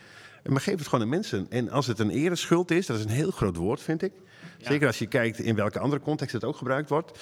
Maar 0.44 0.60
geef 0.60 0.78
het 0.78 0.88
gewoon 0.88 1.04
aan 1.04 1.10
mensen. 1.10 1.46
En 1.50 1.70
als 1.70 1.86
het 1.86 1.98
een 1.98 2.10
ereschuld 2.10 2.70
is, 2.70 2.86
dat 2.86 2.98
is 2.98 3.04
een 3.04 3.10
heel 3.10 3.30
groot 3.30 3.56
woord, 3.56 3.80
vind 3.80 4.02
ik. 4.02 4.12
Zeker 4.60 4.86
als 4.86 4.98
je 4.98 5.06
kijkt 5.06 5.38
in 5.38 5.54
welke 5.54 5.78
andere 5.78 6.02
context 6.02 6.32
het 6.32 6.44
ook 6.44 6.56
gebruikt 6.56 6.88
wordt. 6.88 7.18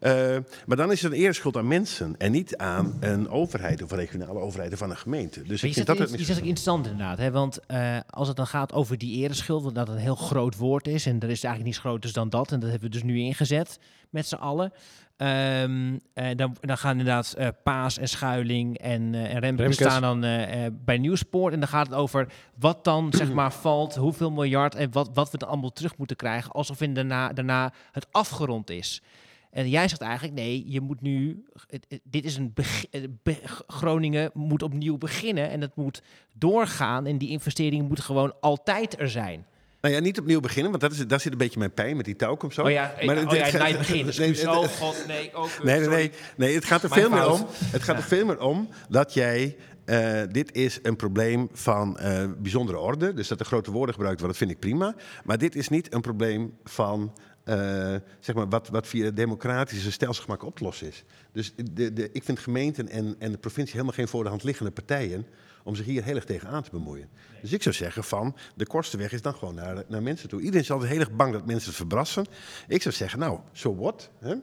Uh, 0.00 0.36
maar 0.66 0.76
dan 0.76 0.92
is 0.92 1.02
het 1.02 1.12
een 1.12 1.18
ereschuld 1.18 1.56
aan 1.56 1.68
mensen 1.68 2.14
en 2.18 2.32
niet 2.32 2.56
aan 2.56 2.96
een 3.00 3.28
overheid 3.28 3.82
of 3.82 3.90
een 3.90 3.98
regionale 3.98 4.38
overheid 4.38 4.72
of 4.72 4.82
aan 4.82 4.90
een 4.90 4.96
gemeente. 4.96 5.42
Dus 5.42 5.62
ik 5.62 5.72
vind 5.72 5.86
dat 5.86 5.98
het. 5.98 6.18
is 6.18 6.28
interessant 6.28 6.86
inderdaad, 6.86 7.18
hè? 7.18 7.30
want 7.30 7.58
uh, 7.68 7.98
als 8.10 8.28
het 8.28 8.36
dan 8.36 8.46
gaat 8.46 8.72
over 8.72 8.98
die 8.98 9.22
ereschuld, 9.22 9.62
wat 9.62 9.74
dat 9.74 9.88
een 9.88 9.96
heel 9.96 10.14
groot 10.14 10.56
woord 10.56 10.88
is, 10.88 11.06
en 11.06 11.14
er 11.14 11.30
is 11.30 11.44
eigenlijk 11.44 11.64
niets 11.64 11.78
groters 11.78 12.12
dan 12.12 12.28
dat, 12.28 12.52
en 12.52 12.60
dat 12.60 12.70
hebben 12.70 12.88
we 12.88 12.94
dus 12.94 13.04
nu 13.04 13.18
ingezet 13.18 13.78
met 14.10 14.26
z'n 14.26 14.34
allen. 14.34 14.72
Um, 15.18 15.92
uh, 15.92 15.98
dan, 16.36 16.56
dan, 16.60 16.78
gaan 16.78 16.90
inderdaad 16.90 17.34
uh, 17.38 17.48
Paas 17.62 17.98
en 17.98 18.08
Schuiling 18.08 18.78
en, 18.78 19.12
uh, 19.12 19.34
en 19.34 19.40
Remkes 19.40 19.74
staan 19.74 20.02
dan 20.02 20.20
bij 20.84 20.98
Nieuwspoort. 20.98 21.52
En 21.52 21.60
dan 21.60 21.68
gaat 21.68 21.86
het 21.86 21.96
over 21.96 22.28
wat 22.58 22.84
dan 22.84 23.12
zeg 23.18 23.32
maar 23.32 23.52
valt, 23.52 23.94
hoeveel 23.94 24.30
miljard 24.30 24.74
en 24.74 24.92
wat, 24.92 25.10
wat 25.14 25.30
we 25.30 25.38
dan 25.38 25.48
allemaal 25.48 25.72
terug 25.72 25.96
moeten 25.96 26.16
krijgen. 26.16 26.52
Alsof 26.52 26.80
in 26.80 26.94
daarna, 26.94 27.32
daarna 27.32 27.72
het 27.92 28.06
afgerond 28.10 28.70
is. 28.70 29.02
En 29.56 29.68
jij 29.68 29.88
zegt 29.88 30.00
eigenlijk, 30.00 30.34
nee, 30.34 30.64
je 30.66 30.80
moet 30.80 31.00
nu, 31.00 31.44
dit 32.02 32.24
is 32.24 32.36
een, 32.36 32.54
Groningen 33.66 34.30
moet 34.34 34.62
opnieuw 34.62 34.98
beginnen 34.98 35.50
en 35.50 35.60
het 35.60 35.76
moet 35.76 36.02
doorgaan 36.32 37.06
en 37.06 37.18
die 37.18 37.28
investeringen 37.28 37.86
moeten 37.86 38.04
gewoon 38.04 38.34
altijd 38.40 39.00
er 39.00 39.08
zijn. 39.08 39.46
Nou 39.80 39.94
ja, 39.94 40.00
niet 40.00 40.18
opnieuw 40.18 40.40
beginnen, 40.40 40.70
want 40.70 40.82
dat 40.82 40.92
is, 40.92 41.06
daar 41.06 41.20
zit 41.20 41.32
een 41.32 41.38
beetje 41.38 41.58
mijn 41.58 41.72
pijn 41.72 41.96
met 41.96 42.04
die 42.04 42.16
touwkom 42.16 42.52
zo. 42.52 42.62
Oh 42.62 42.70
ja, 42.70 42.94
maar 43.04 43.26
oh 43.26 43.32
ja, 43.32 43.44
het, 43.44 43.52
het, 43.62 43.78
begin. 43.78 44.06
Dus 44.06 44.18
nee, 44.18 44.50
oh 44.50 44.64
god, 44.64 45.04
nee, 45.06 45.34
ook, 45.34 45.50
nee, 45.62 45.78
nee, 45.78 45.88
nee, 45.88 46.10
nee, 46.36 46.54
het 46.54 46.64
gaat 46.64 46.82
er 46.82 46.90
veel 46.90 47.10
meer 47.10 47.30
om. 47.30 47.46
Het 47.64 47.82
gaat 47.82 47.96
er 47.96 48.02
veel 48.02 48.26
meer 48.26 48.40
om 48.40 48.68
dat 48.88 49.14
jij 49.14 49.56
uh, 49.86 50.20
dit 50.30 50.54
is 50.54 50.78
een 50.82 50.96
probleem 50.96 51.48
van 51.52 51.98
uh, 52.00 52.24
bijzondere 52.38 52.78
orde. 52.78 53.14
Dus 53.14 53.28
dat 53.28 53.40
er 53.40 53.46
grote 53.46 53.70
woorden 53.70 53.94
gebruikt 53.94 54.20
worden, 54.20 54.38
dat 54.38 54.48
vind 54.48 54.62
ik 54.62 54.68
prima. 54.68 54.94
Maar 55.24 55.38
dit 55.38 55.54
is 55.54 55.68
niet 55.68 55.94
een 55.94 56.00
probleem 56.00 56.52
van 56.64 57.12
zeg 58.20 58.34
maar 58.34 58.48
wat, 58.48 58.68
wat 58.68 58.86
via 58.86 59.04
het 59.04 59.16
democratische 59.16 59.92
stelselgemak 59.92 60.42
op 60.42 60.56
te 60.56 60.64
lossen 60.64 60.86
is. 60.86 61.04
Dus 61.32 61.52
de, 61.72 61.92
de, 61.92 62.12
ik 62.12 62.24
vind 62.24 62.38
gemeenten 62.38 62.88
en, 62.88 63.14
en 63.18 63.32
de 63.32 63.38
provincie 63.38 63.72
helemaal 63.72 63.94
geen 63.94 64.08
voor 64.08 64.22
de 64.22 64.28
hand 64.28 64.42
liggende 64.42 64.70
partijen 64.70 65.26
om 65.66 65.74
zich 65.74 65.86
hier 65.86 66.04
heel 66.04 66.14
erg 66.14 66.24
tegen 66.24 66.48
aan 66.48 66.62
te 66.62 66.70
bemoeien. 66.70 67.08
Dus 67.40 67.52
ik 67.52 67.62
zou 67.62 67.74
zeggen 67.74 68.04
van, 68.04 68.36
de 68.54 68.66
kortste 68.66 68.96
weg 68.96 69.12
is 69.12 69.22
dan 69.22 69.34
gewoon 69.34 69.54
naar, 69.54 69.82
naar 69.88 70.02
mensen 70.02 70.28
toe. 70.28 70.40
Iedereen 70.40 70.60
is 70.60 70.70
altijd 70.70 70.90
heel 70.90 71.00
erg 71.00 71.10
bang 71.10 71.32
dat 71.32 71.46
mensen 71.46 71.68
het 71.68 71.76
verbrassen. 71.76 72.26
Ik 72.68 72.82
zou 72.82 72.94
zeggen, 72.94 73.18
nou, 73.18 73.38
so 73.52 73.76
what? 73.76 74.10
Hè? 74.20 74.34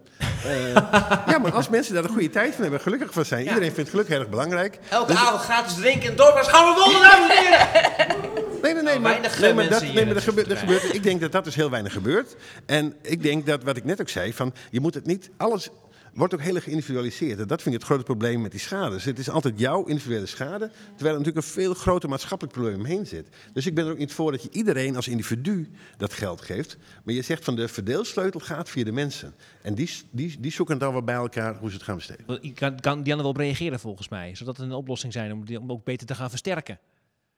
uh, 0.45 0.73
ja, 1.31 1.37
maar 1.37 1.51
als 1.51 1.69
mensen 1.69 1.93
daar 1.93 2.03
een 2.03 2.09
goede 2.09 2.29
tijd 2.29 2.53
van 2.53 2.61
hebben, 2.61 2.81
gelukkig 2.81 3.13
van 3.13 3.25
zijn. 3.25 3.47
Iedereen 3.47 3.73
vindt 3.73 3.89
geluk 3.89 4.07
heel 4.07 4.19
erg 4.19 4.29
belangrijk. 4.29 4.79
Elke 4.89 5.11
dus, 5.11 5.21
avond 5.21 5.41
gratis 5.41 5.73
drinken 5.75 6.09
in 6.09 6.15
dorp, 6.15 6.35
gaan 6.35 6.73
we 6.73 6.81
volgende 6.81 8.51
Nee, 8.61 8.73
nee, 8.73 8.83
nee, 8.83 8.99
maar, 8.99 9.19
nee, 9.39 9.53
maar, 9.53 9.69
dat, 9.69 9.81
nee, 9.81 10.05
maar 10.05 10.21
gebeurt, 10.21 10.51
er 10.51 10.57
gebeurt, 10.57 10.93
ik 10.93 11.03
denk 11.03 11.21
dat 11.21 11.31
dat 11.31 11.43
dus 11.43 11.55
heel 11.55 11.69
weinig 11.69 11.93
gebeurt. 11.93 12.35
En 12.65 12.95
ik 13.01 13.23
denk 13.23 13.45
dat, 13.45 13.63
wat 13.63 13.77
ik 13.77 13.83
net 13.83 14.01
ook 14.01 14.09
zei, 14.09 14.33
van, 14.33 14.53
je 14.69 14.79
moet 14.79 14.93
het 14.93 15.05
niet, 15.05 15.29
alles 15.37 15.69
wordt 16.13 16.33
ook 16.33 16.41
heel 16.41 16.55
erg 16.55 16.63
geïndividualiseerd. 16.63 17.39
En 17.39 17.47
dat 17.47 17.61
vind 17.61 17.75
ik 17.75 17.81
het 17.81 17.89
grote 17.89 18.03
probleem 18.03 18.41
met 18.41 18.51
die 18.51 18.59
schade. 18.59 18.89
Dus 18.89 19.03
het 19.03 19.19
is 19.19 19.29
altijd 19.29 19.59
jouw 19.59 19.85
individuele 19.85 20.25
schade, 20.25 20.71
terwijl 20.95 21.15
er 21.15 21.19
natuurlijk 21.19 21.35
een 21.35 21.51
veel 21.51 21.73
groter 21.73 22.09
maatschappelijk 22.09 22.57
probleem 22.57 22.79
omheen 22.79 23.05
zit. 23.05 23.27
Dus 23.53 23.65
ik 23.65 23.75
ben 23.75 23.85
er 23.85 23.91
ook 23.91 23.97
niet 23.97 24.13
voor 24.13 24.31
dat 24.31 24.43
je 24.43 24.49
iedereen 24.51 24.95
als 24.95 25.07
individu 25.07 25.69
dat 25.97 26.13
geld 26.13 26.41
geeft. 26.41 26.77
Maar 27.03 27.13
je 27.13 27.21
zegt 27.21 27.43
van 27.43 27.55
de 27.55 27.67
verdeelsleutel 27.67 28.39
gaat 28.39 28.69
via 28.69 28.83
de 28.83 28.91
mensen. 28.91 29.33
En 29.61 29.75
die, 29.75 29.89
die, 30.11 30.39
die 30.39 30.51
zoeken 30.51 30.77
dan 30.77 30.91
wel 30.91 31.03
bij 31.03 31.15
elkaar 31.15 31.57
hoe 31.57 31.69
ze 31.69 31.75
het 31.75 31.83
gaan 31.83 31.95
besteden. 31.95 32.53
Kan, 32.53 32.79
kan 32.79 33.03
Diana 33.03 33.21
wel 33.21 33.31
op 33.31 33.37
reageren 33.37 33.79
volgens 33.79 34.09
mij? 34.09 34.35
Zodat 34.35 34.57
het 34.57 34.65
een 34.65 34.73
oplossing 34.73 35.13
zijn 35.13 35.31
om, 35.31 35.45
die, 35.45 35.59
om 35.59 35.71
ook 35.71 35.83
beter 35.83 36.07
te 36.07 36.15
gaan 36.15 36.29
versterken. 36.29 36.79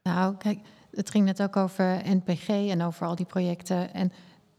Nou, 0.03 0.37
kijk, 0.37 0.59
het 0.91 1.09
ging 1.09 1.25
net 1.25 1.41
ook 1.41 1.55
over 1.55 2.01
NPG 2.05 2.47
en 2.47 2.81
over 2.81 3.07
al 3.07 3.15
die 3.15 3.25
projecten. 3.25 3.93
En 3.93 4.11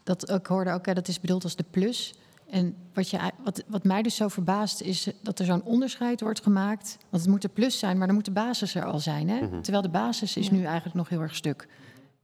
dat, 0.02 0.30
ik 0.30 0.46
hoorde 0.46 0.72
ook, 0.72 0.94
dat 0.94 1.08
is 1.08 1.20
bedoeld 1.20 1.44
als 1.44 1.56
de 1.56 1.64
plus. 1.70 2.14
En 2.50 2.76
wat, 2.94 3.10
je, 3.10 3.18
wat, 3.44 3.64
wat 3.66 3.84
mij 3.84 4.02
dus 4.02 4.16
zo 4.16 4.28
verbaast 4.28 4.80
is 4.80 5.10
dat 5.22 5.38
er 5.38 5.44
zo'n 5.44 5.62
onderscheid 5.62 6.20
wordt 6.20 6.42
gemaakt. 6.42 6.96
Want 7.10 7.22
het 7.22 7.32
moet 7.32 7.44
een 7.44 7.52
plus 7.52 7.78
zijn, 7.78 7.98
maar 7.98 8.06
dan 8.06 8.16
moet 8.16 8.24
de 8.24 8.30
basis 8.30 8.74
er 8.74 8.84
al 8.84 8.98
zijn. 8.98 9.28
Hè? 9.28 9.40
Mhm. 9.40 9.60
Terwijl 9.60 9.82
de 9.82 9.90
basis 9.90 10.36
is 10.36 10.50
nu 10.50 10.64
eigenlijk 10.64 10.94
nog 10.94 11.08
heel 11.08 11.20
erg 11.20 11.34
stuk. 11.34 11.68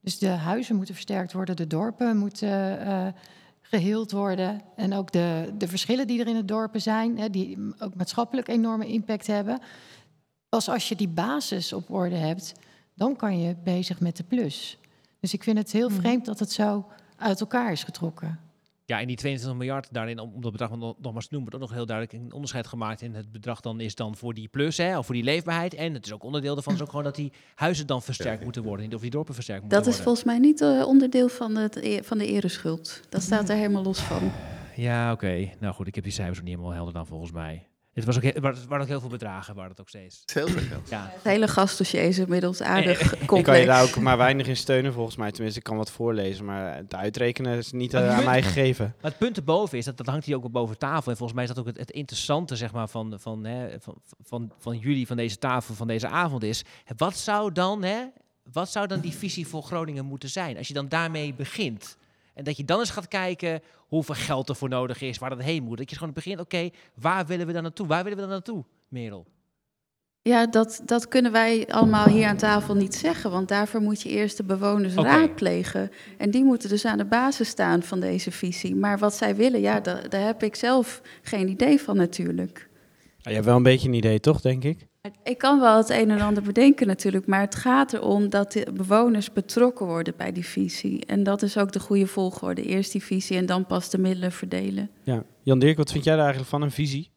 Dus 0.00 0.18
de 0.18 0.28
huizen 0.28 0.76
moeten 0.76 0.94
versterkt 0.94 1.32
worden, 1.32 1.56
de 1.56 1.66
dorpen 1.66 2.16
moeten 2.16 2.80
uh, 2.86 3.06
geheeld 3.60 4.10
worden. 4.10 4.60
En 4.76 4.94
ook 4.94 5.12
de, 5.12 5.52
de 5.58 5.68
verschillen 5.68 6.06
die 6.06 6.20
er 6.20 6.26
in 6.26 6.34
de 6.34 6.44
dorpen 6.44 6.80
zijn, 6.80 7.18
hè, 7.18 7.30
die 7.30 7.58
ook 7.78 7.94
maatschappelijk 7.94 8.48
enorme 8.48 8.86
impact 8.86 9.26
hebben. 9.26 9.60
Pas 10.48 10.68
als 10.68 10.88
je 10.88 10.96
die 10.96 11.08
basis 11.08 11.72
op 11.72 11.90
orde 11.90 12.16
hebt, 12.16 12.52
dan 12.94 13.16
kan 13.16 13.40
je 13.40 13.56
bezig 13.64 14.00
met 14.00 14.16
de 14.16 14.24
plus. 14.24 14.78
Dus 15.20 15.32
ik 15.32 15.42
vind 15.42 15.58
het 15.58 15.72
heel 15.72 15.88
mhm. 15.88 15.98
vreemd 15.98 16.24
dat 16.24 16.38
het 16.38 16.52
zo 16.52 16.86
uit 17.16 17.40
elkaar 17.40 17.72
is 17.72 17.84
getrokken. 17.84 18.38
Ja, 18.92 19.00
en 19.00 19.06
die 19.06 19.16
22 19.16 19.58
miljard 19.58 19.88
daarin, 19.92 20.18
om, 20.18 20.40
dat 20.40 20.52
bedrag 20.52 20.76
nog, 20.76 20.94
nogmaals 21.00 21.26
te 21.26 21.34
noemen, 21.34 21.50
wordt 21.50 21.54
ook 21.54 21.60
nog 21.60 21.78
heel 21.78 21.86
duidelijk 21.86 22.18
een 22.18 22.32
onderscheid 22.32 22.66
gemaakt 22.66 23.02
in 23.02 23.14
het 23.14 23.32
bedrag 23.32 23.60
dan 23.60 23.80
is 23.80 23.94
dan 23.94 24.16
voor 24.16 24.34
die 24.34 24.48
plus, 24.48 24.76
hè, 24.76 24.98
of 24.98 25.06
voor 25.06 25.14
die 25.14 25.24
leefbaarheid. 25.24 25.74
En 25.74 25.94
het 25.94 26.06
is 26.06 26.12
ook 26.12 26.22
onderdeel 26.22 26.56
ervan, 26.56 26.74
is 26.74 26.82
ook 26.82 26.88
gewoon 26.88 27.04
dat 27.04 27.14
die 27.14 27.32
huizen 27.54 27.86
dan 27.86 28.02
versterkt 28.02 28.44
moeten 28.44 28.62
worden, 28.62 28.94
of 28.94 29.00
die 29.00 29.10
dorpen 29.10 29.34
versterkt 29.34 29.62
moeten 29.62 29.78
worden. 29.78 29.94
Dat 29.94 30.00
is 30.00 30.04
volgens 30.04 30.24
mij 30.24 30.38
niet 30.38 30.60
uh, 30.60 30.86
onderdeel 30.86 31.28
van, 31.28 31.56
het, 31.56 31.76
e, 31.76 32.02
van 32.02 32.18
de 32.18 32.26
ereschuld. 32.26 33.00
Dat 33.08 33.22
staat 33.22 33.48
er 33.48 33.56
helemaal 33.56 33.82
los 33.82 34.00
van. 34.00 34.32
Ja, 34.76 35.12
oké. 35.12 35.50
Nou 35.60 35.74
goed, 35.74 35.86
ik 35.86 35.94
heb 35.94 36.04
die 36.04 36.12
cijfers 36.12 36.38
ook 36.38 36.44
niet 36.44 36.54
helemaal 36.54 36.76
helder 36.76 36.94
dan 36.94 37.06
volgens 37.06 37.32
mij. 37.32 37.66
Het 37.92 38.04
was 38.04 38.16
ook, 38.16 38.22
heel, 38.22 38.40
waren 38.40 38.80
ook 38.80 38.86
heel 38.86 39.00
veel 39.00 39.08
bedragen, 39.08 39.54
waar 39.54 39.68
het 39.68 39.80
ook 39.80 39.88
steeds. 39.88 40.22
Heel 40.32 40.48
veel 40.48 40.62
geld. 40.62 40.88
Ja. 40.88 41.10
Het 41.12 41.22
hele 41.22 41.48
gastdossier 41.48 42.02
is 42.02 42.18
inmiddels 42.18 42.62
aardig 42.62 42.98
complex. 42.98 43.38
Ik 43.38 43.44
kan 43.44 43.60
je 43.60 43.66
daar 43.66 43.82
ook 43.82 43.96
maar 43.96 44.16
weinig 44.16 44.46
in 44.46 44.56
steunen 44.56 44.92
volgens 44.92 45.16
mij. 45.16 45.30
Tenminste, 45.30 45.58
ik 45.58 45.64
kan 45.64 45.76
wat 45.76 45.90
voorlezen, 45.90 46.44
maar 46.44 46.76
het 46.76 46.94
uitrekenen 46.94 47.58
is 47.58 47.72
niet 47.72 47.94
uh, 47.94 48.16
aan 48.16 48.24
mij 48.24 48.42
gegeven. 48.42 48.94
Maar 49.00 49.10
het 49.10 49.20
punt 49.20 49.36
erboven 49.36 49.78
is, 49.78 49.84
dat, 49.84 49.96
dat 49.96 50.06
hangt 50.06 50.24
hier 50.24 50.36
ook 50.36 50.50
boven 50.50 50.78
tafel. 50.78 51.10
En 51.10 51.16
volgens 51.16 51.32
mij 51.32 51.42
is 51.42 51.48
dat 51.48 51.58
ook 51.58 51.66
het, 51.66 51.78
het 51.78 51.90
interessante 51.90 52.56
zeg 52.56 52.72
maar, 52.72 52.88
van, 52.88 53.14
van, 53.20 53.44
hè, 53.44 53.80
van, 53.80 53.94
van, 54.22 54.52
van 54.58 54.78
jullie, 54.78 55.06
van 55.06 55.16
deze 55.16 55.38
tafel, 55.38 55.74
van 55.74 55.86
deze 55.86 56.08
avond 56.08 56.42
is. 56.42 56.64
Wat 56.96 57.16
zou 57.16 57.52
dan, 57.52 57.82
hè, 57.82 58.04
wat 58.52 58.70
zou 58.70 58.86
dan 58.86 59.00
die 59.00 59.14
visie 59.14 59.46
voor 59.46 59.62
Groningen 59.62 60.04
moeten 60.04 60.28
zijn? 60.28 60.56
Als 60.56 60.68
je 60.68 60.74
dan 60.74 60.88
daarmee 60.88 61.34
begint. 61.34 61.96
En 62.34 62.44
dat 62.44 62.56
je 62.56 62.64
dan 62.64 62.78
eens 62.78 62.90
gaat 62.90 63.08
kijken 63.08 63.62
hoeveel 63.76 64.14
geld 64.14 64.48
er 64.48 64.56
voor 64.56 64.68
nodig 64.68 65.00
is, 65.00 65.18
waar 65.18 65.30
dat 65.30 65.42
heen 65.42 65.62
moet. 65.62 65.78
Dat 65.78 65.90
je 65.90 65.96
gewoon 65.96 66.12
begint, 66.12 66.40
oké, 66.40 66.70
waar 66.94 67.26
willen 67.26 67.46
we 67.46 67.52
dan 67.52 67.62
naartoe? 67.62 67.86
Waar 67.86 68.02
willen 68.02 68.18
we 68.18 68.24
dan 68.24 68.32
naartoe, 68.32 68.64
Merel? 68.88 69.26
Ja, 70.22 70.46
dat, 70.46 70.82
dat 70.84 71.08
kunnen 71.08 71.32
wij 71.32 71.66
allemaal 71.68 72.06
hier 72.06 72.26
aan 72.26 72.36
tafel 72.36 72.74
niet 72.74 72.94
zeggen, 72.94 73.30
want 73.30 73.48
daarvoor 73.48 73.80
moet 73.80 74.02
je 74.02 74.08
eerst 74.08 74.36
de 74.36 74.44
bewoners 74.44 74.96
okay. 74.96 75.20
raadplegen. 75.20 75.90
En 76.18 76.30
die 76.30 76.44
moeten 76.44 76.68
dus 76.68 76.84
aan 76.84 76.98
de 76.98 77.04
basis 77.04 77.48
staan 77.48 77.82
van 77.82 78.00
deze 78.00 78.30
visie. 78.30 78.74
Maar 78.74 78.98
wat 78.98 79.14
zij 79.14 79.36
willen, 79.36 79.60
ja, 79.60 79.80
daar, 79.80 80.08
daar 80.08 80.26
heb 80.26 80.42
ik 80.42 80.54
zelf 80.54 81.00
geen 81.22 81.48
idee 81.48 81.80
van 81.80 81.96
natuurlijk. 81.96 82.68
je 83.16 83.30
hebt 83.30 83.44
wel 83.44 83.56
een 83.56 83.62
beetje 83.62 83.88
een 83.88 83.94
idee, 83.94 84.20
toch, 84.20 84.40
denk 84.40 84.64
ik? 84.64 84.86
Ik 85.22 85.38
kan 85.38 85.60
wel 85.60 85.76
het 85.76 85.90
een 85.90 86.10
en 86.10 86.20
ander 86.20 86.42
bedenken 86.42 86.86
natuurlijk, 86.86 87.26
maar 87.26 87.40
het 87.40 87.54
gaat 87.54 87.92
erom 87.92 88.28
dat 88.28 88.52
de 88.52 88.66
bewoners 88.74 89.32
betrokken 89.32 89.86
worden 89.86 90.14
bij 90.16 90.32
die 90.32 90.44
visie. 90.46 91.06
En 91.06 91.22
dat 91.22 91.42
is 91.42 91.58
ook 91.58 91.72
de 91.72 91.80
goede 91.80 92.06
volgorde. 92.06 92.62
Eerst 92.62 92.92
die 92.92 93.02
visie 93.02 93.36
en 93.36 93.46
dan 93.46 93.66
pas 93.66 93.90
de 93.90 93.98
middelen 93.98 94.32
verdelen. 94.32 94.90
Ja. 95.02 95.24
Jan 95.42 95.58
Dirk, 95.58 95.76
wat 95.76 95.92
vind 95.92 96.04
jij 96.04 96.12
daar 96.14 96.22
eigenlijk 96.22 96.50
van, 96.52 96.62
een 96.62 96.70
visie? 96.70 97.10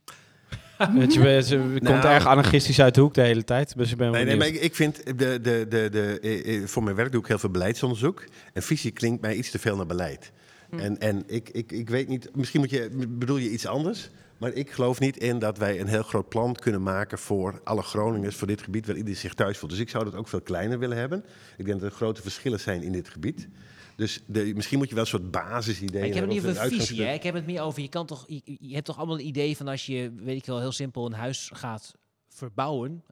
Want 0.77 1.13
je, 1.13 1.19
bent- 1.19 1.47
je 1.49 1.57
komt 1.57 1.81
Nou. 1.81 2.05
erg 2.05 2.25
anarchistisch 2.27 2.81
uit 2.81 2.95
de 2.95 3.01
hoek 3.01 3.13
de 3.13 3.21
hele 3.21 3.43
tijd. 3.43 3.77
Dus 3.77 3.91
ik 3.91 3.97
ben 3.97 4.11
wel 4.11 4.15
Nee, 4.15 4.25
nee, 4.25 4.37
maar 4.37 4.47
ik, 4.47 4.55
ik 4.61 4.75
vind, 4.75 5.05
de, 5.05 5.41
de, 5.41 5.65
de, 5.69 5.87
de, 5.91 6.19
eh, 6.21 6.55
eh, 6.61 6.67
voor 6.67 6.83
mijn 6.83 6.95
werk 6.95 7.11
doe 7.11 7.21
ik 7.21 7.27
heel 7.27 7.39
veel 7.39 7.49
beleidsonderzoek. 7.49 8.23
En 8.53 8.61
visie 8.63 8.91
klinkt 8.91 9.21
mij 9.21 9.35
iets 9.35 9.51
te 9.51 9.59
veel 9.59 9.75
naar 9.75 9.85
beleid. 9.85 10.31
En, 10.77 10.99
en 10.99 11.23
ik, 11.27 11.49
ik, 11.49 11.71
ik 11.71 11.89
weet 11.89 12.07
niet, 12.07 12.29
misschien 12.35 12.59
moet 12.59 12.69
je, 12.69 13.07
bedoel 13.09 13.37
je 13.37 13.49
iets 13.51 13.65
anders. 13.67 14.09
Maar 14.37 14.53
ik 14.53 14.71
geloof 14.71 14.99
niet 14.99 15.17
in 15.17 15.39
dat 15.39 15.57
wij 15.57 15.79
een 15.79 15.87
heel 15.87 16.03
groot 16.03 16.29
plan 16.29 16.55
kunnen 16.55 16.83
maken 16.83 17.17
voor 17.17 17.61
alle 17.63 17.81
Groningers, 17.81 18.35
voor 18.35 18.47
dit 18.47 18.61
gebied 18.61 18.85
waar 18.85 18.95
iedereen 18.95 19.19
zich 19.19 19.33
thuis 19.33 19.57
voelt. 19.57 19.71
Dus 19.71 19.79
ik 19.79 19.89
zou 19.89 20.03
dat 20.03 20.15
ook 20.15 20.27
veel 20.27 20.41
kleiner 20.41 20.79
willen 20.79 20.97
hebben. 20.97 21.25
Ik 21.57 21.65
denk 21.65 21.79
dat 21.79 21.89
er 21.89 21.95
grote 21.95 22.21
verschillen 22.21 22.59
zijn 22.59 22.83
in 22.83 22.91
dit 22.91 23.09
gebied. 23.09 23.47
Dus 23.95 24.23
de, 24.25 24.51
misschien 24.55 24.77
moet 24.77 24.89
je 24.89 24.95
wel 24.95 25.03
een 25.03 25.09
soort 25.09 25.31
basisidee 25.31 26.07
ik 26.07 26.13
heb 26.13 26.23
het 26.23 26.33
niet 26.33 26.43
hebben, 26.43 26.61
over 26.61 26.73
een 26.73 26.79
visie, 26.79 27.03
hè. 27.03 27.13
Ik 27.13 27.23
heb 27.23 27.33
het 27.33 27.45
meer 27.45 27.61
over, 27.61 27.81
je, 27.81 27.89
kan 27.89 28.05
toch, 28.05 28.23
je, 28.27 28.41
je 28.59 28.73
hebt 28.73 28.85
toch 28.85 28.97
allemaal 28.97 29.19
een 29.19 29.27
idee 29.27 29.57
van 29.57 29.67
als 29.67 29.85
je, 29.85 30.13
weet 30.15 30.37
ik 30.37 30.45
wel, 30.45 30.59
heel 30.59 30.71
simpel 30.71 31.05
een 31.05 31.13
huis 31.13 31.49
gaat 31.53 31.95
verbouwen, 32.27 33.03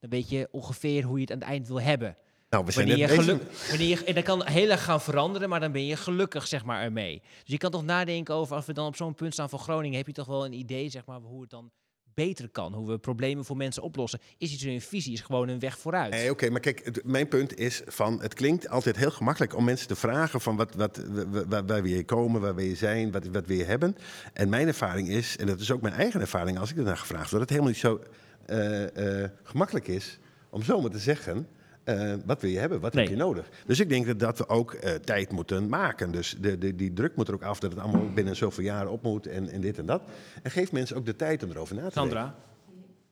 dan 0.00 0.10
weet 0.10 0.28
je 0.28 0.48
ongeveer 0.50 1.04
hoe 1.04 1.16
je 1.16 1.22
het 1.22 1.32
aan 1.32 1.38
het 1.38 1.48
eind 1.48 1.68
wil 1.68 1.80
hebben. 1.80 2.16
Nou, 2.52 2.64
we 2.64 2.72
zijn 2.72 2.88
Wanneer 2.88 3.08
je 3.10 3.16
bezig. 3.16 3.68
wanneer 3.68 3.88
je, 3.88 4.04
en 4.04 4.14
dat 4.14 4.24
kan 4.24 4.46
heel 4.46 4.70
erg 4.70 4.84
gaan 4.84 5.00
veranderen, 5.00 5.48
maar 5.48 5.60
dan 5.60 5.72
ben 5.72 5.86
je 5.86 5.96
gelukkig 5.96 6.46
zeg 6.46 6.64
maar, 6.64 6.82
ermee. 6.82 7.20
Dus 7.22 7.42
je 7.52 7.56
kan 7.58 7.70
toch 7.70 7.84
nadenken 7.84 8.34
over, 8.34 8.56
als 8.56 8.66
we 8.66 8.72
dan 8.72 8.86
op 8.86 8.96
zo'n 8.96 9.14
punt 9.14 9.32
staan 9.32 9.48
van 9.48 9.58
Groningen, 9.58 9.96
heb 9.96 10.06
je 10.06 10.12
toch 10.12 10.26
wel 10.26 10.44
een 10.44 10.52
idee 10.52 10.88
zeg 10.88 11.04
maar, 11.06 11.20
hoe 11.20 11.40
het 11.40 11.50
dan 11.50 11.70
beter 12.14 12.48
kan, 12.48 12.72
hoe 12.74 12.88
we 12.88 12.98
problemen 12.98 13.44
voor 13.44 13.56
mensen 13.56 13.82
oplossen. 13.82 14.20
Is 14.38 14.52
iets 14.52 14.62
een 14.62 14.80
visie, 14.80 15.12
is 15.12 15.20
gewoon 15.20 15.48
een 15.48 15.58
weg 15.58 15.78
vooruit. 15.78 16.10
Nee, 16.10 16.30
oké, 16.30 16.50
maar 16.50 16.60
kijk, 16.60 16.84
het- 16.84 17.04
mijn 17.04 17.28
punt 17.28 17.58
is 17.58 17.82
van, 17.86 18.20
het 18.20 18.34
klinkt 18.34 18.68
altijd 18.68 18.96
heel 18.96 19.10
gemakkelijk 19.10 19.56
om 19.56 19.64
mensen 19.64 19.88
te 19.88 19.96
vragen 19.96 20.40
van 20.40 20.56
wat, 20.56 20.74
wat, 20.74 20.96
wa- 21.08 21.28
wa- 21.28 21.46
waar, 21.46 21.66
waar 21.66 21.82
wil 21.82 21.92
je 21.92 22.04
komen, 22.04 22.40
waar 22.40 22.54
wil 22.54 22.64
je 22.64 22.76
zijn, 22.76 23.10
wat, 23.12 23.26
wat 23.26 23.46
wil 23.46 23.56
je 23.56 23.64
hebben. 23.64 23.96
En 24.32 24.48
mijn 24.48 24.66
ervaring 24.66 25.08
is, 25.08 25.36
en 25.36 25.46
dat 25.46 25.60
is 25.60 25.70
ook 25.70 25.82
mijn 25.82 25.94
eigen 25.94 26.20
ervaring 26.20 26.58
als 26.58 26.70
ik 26.70 26.76
ernaar 26.76 26.96
gevraagd 26.96 27.30
word, 27.30 27.48
dat 27.48 27.50
het 27.50 27.50
helemaal 27.50 27.70
niet 27.70 27.80
zo 27.80 28.00
eh, 28.46 29.22
eh, 29.24 29.30
gemakkelijk 29.42 29.88
is 29.88 30.18
om 30.50 30.62
zomaar 30.62 30.90
te 30.90 30.98
zeggen, 30.98 31.48
eh, 31.84 32.14
wat 32.24 32.40
wil 32.40 32.50
je 32.50 32.58
hebben, 32.58 32.80
wat 32.80 32.94
Nee. 32.94 33.04
heb 33.04 33.12
je 33.12 33.18
nodig. 33.22 33.48
Dus 33.66 33.80
ik 33.80 33.88
denk 33.88 34.06
dat, 34.06 34.18
dat 34.18 34.38
we 34.38 34.48
ook 34.48 34.72
eh, 34.72 34.94
tijd 34.94 35.32
moeten 35.32 35.68
maken. 35.68 36.10
Dus 36.12 36.36
de, 36.40 36.58
de, 36.58 36.74
die 36.74 36.92
druk 36.92 37.16
moet 37.16 37.28
er 37.28 37.34
ook 37.34 37.42
af 37.42 37.60
dat 37.60 37.72
het 37.72 37.80
allemaal 37.80 38.12
binnen 38.14 38.36
zoveel 38.36 38.64
jaren 38.64 38.90
op 38.90 39.02
moet 39.02 39.26
en, 39.26 39.48
en 39.48 39.60
dit 39.60 39.78
en 39.78 39.86
dat. 39.86 40.02
En 40.42 40.50
geef 40.50 40.72
mensen 40.72 40.96
ook 40.96 41.06
de 41.06 41.16
tijd 41.16 41.42
om 41.42 41.50
erover 41.50 41.74
na 41.74 41.88
te 41.88 41.94
denken. 41.94 42.12
Sandra? 42.12 42.34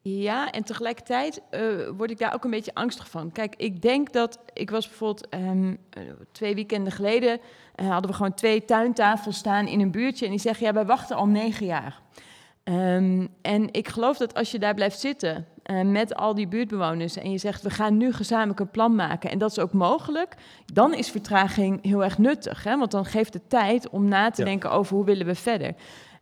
Ja, 0.02 0.50
en 0.50 0.64
tegelijkertijd 0.64 1.42
eh, 1.50 1.62
word 1.96 2.10
ik 2.10 2.18
daar 2.18 2.34
ook 2.34 2.44
een 2.44 2.50
beetje 2.50 2.74
angstig 2.74 3.10
van. 3.10 3.32
Kijk, 3.32 3.54
ik 3.56 3.82
denk 3.82 4.12
dat. 4.12 4.38
Ik 4.52 4.70
was 4.70 4.88
bijvoorbeeld 4.88 5.28
ehm, 5.28 5.74
eh, 5.90 6.02
twee 6.32 6.54
weekenden 6.54 6.92
geleden. 6.92 7.40
hadden 7.74 8.10
we 8.10 8.16
gewoon 8.16 8.34
twee 8.34 8.64
tuintafels 8.64 9.36
staan 9.36 9.66
in 9.66 9.80
een 9.80 9.90
buurtje. 9.90 10.24
En 10.24 10.30
die 10.30 10.40
zeggen: 10.40 10.66
Ja, 10.66 10.72
wij 10.72 10.84
wachten 10.84 11.16
al 11.16 11.26
negen 11.26 11.66
jaar. 11.66 12.00
Ehm, 12.64 13.26
en 13.42 13.72
ik 13.72 13.88
geloof 13.88 14.16
dat 14.16 14.34
als 14.34 14.50
je 14.50 14.58
daar 14.58 14.74
blijft 14.74 15.00
zitten 15.00 15.46
eh, 15.70 15.80
met 15.84 16.14
al 16.14 16.34
die 16.34 16.48
buurtbewoners. 16.48 17.16
en 17.16 17.30
je 17.30 17.38
zegt: 17.38 17.62
We 17.62 17.70
gaan 17.70 17.96
nu 17.96 18.12
gezamenlijk 18.12 18.60
een 18.60 18.70
plan 18.70 18.94
maken. 18.94 19.30
en 19.30 19.38
dat 19.38 19.50
is 19.50 19.58
ook 19.58 19.72
mogelijk. 19.72 20.34
dan 20.72 20.94
is 20.94 21.10
vertraging 21.10 21.78
heel 21.84 22.04
erg 22.04 22.18
nuttig. 22.18 22.64
Hè? 22.64 22.78
Want 22.78 22.90
dan 22.90 23.04
geeft 23.04 23.34
het 23.34 23.48
tijd 23.50 23.88
om 23.90 24.08
na 24.08 24.30
te 24.30 24.40
Ja. 24.42 24.46
denken 24.48 24.70
over 24.70 24.96
hoe 24.96 25.04
willen 25.04 25.26
we 25.26 25.34
verder. 25.34 25.74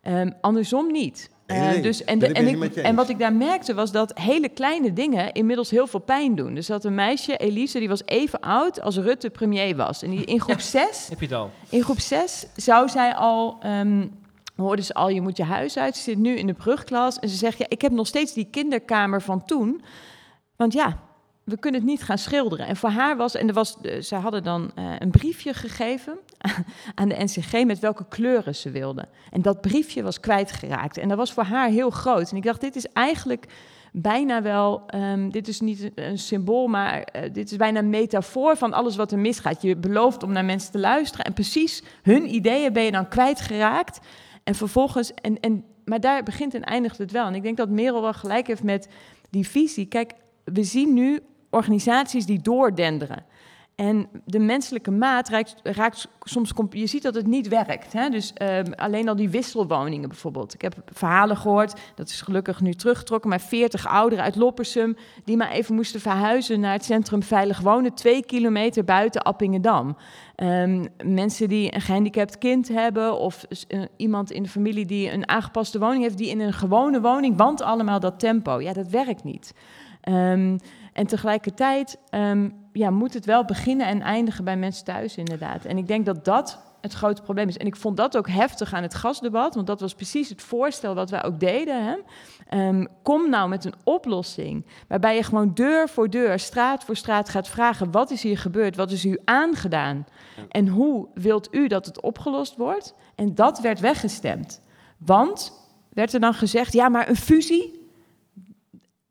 Ehm, 0.03 0.31
andersom 0.41 0.93
niet. 0.93 1.31
Nee, 1.47 1.59
nee, 1.59 1.67
Eh, 1.67 1.73
nee. 1.73 1.83
dus, 1.83 2.05
en, 2.05 2.19
de- 2.19 2.27
en, 2.33 2.63
ik 2.63 2.75
en 2.77 2.95
wat 2.95 3.09
ik 3.09 3.19
daar 3.19 3.33
merkte 3.33 3.75
was 3.75 3.93
dat 3.93 4.19
hele 4.19 4.49
kleine 4.49 4.93
dingen 4.93 5.33
inmiddels 5.33 5.71
heel 5.71 5.87
veel 5.87 6.01
pijn 6.01 6.35
doen. 6.35 6.55
Dus 6.55 6.67
dat 6.67 6.85
een 6.85 6.95
meisje, 6.95 7.37
Elise, 7.37 7.79
die 7.79 7.89
was 7.89 8.03
even 8.05 8.41
oud 8.41 8.81
als 8.81 8.97
Rutte 8.97 9.31
premier 9.31 9.77
was. 9.77 10.03
En 10.03 10.11
die 10.11 10.25
in 10.25 10.41
groep 10.41 10.61
6 10.61 11.07
Heb 11.09 11.21
je 11.21 11.27
het 11.27 11.35
al? 11.35 11.51
in 11.69 11.83
groep 11.83 12.01
6 12.01 12.47
zou 12.57 12.89
zij 12.89 13.15
al, 13.15 13.57
ehm 13.63 14.07
hoorde 14.65 14.83
ze 14.83 14.95
al, 14.95 15.09
je 15.09 15.21
moet 15.21 15.37
je 15.37 15.45
huis 15.45 15.77
uit. 15.79 15.97
Ze 15.97 16.03
zit 16.03 16.19
nu 16.19 16.37
in 16.37 16.47
de 16.47 16.53
brugklas 16.55 17.19
en 17.19 17.29
ze 17.29 17.37
zegt, 17.37 17.59
ja, 17.59 17.67
ik 17.69 17.81
heb 17.81 17.93
nog 17.93 18.07
steeds 18.07 18.33
die 18.33 18.49
kinderkamer 18.51 19.23
van 19.23 19.45
toen. 19.45 19.83
Want 20.57 20.73
ja, 20.73 20.99
we 21.45 21.59
kunnen 21.59 21.81
het 21.81 21.91
niet 21.91 22.03
gaan 22.03 22.19
schilderen. 22.19 22.67
En 22.67 22.77
voor 22.77 22.91
haar 22.91 23.17
was, 23.17 23.35
en 23.35 23.49
er 23.49 23.55
was, 23.55 23.77
eh, 23.83 24.01
ze 24.01 24.15
hadden 24.15 24.43
dan 24.43 24.71
eh, 24.75 24.85
een 24.99 25.11
briefje 25.11 25.55
gegeven 25.55 26.19
aan 26.95 27.09
de 27.09 27.25
NCG 27.25 27.65
met 27.65 27.79
welke 27.79 28.05
kleuren 28.09 28.55
ze 28.55 28.71
wilden. 28.71 29.09
En 29.31 29.43
dat 29.43 29.61
briefje 29.61 30.03
was 30.03 30.21
kwijtgeraakt. 30.21 30.97
En 30.99 31.09
dat 31.09 31.19
was 31.19 31.33
voor 31.33 31.43
haar 31.45 31.69
heel 31.69 31.91
groot. 31.91 32.31
En 32.31 32.37
ik 32.37 32.43
dacht, 32.43 32.61
dit 32.61 32.77
is 32.77 32.87
eigenlijk 32.87 33.47
bijna 33.93 34.43
wel, 34.43 34.83
ehm, 34.87 35.31
dit 35.31 35.49
is 35.49 35.61
niet 35.61 35.83
een- 35.83 35.93
een 35.95 36.19
symbool, 36.19 36.67
maar 36.67 37.03
eh, 37.03 37.33
dit 37.33 37.51
is 37.51 37.57
bijna 37.57 37.79
een 37.79 37.91
metafoor 37.91 38.57
van 38.57 38.73
alles 38.73 38.97
wat 38.97 39.13
er 39.13 39.19
misgaat. 39.19 39.63
Je 39.63 39.77
belooft 39.77 40.23
om 40.23 40.33
naar 40.33 40.45
mensen 40.45 40.73
te 40.73 40.79
luisteren 40.79 41.25
en 41.27 41.33
precies 41.33 41.83
hun 42.03 42.35
ideeën 42.35 42.73
ben 42.73 42.83
je 42.83 42.91
dan 42.91 43.09
kwijtgeraakt. 43.09 43.99
En 44.49 44.55
vervolgens, 44.55 45.15
en, 45.15 45.41
en, 45.41 45.65
maar 45.85 46.01
daar 46.01 46.23
begint 46.23 46.55
en 46.55 46.65
eindigt 46.65 46.99
het 46.99 47.11
wel. 47.11 47.27
En 47.27 47.35
ik 47.35 47.43
denk 47.43 47.57
dat 47.57 47.69
Merel 47.69 48.03
wel 48.03 48.13
gelijk 48.13 48.47
heeft 48.47 48.63
met 48.63 48.89
die 49.31 49.49
visie. 49.49 49.87
Kijk, 49.87 50.13
we 50.45 50.65
zien 50.65 50.95
nu 50.95 51.21
organisaties 51.51 52.27
die 52.27 52.43
doordenderen. 52.43 53.25
En 53.79 54.09
de 54.25 54.39
menselijke 54.39 54.91
maat 54.91 55.29
raakt, 55.63 56.09
soms... 56.21 56.53
Je 56.71 56.87
ziet 56.87 57.03
dat 57.03 57.15
het 57.15 57.27
niet 57.27 57.49
werkt. 57.49 57.93
Hè? 57.93 58.09
Dus 58.09 58.33
ehm, 58.33 58.73
alleen 58.73 59.09
al 59.09 59.17
die 59.17 59.29
wisselwoningen 59.29 60.09
bijvoorbeeld. 60.09 60.55
Ik 60.55 60.61
heb 60.63 60.75
verhalen 60.93 61.37
gehoord, 61.37 61.81
dat 61.95 62.09
is 62.09 62.21
gelukkig 62.21 62.61
nu 62.61 62.75
teruggetrokken... 62.75 63.31
maar 63.31 63.41
40 63.41 63.87
ouderen 63.87 64.25
uit 64.25 64.37
Loppersum... 64.37 64.97
die 65.25 65.37
maar 65.37 65.51
even 65.51 65.75
moesten 65.75 66.01
verhuizen 66.01 66.61
naar 66.61 66.73
het 66.73 66.85
centrum 66.85 67.23
Veilig 67.23 67.61
Wonen... 67.61 67.95
twee 67.95 68.25
kilometer 68.25 68.85
buiten 68.85 69.23
Appingedam. 69.23 69.97
Ehm, 70.35 70.85
mensen 71.05 71.49
die 71.49 71.75
een 71.75 71.81
gehandicapt 71.81 72.39
kind 72.39 72.69
hebben... 72.69 73.19
of 73.19 73.45
eh, 73.69 73.83
iemand 73.97 74.31
in 74.31 74.43
de 74.43 74.49
familie 74.49 74.87
die 74.87 75.13
een 75.13 75.29
aangepaste 75.29 75.79
woning 75.79 76.03
heeft... 76.03 76.19
die 76.19 76.31
in 76.31 76.41
een 76.41 76.53
gewone 76.53 77.01
woning 77.01 77.37
want 77.37 77.63
allemaal 77.63 78.01
dat 78.01 78.19
tempo. 78.19 78.61
Ja, 78.61 78.73
dat 78.73 78.89
werkt 78.89 79.25
niet. 79.25 79.55
Ehm, 80.01 80.59
en 80.93 81.07
tegelijkertijd 81.07 81.99
ja, 82.73 82.91
moet 82.91 83.15
het 83.15 83.25
wel 83.25 83.45
beginnen 83.45 83.87
en 83.87 84.01
eindigen 84.01 84.45
bij 84.45 84.57
mensen 84.57 84.85
thuis, 84.85 85.17
inderdaad. 85.17 85.65
En 85.65 85.79
ik 85.79 85.87
denk 85.87 86.07
dat 86.07 86.25
dat 86.25 86.67
het 86.81 86.93
grote 86.93 87.23
probleem 87.23 87.49
is. 87.49 87.57
En 87.57 87.67
ik 87.67 87.77
vond 87.77 87.97
dat 87.97 88.17
ook 88.17 88.29
heftig 88.29 88.75
aan 88.75 88.83
het 88.83 88.95
gasdebat, 88.95 89.55
want 89.55 89.67
dat 89.67 89.81
was 89.81 89.95
precies 89.95 90.29
het 90.29 90.43
voorstel 90.43 90.95
wat 90.95 91.11
wij 91.11 91.25
ook 91.25 91.41
deden. 91.41 91.85
Hè? 91.85 91.97
Ehm, 92.49 92.85
kom 93.03 93.31
nou 93.31 93.49
met 93.49 93.65
een 93.65 93.75
oplossing 93.85 94.67
waarbij 94.89 95.17
je 95.17 95.23
gewoon 95.23 95.55
deur 95.55 95.89
voor 95.89 96.11
deur, 96.11 96.39
straat 96.39 96.85
voor 96.85 96.97
straat 96.97 97.29
gaat 97.29 97.49
vragen: 97.49 97.91
wat 97.91 98.11
is 98.11 98.23
hier 98.23 98.39
gebeurd? 98.39 98.77
Wat 98.77 98.91
is 98.91 99.05
u 99.05 99.19
aangedaan? 99.25 100.07
En 100.49 100.69
hoe 100.69 101.09
wilt 101.15 101.55
u 101.55 101.69
dat 101.69 101.87
het 101.87 102.01
opgelost 102.01 102.57
wordt? 102.57 102.95
En 103.15 103.35
dat 103.35 103.61
werd 103.61 103.81
weggestemd. 103.81 104.63
Want 104.99 105.53
werd 105.93 106.13
er 106.13 106.21
dan 106.21 106.35
gezegd: 106.35 106.73
ja, 106.73 106.89
maar 106.89 107.09
een 107.09 107.17
fusie, 107.17 107.78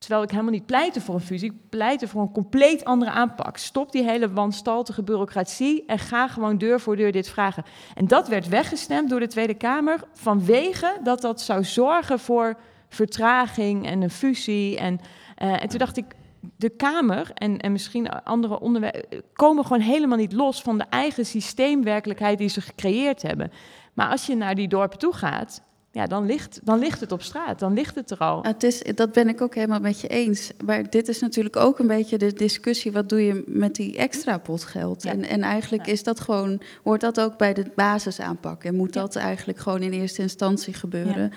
Terwijl 0.08 0.28
ik 0.28 0.34
helemaal 0.34 0.54
niet 0.54 0.66
pleitte 0.66 1.02
voor 1.02 1.16
een 1.16 1.22
fusie, 1.22 1.52
ik 1.52 1.70
pleitte 1.70 2.08
voor 2.08 2.22
een 2.22 2.32
compleet 2.32 2.86
andere 2.86 3.12
aanpak. 3.12 3.58
Stop 3.58 3.92
die 3.92 4.04
hele 4.04 4.32
wanstaltige 4.32 5.04
bureaucratie 5.04 5.84
en 5.86 6.00
ga 6.00 6.28
gewoon 6.28 6.58
deur 6.58 6.80
voor 6.80 6.96
deur 6.96 7.12
dit 7.12 7.30
vragen. 7.30 7.64
En 7.96 8.08
dat 8.08 8.28
werd 8.28 8.48
weggestemd 8.48 9.10
door 9.10 9.20
de 9.20 9.28
Tweede 9.28 9.54
Kamer 9.54 10.04
vanwege 10.14 10.98
dat 11.04 11.22
dat 11.22 11.42
zou 11.42 11.64
zorgen 11.64 12.20
voor 12.20 12.58
vertraging 12.90 13.88
en 13.88 14.02
een 14.02 14.10
fusie. 14.10 14.78
En, 14.78 15.00
eh, 15.36 15.62
en 15.62 15.70
toen 15.70 15.80
dacht 15.80 15.98
ik, 15.98 16.06
de 16.56 16.70
Kamer 16.70 17.32
en, 17.34 17.60
en 17.60 17.72
misschien 17.72 18.10
andere 18.10 18.60
onderwerpen 18.60 19.24
komen 19.34 19.64
gewoon 19.64 19.82
helemaal 19.82 20.18
niet 20.18 20.34
los 20.34 20.62
van 20.62 20.78
de 20.78 20.86
eigen 20.90 21.26
systeemwerkelijkheid 21.26 22.38
die 22.38 22.50
ze 22.50 22.62
gecreëerd 22.62 23.22
hebben. 23.22 23.52
Maar 23.94 24.10
als 24.10 24.26
je 24.26 24.36
naar 24.36 24.56
die 24.56 24.68
dorpen 24.68 25.00
toe 25.00 25.14
gaat, 25.14 25.62
ja, 25.98 26.08
dan, 26.08 26.26
ligt, 26.26 26.60
dan 26.64 26.80
ligt 26.80 27.00
het 27.00 27.12
op 27.12 27.22
straat, 27.22 27.60
dan 27.60 27.74
ligt 27.74 27.96
het 27.96 28.12
er 28.12 28.18
al. 28.18 28.44
Het 28.44 28.64
is, 28.64 28.82
dat 28.96 29.12
ben 29.12 29.28
ik 29.28 29.42
ook 29.42 29.56
helemaal 29.56 29.80
met 29.80 30.02
je 30.02 30.08
eens. 30.08 30.52
Maar 30.66 30.90
dit 30.90 31.08
is 31.08 31.20
natuurlijk 31.20 31.56
ook 31.56 31.80
een 31.80 31.88
beetje 31.88 32.18
de 32.18 32.34
discussie: 32.34 32.92
wat 32.92 33.10
doe 33.10 33.26
je 33.26 33.44
met 33.48 33.76
die 33.76 33.98
extra 33.98 34.38
pot 34.38 34.64
geld? 34.64 35.04
Ja. 35.04 35.12
En, 35.12 35.24
en 35.24 35.42
eigenlijk 35.42 35.88
is 35.88 36.04
dat 36.04 36.20
gewoon, 36.20 36.62
hoort 36.84 37.02
dat 37.02 37.20
ook 37.20 37.38
bij 37.38 37.54
de 37.54 37.66
basisaanpak. 37.76 38.64
En 38.64 38.76
moet 38.76 38.94
dat 38.94 39.16
eigenlijk 39.16 39.60
gewoon 39.60 39.82
in 39.82 39.92
eerste 39.92 40.22
instantie 40.22 40.74
gebeuren. 40.74 41.32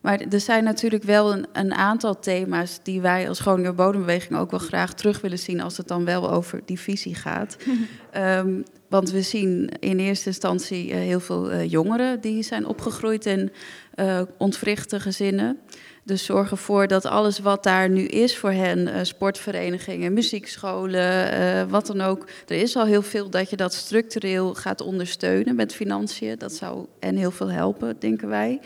Maar 0.00 0.20
er 0.30 0.40
zijn 0.40 0.64
natuurlijk 0.64 1.02
wel 1.02 1.32
een, 1.32 1.46
een 1.52 1.74
aantal 1.74 2.18
thema's 2.18 2.78
die 2.82 3.00
wij 3.00 3.28
als 3.28 3.40
Groninger 3.40 3.74
Bodembeweging 3.74 4.38
ook 4.38 4.50
wel 4.50 4.60
graag 4.60 4.94
terug 4.94 5.20
willen 5.20 5.38
zien 5.38 5.60
als 5.60 5.76
het 5.76 5.88
dan 5.88 6.04
wel 6.04 6.30
over 6.30 6.60
die 6.64 6.80
visie 6.80 7.14
gaat. 7.14 7.56
Ehm, 8.10 8.60
want 8.88 9.10
we 9.10 9.22
zien 9.22 9.68
in 9.80 9.98
eerste 9.98 10.26
instantie 10.26 10.90
eh, 10.90 10.98
heel 10.98 11.20
veel 11.20 11.50
eh, 11.50 11.70
jongeren 11.70 12.20
die 12.20 12.42
zijn 12.42 12.66
opgegroeid 12.66 13.26
in 13.26 13.50
eh 13.96 14.20
ontwrichte 14.38 15.00
gezinnen. 15.00 15.58
Dus 16.04 16.24
zorg 16.24 16.50
ervoor 16.50 16.86
dat 16.86 17.04
alles 17.04 17.38
wat 17.38 17.62
daar 17.62 17.88
nu 17.88 18.04
is 18.04 18.36
voor 18.36 18.50
hen, 18.50 18.88
eh, 18.88 19.00
sportverenigingen, 19.02 20.12
muziekscholen, 20.12 21.32
eh, 21.32 21.62
wat 21.68 21.86
dan 21.86 22.00
ook. 22.00 22.26
Er 22.46 22.56
is 22.56 22.76
al 22.76 22.84
heel 22.84 23.02
veel 23.02 23.30
dat 23.30 23.50
je 23.50 23.56
dat 23.56 23.74
structureel 23.74 24.54
gaat 24.54 24.80
ondersteunen 24.80 25.54
met 25.54 25.74
financiën. 25.74 26.38
Dat 26.38 26.52
zou 26.52 26.86
hen 27.00 27.16
heel 27.16 27.30
veel 27.30 27.50
helpen, 27.50 27.96
denken 27.98 28.28
wij. 28.28 28.60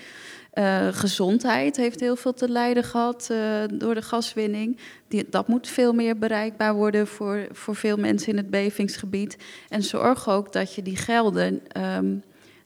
Gezondheid 0.91 1.77
heeft 1.77 2.01
heel 2.01 2.17
veel 2.17 2.35
te 2.35 2.49
lijden 2.49 2.85
gehad 2.85 3.29
eh, 3.31 3.39
door 3.73 3.95
de 3.95 4.03
gaswinning. 4.03 4.79
Die, 5.09 5.27
dat 5.31 5.49
moet 5.49 5.69
veel 5.69 5.93
meer 5.93 6.19
bereikbaar 6.19 6.75
worden 6.75 7.07
voor, 7.07 7.47
voor 7.53 7.77
veel 7.77 7.97
mensen 7.97 8.29
in 8.29 8.37
het 8.37 8.51
bevingsgebied. 8.51 9.37
En 9.69 9.83
zorg 9.83 10.29
ook 10.29 10.53
dat 10.53 10.75
je 10.75 10.83
die 10.83 10.97
gelden 10.97 11.61
ehm, 11.69 12.17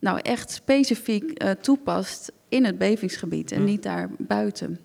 nou 0.05 0.19
echt 0.23 0.51
specifiek 0.51 1.31
eh, 1.31 1.51
toepast 1.51 2.33
in 2.49 2.65
het 2.65 2.79
bevingsgebied 2.79 3.53
en 3.53 3.65
niet 3.65 3.83
daar 3.83 4.11
buiten. 4.19 4.79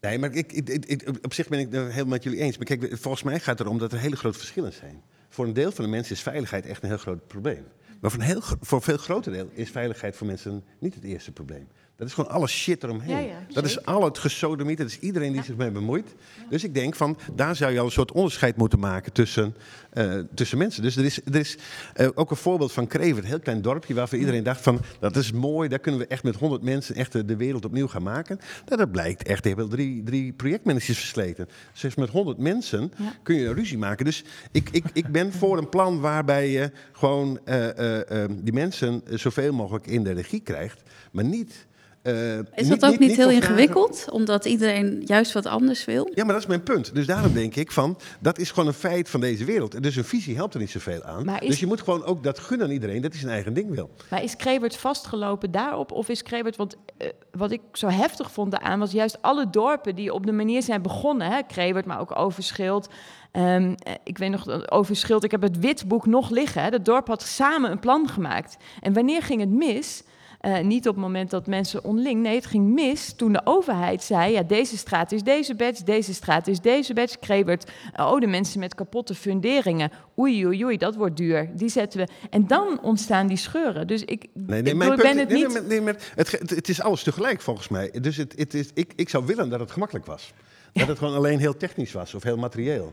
Nee, 0.00 0.18
maar 0.18 0.34
ik, 0.34 0.52
ik, 0.52 0.68
ik- 0.68 1.08
op 1.22 1.32
zich 1.34 1.48
ben 1.48 1.58
ik 1.58 1.66
het 1.72 1.82
helemaal 1.82 2.04
met 2.06 2.22
jullie 2.22 2.38
eens. 2.38 2.56
Maar 2.56 2.66
kijk, 2.66 2.96
volgens 2.96 3.22
mij 3.22 3.40
gaat 3.40 3.58
het 3.58 3.66
erom 3.66 3.78
dat 3.78 3.92
er 3.92 3.98
hele 3.98 4.16
grote 4.16 4.38
verschillen 4.38 4.72
zijn. 4.72 5.02
Voor 5.28 5.46
een 5.46 5.52
deel 5.52 5.72
van 5.72 5.84
de 5.84 5.90
mensen 5.90 6.14
is 6.14 6.22
veiligheid 6.22 6.66
echt 6.66 6.82
een 6.82 6.88
heel 6.88 6.98
groot 6.98 7.26
probleem. 7.26 7.64
Maar 8.00 8.10
voor 8.10 8.20
een, 8.20 8.26
heel, 8.26 8.40
voor 8.60 8.78
een 8.78 8.84
veel 8.84 8.96
groter 8.96 9.32
deel 9.32 9.48
is 9.52 9.70
veiligheid 9.70 10.16
voor 10.16 10.26
mensen 10.26 10.64
niet 10.78 10.94
het 10.94 11.04
eerste 11.04 11.32
probleem. 11.32 11.68
Dat 11.96 12.06
is 12.06 12.14
gewoon 12.14 12.30
alle 12.30 12.46
shit 12.46 12.82
eromheen. 12.82 13.16
Ja, 13.16 13.18
ja, 13.18 13.46
dat 13.52 13.64
is 13.64 13.84
al 13.84 14.04
het 14.04 14.18
gesodemiet, 14.18 14.78
dat 14.78 14.86
is 14.86 14.98
iedereen 14.98 15.32
die 15.32 15.42
zich 15.42 15.56
mee 15.56 15.70
bemoeit. 15.70 16.14
Dus 16.50 16.64
ik 16.64 16.74
denk 16.74 16.94
van, 16.94 17.18
daar 17.34 17.56
zou 17.56 17.72
je 17.72 17.78
al 17.78 17.84
een 17.84 17.90
soort 17.90 18.12
onderscheid 18.12 18.56
moeten 18.56 18.78
maken 18.78 19.12
tussen, 19.12 19.56
eh, 19.90 20.18
tussen 20.34 20.58
mensen. 20.58 20.82
Dus 20.82 20.96
er 20.96 21.04
is, 21.04 21.20
er 21.24 21.36
is 21.36 21.58
eh, 21.94 22.08
ook 22.14 22.30
een 22.30 22.36
voorbeeld 22.36 22.72
van 22.72 22.86
Krever, 22.86 23.22
een 23.22 23.28
heel 23.28 23.40
klein 23.40 23.62
dorpje 23.62 23.94
waarvan 23.94 24.18
iedereen 24.18 24.42
dacht 24.42 24.60
van, 24.60 24.80
dat 25.00 25.16
is 25.16 25.32
mooi, 25.32 25.68
daar 25.68 25.78
kunnen 25.78 26.00
we 26.00 26.06
echt 26.06 26.22
met 26.22 26.36
100 26.36 26.62
mensen 26.62 26.94
echt 26.94 27.12
de, 27.12 27.24
de 27.24 27.36
wereld 27.36 27.64
opnieuw 27.64 27.88
gaan 27.88 28.02
maken. 28.02 28.38
Nou, 28.66 28.78
dat 28.80 28.90
blijkt 28.90 29.22
echt, 29.22 29.42
die 29.42 29.54
hebben 29.54 29.70
drie, 29.70 30.02
ddrie 30.02 30.32
projectmanagers 30.32 30.98
versleten. 30.98 31.48
Dus 31.80 31.94
met 31.94 32.10
100 32.10 32.38
mensen 32.38 32.92
kun 33.22 33.34
je 33.34 33.46
een 33.46 33.54
ruzie 33.54 33.78
maken. 33.78 34.04
Dus 34.04 34.24
ik, 34.52 34.68
ik, 34.70 34.84
ik 34.92 35.06
ben 35.06 35.32
voor 35.32 35.58
een 35.58 35.68
plan 35.68 36.00
waarbij 36.00 36.50
je 36.50 36.70
gewoon 36.92 37.38
eh, 37.44 38.24
die 38.30 38.52
mensen 38.52 39.02
zoveel 39.10 39.52
mogelijk 39.52 39.86
in 39.86 40.04
de 40.04 40.12
regie 40.12 40.40
krijgt, 40.40 40.82
maar 41.12 41.24
niet... 41.24 41.66
eh, 42.04 42.38
Is 42.54 42.68
dat 42.68 42.84
ook 42.84 42.98
niet, 42.98 43.16
heel 43.16 43.28
vragen- 43.28 43.32
ingewikkeld? 43.34 44.06
Omdat 44.10 44.44
iedereen 44.44 45.02
juist 45.04 45.32
wat 45.32 45.46
anders 45.46 45.84
wil? 45.84 46.10
ja, 46.14 46.24
maar 46.24 46.32
dat 46.32 46.42
is 46.42 46.48
mijn 46.48 46.62
punt. 46.62 46.94
Dus 46.94 47.06
daarom 47.06 47.32
denk 47.32 47.54
ik 47.56 47.72
van, 47.72 47.98
dat 48.20 48.38
is 48.38 48.50
gewoon 48.50 48.66
een 48.68 48.74
feit 48.74 49.08
van 49.08 49.20
deze 49.20 49.44
wereld. 49.44 49.74
En 49.74 49.82
dus 49.82 49.96
een 49.96 50.04
visie 50.04 50.36
helpt 50.36 50.54
er 50.54 50.60
niet 50.60 50.70
zoveel 50.70 51.02
aan. 51.02 51.24
Maar 51.24 51.42
is- 51.42 51.48
Dus 51.48 51.60
je 51.60 51.66
moet 51.66 51.80
gewoon 51.82 52.04
ook 52.04 52.22
dat 52.24 52.38
gunnen 52.38 52.66
aan 52.66 52.72
iedereen, 52.72 53.02
dat 53.02 53.10
hij 53.10 53.20
zijn 53.20 53.32
eigen 53.32 53.54
ding 53.54 53.70
wil. 53.74 53.90
Maar 54.10 54.22
is 54.22 54.36
Krevert 54.36 54.76
vastgelopen 54.76 55.50
daarop? 55.50 55.92
Of 55.92 56.08
is 56.08 56.22
Krevert, 56.22 56.56
want 56.56 56.76
eh, 56.98 57.08
wat 57.30 57.50
ik 57.50 57.60
zo 57.72 57.88
heftig 57.88 58.30
vond 58.30 58.50
daaraan, 58.50 58.78
was 58.78 58.92
juist 58.92 59.18
alle 59.22 59.50
dorpen 59.50 59.94
die 59.94 60.12
op 60.12 60.26
de 60.26 60.32
manier 60.32 60.62
zijn 60.62 60.82
begonnen. 60.82 61.30
Hè? 61.30 61.42
Krevert, 61.42 61.86
maar 61.86 62.00
ook 62.00 62.16
Overschild. 62.18 62.88
Ehm, 63.32 63.74
eh, 63.78 63.92
ik 64.04 64.18
weet 64.18 64.30
nog, 64.30 64.44
dat 64.44 64.70
Overschild, 64.70 65.24
ik 65.24 65.30
heb 65.30 65.42
het 65.42 65.58
witboek 65.58 66.06
nog 66.06 66.30
liggen. 66.30 66.62
Hè? 66.62 66.68
Het 66.68 66.84
dorp 66.84 67.06
had 67.08 67.22
samen 67.22 67.70
een 67.70 67.78
plan 67.78 68.08
gemaakt. 68.08 68.56
En 68.80 68.92
wanneer 68.92 69.22
ging 69.22 69.40
het 69.40 69.50
mis? 69.50 70.02
Eh, 70.44 70.60
niet 70.60 70.88
op 70.88 70.94
het 70.94 71.04
moment 71.04 71.30
dat 71.30 71.46
mensen 71.46 71.84
onderling. 71.84 72.22
Nee, 72.22 72.34
het 72.34 72.46
ging 72.46 72.74
mis 72.74 73.12
toen 73.12 73.32
de 73.32 73.40
overheid 73.44 74.02
zei: 74.02 74.32
ja, 74.32 74.42
deze 74.42 74.76
straat 74.76 75.12
is 75.12 75.22
deze 75.22 75.54
badge, 75.54 75.84
deze 75.84 76.14
straat 76.14 76.46
is 76.46 76.60
deze 76.60 76.94
badge. 76.94 77.18
Krevert, 77.18 77.70
eh, 77.92 78.06
oh, 78.12 78.20
de 78.20 78.26
mensen 78.26 78.60
met 78.60 78.74
kapotte 78.74 79.14
funderingen. 79.14 79.90
Oei, 80.18 80.46
oei, 80.46 80.64
oei, 80.64 80.76
dat 80.76 80.94
wordt 80.94 81.16
duur. 81.16 81.50
Die 81.54 81.68
zetten 81.68 82.00
we. 82.00 82.08
En 82.30 82.46
dan 82.46 82.78
ontstaan 82.82 83.26
die 83.26 83.36
scheuren. 83.36 83.86
Dus 83.86 84.04
ik, 84.04 84.26
Nee, 84.32 84.62
ik, 84.62 84.74
nee, 84.74 84.94
ben 84.96 85.18
het 85.18 85.28
niet. 85.28 85.66
nee, 85.68 85.80
nee, 85.80 85.94
het, 86.14 86.30
het 86.30 86.68
is 86.68 86.80
alles 86.80 87.02
tegelijk 87.02 87.40
volgens 87.40 87.68
mij. 87.68 87.90
Dus 88.00 88.16
het, 88.16 88.34
het 88.36 88.54
is, 88.54 88.70
ik, 88.74 88.92
ik 88.96 89.08
zou 89.08 89.26
willen 89.26 89.48
dat 89.48 89.60
het 89.60 89.70
gemakkelijk 89.70 90.06
was. 90.06 90.32
Dat 90.72 90.88
het 90.88 90.98
gewoon 90.98 91.14
alleen 91.14 91.38
heel 91.38 91.56
technisch 91.56 91.92
was 91.92 92.14
of 92.14 92.22
heel 92.22 92.36
materieel. 92.36 92.92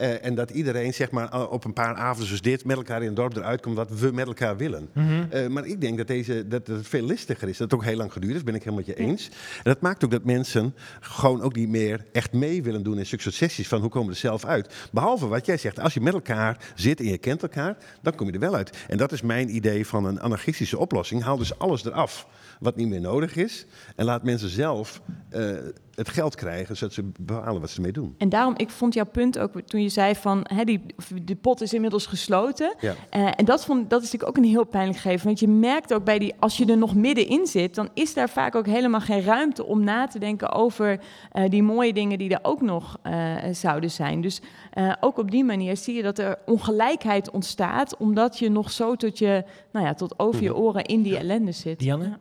Eh, 0.00 0.24
en 0.24 0.34
dat 0.34 0.50
iedereen 0.50 0.94
zeg 0.94 1.10
maar, 1.10 1.48
op 1.50 1.64
een 1.64 1.72
paar 1.72 1.94
avonden 1.94 2.26
zoals 2.26 2.42
dit 2.42 2.64
met 2.64 2.76
elkaar 2.76 3.00
in 3.00 3.06
het 3.06 3.16
dorp 3.16 3.36
eruit 3.36 3.60
komt 3.60 3.76
wat 3.76 3.90
we 3.90 4.10
met 4.12 4.26
elkaar 4.26 4.56
willen. 4.56 4.88
Eh, 5.30 5.46
maar 5.46 5.66
ik 5.66 5.80
denk 5.80 5.98
dat, 5.98 6.06
deze, 6.06 6.48
dat 6.48 6.66
het 6.66 6.88
veel 6.88 7.02
listiger 7.02 7.48
is. 7.48 7.56
Dat 7.56 7.70
het 7.70 7.80
ook 7.80 7.86
heel 7.86 7.96
lang 7.96 8.12
geduurd 8.12 8.34
is, 8.34 8.42
ben 8.42 8.54
ik 8.54 8.62
helemaal 8.62 8.84
met 8.86 8.96
je 8.96 9.02
eens. 9.02 9.28
En 9.56 9.62
dat 9.62 9.80
maakt 9.80 10.04
ook 10.04 10.10
dat 10.10 10.24
mensen 10.24 10.74
gewoon 11.00 11.42
ook 11.42 11.54
niet 11.54 11.68
meer 11.68 12.06
echt 12.12 12.32
mee 12.32 12.62
willen 12.62 12.82
doen 12.82 12.98
in 12.98 13.06
zulke 13.06 13.30
sessies 13.30 13.68
van 13.68 13.80
hoe 13.80 13.90
komen 13.90 14.08
we 14.08 14.14
er 14.14 14.20
zelf 14.20 14.44
uit. 14.44 14.74
Behalve 14.92 15.28
wat 15.28 15.46
jij 15.46 15.56
zegt, 15.56 15.80
als 15.80 15.94
je 15.94 16.00
met 16.00 16.14
elkaar 16.14 16.72
zit 16.74 17.00
en 17.00 17.06
je 17.06 17.18
kent 17.18 17.42
elkaar, 17.42 17.76
dan 18.02 18.14
kom 18.14 18.26
je 18.26 18.32
er 18.32 18.38
wel 18.40 18.54
uit. 18.54 18.76
En 18.88 18.96
dat 18.96 19.12
is 19.12 19.22
mijn 19.22 19.54
idee 19.54 19.86
van 19.86 20.04
een 20.04 20.20
anarchistische 20.20 20.78
oplossing. 20.78 21.22
Haal 21.22 21.36
dus 21.36 21.58
alles 21.58 21.84
eraf 21.84 22.26
wat 22.60 22.76
niet 22.76 22.88
meer 22.88 23.00
nodig 23.00 23.36
is. 23.36 23.66
En 23.96 24.04
laat 24.04 24.24
mensen 24.24 24.48
zelf 24.48 25.00
eh, 25.30 25.50
het 25.94 26.08
geld 26.08 26.34
krijgen, 26.34 26.76
zodat 26.76 26.94
ze 26.94 27.10
bepalen 27.20 27.60
wat 27.60 27.70
ze 27.70 27.76
ermee 27.76 27.92
doen. 27.92 28.14
En 28.18 28.28
daarom, 28.28 28.54
ik 28.56 28.70
vond 28.70 28.94
jouw 28.94 29.04
punt 29.04 29.38
ook 29.38 29.60
toen 29.60 29.82
je 29.82 29.88
zei 29.88 30.14
van, 30.14 30.46
hè, 30.54 30.64
die, 30.64 30.82
die 31.22 31.36
pot 31.36 31.60
is 31.60 31.74
inmiddels 31.74 32.06
gesloten. 32.06 32.74
Ja. 32.80 32.94
Eh, 33.10 33.30
en 33.36 33.44
dat, 33.44 33.64
vond, 33.64 33.90
dat 33.90 34.02
is 34.02 34.12
natuurlijk 34.12 34.38
ook 34.38 34.44
een 34.44 34.50
heel 34.50 34.64
pijnlijk 34.64 34.98
gegeven. 34.98 35.26
Want 35.26 35.40
je 35.40 35.48
merkt 35.48 35.94
ook 35.94 36.04
bij 36.04 36.18
die, 36.18 36.34
als 36.38 36.56
je 36.56 36.66
er 36.66 36.78
nog 36.78 36.94
middenin 36.94 37.46
zit, 37.46 37.74
dan 37.74 37.88
is 37.94 38.14
daar 38.14 38.28
vaak 38.28 38.54
ook 38.54 38.66
helemaal 38.66 39.00
geen 39.00 39.22
ruimte 39.22 39.64
om 39.64 39.84
na 39.84 40.06
te 40.06 40.18
denken 40.18 40.52
over 40.52 41.00
eh, 41.32 41.48
die 41.48 41.62
mooie 41.62 41.92
dingen 41.92 42.18
die 42.18 42.30
er 42.30 42.40
ook 42.42 42.60
nog 42.60 42.98
eh, 43.02 43.34
zouden 43.52 43.90
zijn. 43.90 44.20
Dus 44.20 44.40
eh, 44.70 44.92
ook 45.00 45.18
op 45.18 45.30
die 45.30 45.44
manier 45.44 45.76
zie 45.76 45.94
je 45.94 46.02
dat 46.02 46.18
er 46.18 46.38
ongelijkheid 46.46 47.30
ontstaat, 47.30 47.96
omdat 47.96 48.38
je 48.38 48.50
nog 48.50 48.70
zo 48.70 48.96
tot 48.96 49.18
je, 49.18 49.44
nou 49.72 49.86
ja, 49.86 49.94
tot 49.94 50.18
over 50.18 50.42
je 50.42 50.56
oren 50.56 50.84
in 50.84 51.02
die 51.02 51.16
ellende 51.16 51.52
zit. 51.52 51.78
Dianne? 51.78 52.18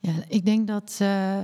Ja. 0.00 0.12
Ik 0.28 0.44
denk 0.44 0.66
dat 0.66 0.98
eh, 1.00 1.38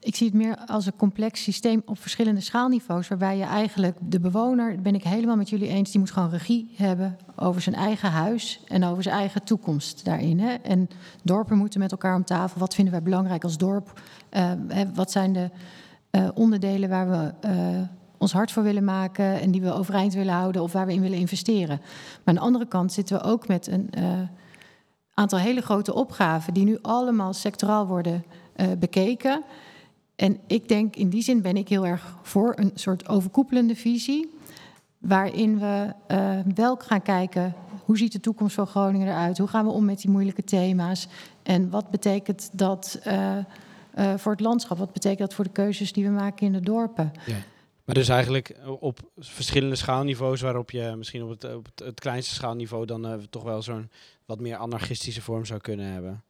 ik 0.00 0.16
zie 0.16 0.26
het 0.26 0.36
meer 0.36 0.56
als 0.66 0.86
een 0.86 0.96
complex 0.96 1.42
systeem 1.42 1.82
op 1.84 1.98
verschillende 1.98 2.40
schaalniveaus, 2.40 3.08
waarbij 3.08 3.36
je 3.36 3.44
eigenlijk 3.44 3.96
de 4.00 4.20
bewoner, 4.20 4.80
ben 4.80 4.94
ik 4.94 5.02
helemaal 5.02 5.36
met 5.36 5.50
jullie 5.50 5.68
eens, 5.68 5.90
die 5.90 6.00
moet 6.00 6.10
gewoon 6.10 6.30
regie 6.30 6.74
hebben 6.76 7.16
over 7.36 7.60
zijn 7.60 7.74
eigen 7.74 8.10
huis 8.10 8.60
en 8.68 8.84
over 8.84 9.02
zijn 9.02 9.14
eigen 9.14 9.42
toekomst 9.42 10.04
daarin. 10.04 10.40
Hè? 10.40 10.54
En 10.54 10.88
dorpen 11.22 11.58
moeten 11.58 11.80
met 11.80 11.90
elkaar 11.90 12.16
om 12.16 12.24
tafel. 12.24 12.60
Wat 12.60 12.74
vinden 12.74 12.92
wij 12.92 13.02
belangrijk 13.02 13.44
als 13.44 13.58
dorp? 13.58 14.00
Eh, 14.28 14.50
wat 14.94 15.10
zijn 15.10 15.32
de 15.32 15.50
eh, 16.10 16.28
onderdelen 16.34 16.88
waar 16.88 17.10
we 17.10 17.34
ons 18.18 18.32
hard 18.32 18.52
voor 18.52 18.62
willen 18.62 18.84
maken 18.84 19.40
en 19.40 19.50
die 19.50 19.62
we 19.62 19.72
overeind 19.72 20.14
willen 20.14 20.34
houden 20.34 20.62
of 20.62 20.72
waar 20.72 20.86
we 20.86 20.92
in 20.92 21.00
willen 21.00 21.18
investeren? 21.18 21.78
Maar 21.78 22.20
aan 22.24 22.34
de 22.34 22.40
andere 22.40 22.66
kant 22.66 22.92
zitten 22.92 23.16
we 23.16 23.22
ook 23.22 23.48
met 23.48 23.66
een 23.66 23.90
aantal 25.14 25.38
hele 25.38 25.60
grote 25.60 25.94
opgaven 25.94 26.54
die 26.54 26.64
nu 26.64 26.78
allemaal 26.82 27.32
sectoraal 27.32 27.86
worden 27.86 28.24
eh, 28.52 28.66
bekeken. 28.78 29.42
En 30.16 30.40
ik 30.46 30.68
denk, 30.68 30.96
in 30.96 31.08
die 31.08 31.22
zin 31.22 31.42
ben 31.42 31.56
ik 31.56 31.68
heel 31.68 31.86
erg 31.86 32.16
voor 32.22 32.52
een 32.56 32.72
soort 32.74 33.08
overkoepelende 33.08 33.76
visie. 33.76 34.30
Waarin 34.98 35.58
we 35.58 35.92
eh, 36.06 36.38
wel 36.54 36.76
gaan 36.76 37.02
kijken, 37.02 37.54
hoe 37.84 37.98
ziet 37.98 38.12
de 38.12 38.20
toekomst 38.20 38.54
van 38.54 38.66
Groningen 38.66 39.08
eruit? 39.08 39.38
Hoe 39.38 39.48
gaan 39.48 39.64
we 39.64 39.70
om 39.70 39.84
met 39.84 40.00
die 40.00 40.10
moeilijke 40.10 40.44
thema's? 40.44 41.08
En 41.42 41.70
wat 41.70 41.90
betekent 41.90 42.50
dat 42.52 43.00
eh, 43.02 43.36
voor 44.16 44.32
het 44.32 44.40
landschap? 44.40 44.78
Wat 44.78 44.92
betekent 44.92 45.20
dat 45.20 45.34
voor 45.34 45.44
de 45.44 45.50
keuzes 45.50 45.92
die 45.92 46.04
we 46.04 46.10
maken 46.10 46.46
in 46.46 46.52
de 46.52 46.60
dorpen? 46.60 47.12
Maar 47.84 47.94
dus 47.94 48.08
eigenlijk 48.08 48.56
op 48.80 48.98
verschillende 49.18 49.76
schaalniveaus, 49.76 50.40
waarop 50.40 50.70
je 50.70 50.94
misschien 50.96 51.22
op 51.22 51.28
het, 51.28 51.54
op 51.54 51.68
het, 51.74 52.00
kleinste 52.00 52.34
schaalniveau 52.34 52.86
dan 52.86 53.26
toch 53.30 53.42
wel 53.42 53.62
zo'n 53.62 53.90
wat 54.32 54.40
meer 54.40 54.56
anarchistische 54.56 55.22
vorm 55.22 55.44
zou 55.44 55.60
kunnen 55.60 55.86
hebben. 55.86 56.24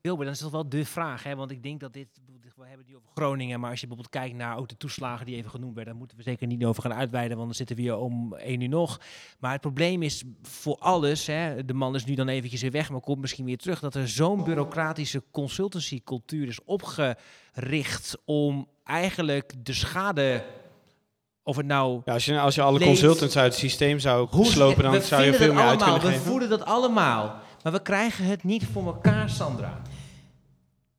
Wilbert, 0.00 0.24
dan 0.24 0.34
is 0.36 0.42
dat 0.42 0.50
wel 0.50 0.68
de 0.68 0.84
vraag, 0.84 1.22
hè? 1.22 1.36
want 1.36 1.50
ik 1.50 1.62
denk 1.62 1.80
dat 1.80 1.92
dit, 1.92 2.08
we 2.56 2.66
hebben 2.66 2.86
nu 2.88 2.96
over 2.96 3.08
Groningen, 3.14 3.60
maar 3.60 3.70
als 3.70 3.80
je 3.80 3.86
bijvoorbeeld 3.86 4.16
kijkt 4.16 4.36
naar 4.36 4.56
ook 4.56 4.68
de 4.68 4.76
toeslagen 4.76 5.26
die 5.26 5.36
even 5.36 5.50
genoemd 5.50 5.74
werden, 5.74 5.92
daar 5.92 6.00
moeten 6.00 6.16
we 6.16 6.22
zeker 6.22 6.46
niet 6.46 6.64
over 6.64 6.82
gaan 6.82 6.94
uitweiden, 6.94 7.36
want 7.36 7.48
dan 7.48 7.56
zitten 7.56 7.76
we 7.76 7.82
hier 7.82 7.96
om 7.96 8.34
één 8.34 8.60
uur 8.60 8.68
nog. 8.68 9.00
Maar 9.38 9.52
het 9.52 9.60
probleem 9.60 10.02
is 10.02 10.24
voor 10.42 10.76
alles, 10.78 11.26
hè, 11.26 11.64
de 11.64 11.74
man 11.74 11.94
is 11.94 12.04
nu 12.04 12.14
dan 12.14 12.28
eventjes 12.28 12.62
weer 12.62 12.70
weg, 12.70 12.90
maar 12.90 13.00
komt 13.00 13.20
misschien 13.20 13.44
weer 13.44 13.58
terug, 13.58 13.80
dat 13.80 13.94
er 13.94 14.08
zo'n 14.08 14.44
bureaucratische 14.44 15.22
consultancycultuur 15.30 16.48
is 16.48 16.64
opgericht 16.64 18.18
om 18.24 18.68
eigenlijk 18.84 19.52
de 19.62 19.72
schade, 19.72 20.44
of 21.48 21.56
het 21.56 21.66
nou... 21.66 22.00
Ja, 22.04 22.12
als, 22.12 22.24
je, 22.24 22.40
als 22.40 22.54
je 22.54 22.62
alle 22.62 22.80
consultants 22.80 23.36
uit 23.36 23.50
het 23.52 23.60
systeem 23.60 23.98
zou 23.98 24.26
Hoe- 24.30 24.46
slopen, 24.46 24.82
dan 24.82 24.92
we 24.92 25.00
zou 25.00 25.22
je 25.22 25.34
veel 25.34 25.52
meer 25.52 25.62
uit 25.64 25.68
allemaal, 25.82 25.88
kunnen 25.98 26.08
We 26.08 26.14
geven. 26.16 26.30
voelen 26.30 26.48
dat 26.48 26.64
allemaal, 26.64 27.34
maar 27.62 27.72
we 27.72 27.82
krijgen 27.82 28.24
het 28.24 28.44
niet 28.44 28.64
voor 28.72 28.86
elkaar, 28.86 29.30
Sandra. 29.30 29.80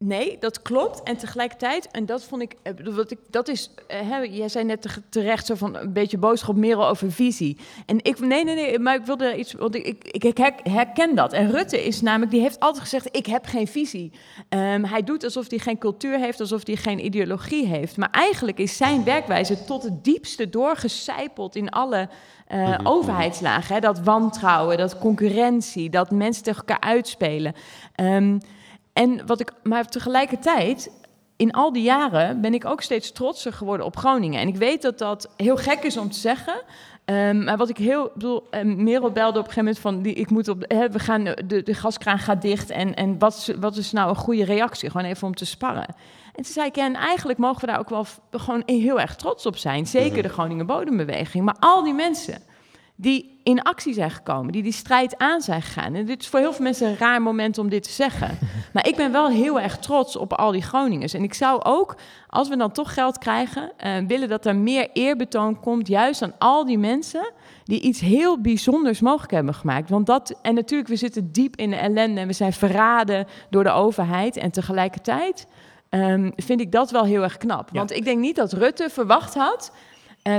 Nee, 0.06 0.38
dat 0.40 0.62
klopt. 0.62 1.04
En 1.04 1.18
tegelijkertijd, 1.18 1.88
en 1.92 2.06
dat 2.06 2.24
vond 2.24 2.42
ik, 2.42 2.56
eh, 2.64 2.74
wat 2.96 3.12
ik 3.12 3.18
dat 3.30 3.48
is, 3.48 3.72
eh, 3.88 4.10
hè, 4.10 4.18
jij 4.18 4.50
zei 4.50 4.66
net 4.66 4.82
te- 4.82 5.02
terecht 5.10 5.46
zo 5.46 5.56
van 5.56 5.76
een 5.76 5.94
beetje 5.94 6.18
boodschap 6.18 6.56
meer 6.56 6.78
over 6.78 7.12
visie. 7.12 7.58
En 7.86 7.98
ik, 8.04 8.20
nee, 8.20 8.44
nee, 8.44 8.56
nee, 8.56 8.80
maar 8.80 8.96
ik 8.96 9.06
wilde 9.06 9.38
iets, 9.38 9.54
want 9.54 9.76
ik, 9.76 9.86
ik, 9.86 10.24
ik 10.24 10.38
her- 10.38 10.60
herken 10.74 11.16
dat. 11.16 11.34
En 11.34 11.52
Rutte 11.52 11.86
is 11.86 12.02
namelijk, 12.02 12.32
die 12.32 12.42
heeft 12.42 12.60
altijd 12.60 12.84
gezegd, 12.84 13.08
ik 13.16 13.26
heb 13.26 13.46
geen 13.46 13.68
visie. 13.68 14.12
Ehm, 14.50 14.84
hij 14.84 15.04
doet 15.04 15.24
alsof 15.24 15.50
hij 15.50 15.60
geen 15.60 15.78
cultuur 15.78 16.20
heeft, 16.20 16.40
alsof 16.40 16.66
hij 16.66 16.76
geen 16.76 17.06
ideologie 17.06 17.66
heeft. 17.66 17.98
Maar 17.98 18.12
eigenlijk 18.12 18.58
is 18.60 18.78
zijn 18.78 19.04
werkwijze 19.04 19.64
tot 19.66 19.84
het 19.84 20.04
diepste 20.04 20.50
doorgecijpeld 20.50 21.56
in 21.56 21.70
alle 21.70 22.10
eh, 22.48 22.78
overheidslagen. 22.84 23.76
Hè? 23.76 23.82
Dat 23.82 24.00
wantrouwen, 24.00 24.78
dat 24.78 24.98
concurrentie, 25.00 25.90
dat 25.90 26.12
mensen 26.12 26.44
tegen 26.44 26.60
elkaar 26.66 26.90
uitspelen. 26.90 27.54
Ehm, 27.96 28.38
en 29.00 29.26
wat 29.26 29.40
ik, 29.40 29.52
maar 29.64 29.88
tegelijkertijd, 29.88 30.92
in 31.36 31.52
al 31.52 31.74
die 31.74 31.84
jaren 31.84 32.42
ben 32.42 32.54
ik 32.54 32.66
ook 32.66 32.82
steeds 32.82 33.12
trotser 33.12 33.54
geworden 33.54 33.86
op 33.86 33.98
Groningen. 33.98 34.40
En 34.40 34.48
ik 34.48 34.56
weet 34.56 34.82
dat 34.82 34.98
dat 34.98 35.30
heel 35.38 35.58
gek 35.58 35.84
is 35.84 35.98
om 35.98 36.12
te 36.12 36.20
zeggen. 36.20 36.62
Ehm, 37.06 37.44
maar 37.44 37.58
wat 37.58 37.70
ik 37.70 37.78
heel 37.78 38.12
bedoel, 38.14 38.48
eh, 38.50 38.64
Merel 38.64 39.12
belde 39.12 39.40
op 39.40 39.46
een 39.46 39.52
gegeven 39.52 39.64
moment 39.64 39.80
van 39.80 40.02
die, 40.02 40.14
ik 40.14 40.30
moet 40.30 40.48
op 40.48 40.66
we 40.92 41.00
gaan 41.00 41.24
de, 41.24 41.64
de 41.64 41.74
gaskraan 41.74 42.20
gaat 42.20 42.42
dicht 42.42 42.70
en, 42.70 42.96
en 42.96 43.20
wat, 43.20 43.34
is, 43.34 43.56
wat 43.60 43.76
is 43.78 43.92
nou 43.92 44.10
een 44.10 44.16
goede 44.16 44.44
reactie? 44.46 44.90
Gewoon 44.90 45.08
even 45.08 45.28
om 45.28 45.36
te 45.36 45.46
sparren. 45.46 45.96
En 46.36 46.44
toen 46.44 46.54
zei 46.54 46.68
ik, 46.68 46.76
ja, 46.76 46.86
en 46.86 46.96
eigenlijk 46.96 47.40
mogen 47.40 47.62
we 47.62 47.68
daar 47.68 47.80
ook 47.80 47.90
wel 47.90 48.06
gewoon 48.32 48.64
heel 48.66 49.00
erg 49.00 49.16
trots 49.16 49.46
op 49.46 49.58
zijn. 49.58 49.88
Zeker 49.88 50.24
de 50.24 50.30
Groningen 50.30 50.66
Bodembeweging. 50.66 51.44
Maar 51.46 51.58
al 51.60 51.84
die 51.84 51.94
mensen 51.94 52.42
die 52.96 53.39
in 53.50 53.62
actie 53.62 53.94
zijn 53.94 54.12
gekomen, 54.12 54.52
die 54.52 54.64
die 54.64 54.72
strijd 54.72 55.18
aan 55.18 55.42
zijn 55.42 55.62
gegaan. 55.62 55.96
En 55.96 56.06
dit 56.06 56.22
is 56.22 56.28
voor 56.28 56.40
heel 56.40 56.54
veel 56.54 56.64
mensen 56.64 56.88
een 56.88 56.98
raar 56.98 57.22
moment 57.22 57.58
om 57.58 57.70
dit 57.70 57.84
te 57.84 57.92
zeggen. 57.92 58.38
Maar 58.74 58.88
ik 58.88 58.96
ben 58.96 59.12
wel 59.12 59.30
heel 59.30 59.60
erg 59.60 59.78
trots 59.78 60.16
op 60.16 60.34
al 60.34 60.52
die 60.52 60.62
Groningers. 60.62 61.14
En 61.14 61.24
ik 61.24 61.34
zou 61.34 61.62
ook, 61.64 61.96
als 62.28 62.50
we 62.50 62.58
dan 62.58 62.72
toch 62.72 62.94
geld 62.94 63.18
krijgen, 63.18 63.72
eh, 63.78 63.92
willen 64.08 64.30
dat 64.30 64.46
er 64.46 64.56
meer 64.56 64.90
eerbetoon 64.94 65.60
komt, 65.60 65.88
juist 65.88 66.22
aan 66.22 66.34
al 66.38 66.66
die 66.66 66.78
mensen 66.78 67.32
die 67.64 67.82
iets 67.82 68.00
heel 68.00 68.42
bijzonders 68.42 69.00
mogelijk 69.00 69.32
hebben 69.32 69.54
gemaakt. 69.54 69.90
Want 69.90 70.06
dat, 70.06 70.40
en 70.42 70.54
natuurlijk, 70.54 70.90
we 70.90 70.96
zitten 70.96 71.32
diep 71.32 71.56
in 71.56 71.70
de 71.70 71.76
ellende 71.76 72.22
en 72.22 72.28
we 72.28 72.34
zijn 72.34 72.54
verraden 72.54 73.28
door 73.50 73.64
de 73.64 73.72
overheid. 73.72 74.38
En 74.38 74.52
tegelijkertijd 74.52 75.48
ehm, 75.90 76.32
vind 76.36 76.62
ik 76.62 76.72
dat 76.72 76.92
wel 76.92 77.04
heel 77.04 77.24
erg 77.24 77.38
knap. 77.38 77.70
Want 77.72 77.92
ik 77.92 78.04
denk 78.04 78.20
niet 78.20 78.36
dat 78.36 78.54
Rutte 78.54 78.90
verwacht 78.90 79.34
had 79.34 79.72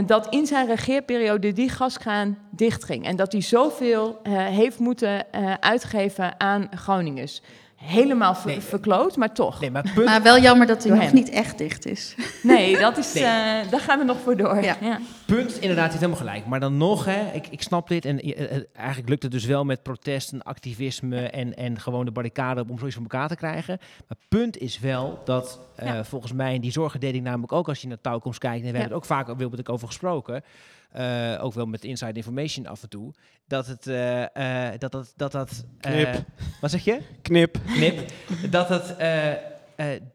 dat 0.07 0.27
in 0.29 0.47
zijn 0.47 0.67
regeerperiode 0.67 1.53
die 1.53 1.69
gaskraan 1.69 2.39
dichtging. 2.51 3.05
En 3.05 3.17
dat 3.17 3.33
hij 3.33 3.41
zoveel 3.41 4.21
eh, 4.23 4.47
heeft 4.47 4.79
moeten 4.79 5.33
eh, 5.33 5.55
uitgeven 5.61 6.41
aan 6.41 6.69
Groningers. 6.75 7.43
Helemaal 7.85 8.35
ver- 8.35 8.63
verkloot, 8.63 9.17
maar 9.17 9.33
toch. 9.35 9.61
Nee, 9.61 9.71
maar, 9.71 9.93
Maar 10.05 10.23
wel 10.23 10.39
jammer 10.41 10.67
dat 10.67 10.83
hij 10.83 10.93
nog 10.93 11.03
hem. 11.03 11.15
niet 11.15 11.29
echt 11.31 11.59
dicht 11.59 11.87
is. 11.87 12.15
Nee, 12.43 12.79
dat 12.79 12.97
is, 12.99 13.13
Nee. 13.13 13.23
eh, 13.25 13.71
daar 13.71 13.81
gaan 13.81 13.99
we 13.99 14.05
nog 14.05 14.17
voor 14.23 14.37
door. 14.37 14.63
Ja. 14.63 14.77
Ja. 14.81 14.99
Punt, 15.27 15.53
inderdaad, 15.61 15.85
je 15.93 15.99
hebt 15.99 16.01
helemaal 16.01 16.17
gelijk. 16.17 16.47
Maar 16.47 16.61
dan 16.61 16.77
nog, 16.77 17.05
hè, 17.05 17.31
ik, 17.33 17.47
ik 17.47 17.63
snap 17.63 17.89
dit. 17.89 18.05
En 18.05 18.21
eh, 18.21 18.57
eh, 18.57 18.63
eigenlijk 18.73 19.09
lukt 19.09 19.23
het 19.23 19.33
dus 19.33 19.45
wel 19.45 19.65
met 19.65 19.83
protesten, 19.83 20.43
activisme 20.43 21.21
en, 21.29 21.57
en 21.57 21.81
gewoon 21.81 22.05
de 22.05 22.11
barricade 22.11 22.65
om 22.69 22.77
zoiets 22.79 22.97
van 22.97 23.05
elkaar 23.11 23.29
te 23.29 23.37
krijgen. 23.37 23.79
Maar 24.09 24.19
punt 24.29 24.59
is 24.59 24.79
wel 24.79 25.21
dat 25.25 25.59
eh, 25.77 25.87
Ja. 25.87 26.05
volgens 26.05 26.33
mij, 26.33 26.55
en 26.55 26.61
die 26.61 26.73
zorgen 26.73 27.01
deed 27.01 27.15
ik 27.15 27.23
namelijk 27.23 27.53
ook 27.53 27.69
als 27.69 27.81
je 27.81 27.89
naar 27.89 28.01
touwkomst 28.01 28.39
kijkt, 28.39 28.57
en 28.57 28.61
we 28.63 28.67
hebben 28.79 28.85
het 28.85 28.97
ook 28.97 29.05
vaak 29.05 29.29
ik 29.59 29.69
over 29.69 29.87
gesproken, 29.87 30.43
eh, 30.91 31.39
ook 31.41 31.55
wel 31.55 31.67
met 31.67 31.85
inside 31.85 32.13
information 32.13 32.67
af 32.67 32.83
en 32.83 32.89
toe, 32.89 33.13
dat 33.47 33.67
het, 33.67 33.87
eh, 33.87 34.71
eh, 34.73 34.79
dat 34.79 34.93
dat, 34.93 35.13
dat, 35.17 35.33
dat 35.33 35.65
Knip. 35.81 36.25
wat 36.61 36.71
zeg 36.71 36.85
je? 36.85 37.01
Knip. 37.23 37.59
knip, 37.67 38.13
dat, 38.51 38.69
het, 38.69 38.97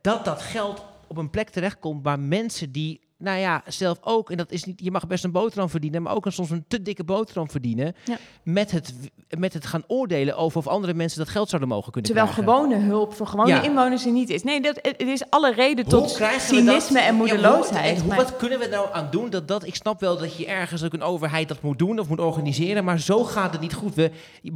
dat 0.02 0.26
dat 0.26 0.42
geld 0.42 0.86
op 1.08 1.18
een 1.18 1.30
plek 1.30 1.50
terechtkomt 1.50 2.04
waar 2.04 2.20
mensen 2.20 2.72
die, 2.72 3.05
nou 3.18 3.40
ja, 3.40 3.64
zelf 3.68 3.98
ook, 4.02 4.32
en 4.32 4.38
dat 4.38 4.52
is 4.52 4.64
niet, 4.64 4.80
je 4.84 4.92
mag 4.92 5.08
best 5.08 5.24
een 5.24 5.32
boterham 5.32 5.70
verdienen, 5.70 6.02
maar 6.02 6.16
ook 6.16 6.26
een, 6.26 6.32
soms 6.32 6.50
een 6.50 6.66
te 6.68 6.82
dikke 6.82 7.04
boterham 7.04 7.50
verdienen, 7.50 7.96
Ja. 8.06 8.18
met, 8.44 8.72
het, 8.72 8.94
met 9.38 9.54
het 9.54 9.66
gaan 9.66 9.84
oordelen 9.88 10.38
over 10.38 10.58
of 10.58 10.68
andere 10.68 10.94
mensen 10.94 11.20
dat 11.20 11.30
geld 11.30 11.50
zouden 11.50 11.70
mogen 11.70 11.92
kunnen 11.92 12.12
Terwijl 12.12 12.32
krijgen. 12.34 12.54
gewone 12.54 12.78
hulp 12.86 13.14
voor 13.14 13.28
gewone 13.28 13.50
Ja. 13.50 13.62
inwoners 13.62 14.06
er 14.06 14.12
niet 14.12 14.30
is. 14.30 14.44
Nee, 14.44 14.62
dat, 14.62 14.80
het 14.82 15.02
is 15.02 15.24
alle 15.30 15.54
reden 15.54 15.86
tot 15.88 16.18
Hoe 16.18 16.30
cynisme 16.40 17.00
en 17.00 17.04
Ja, 17.06 17.10
hoe- 17.10 17.18
moedeloosheid. 17.28 17.96
en 17.96 18.00
hoe, 18.00 18.08
maar- 18.08 18.18
wat 18.18 18.36
kunnen 18.38 18.60
we 18.60 18.68
nou 18.68 18.88
aan 18.94 19.08
doen? 19.12 19.30
Dat, 19.30 19.48
dat, 19.48 19.66
ik 19.66 19.76
snap 19.76 20.00
wel 20.00 20.18
dat 20.18 20.38
je 20.38 20.46
ergens 20.46 20.84
ook 20.84 20.94
een 20.94 21.02
overheid 21.04 21.48
dat 21.48 21.62
moet 21.62 21.80
doen 21.80 22.00
of 22.00 22.08
moet 22.10 22.20
organiseren, 22.20 22.84
maar 22.84 23.00
zo 23.00 23.24
gaat 23.24 23.52
het 23.52 23.62
niet 23.62 23.74
goed. 23.74 23.94
We, 23.96 24.12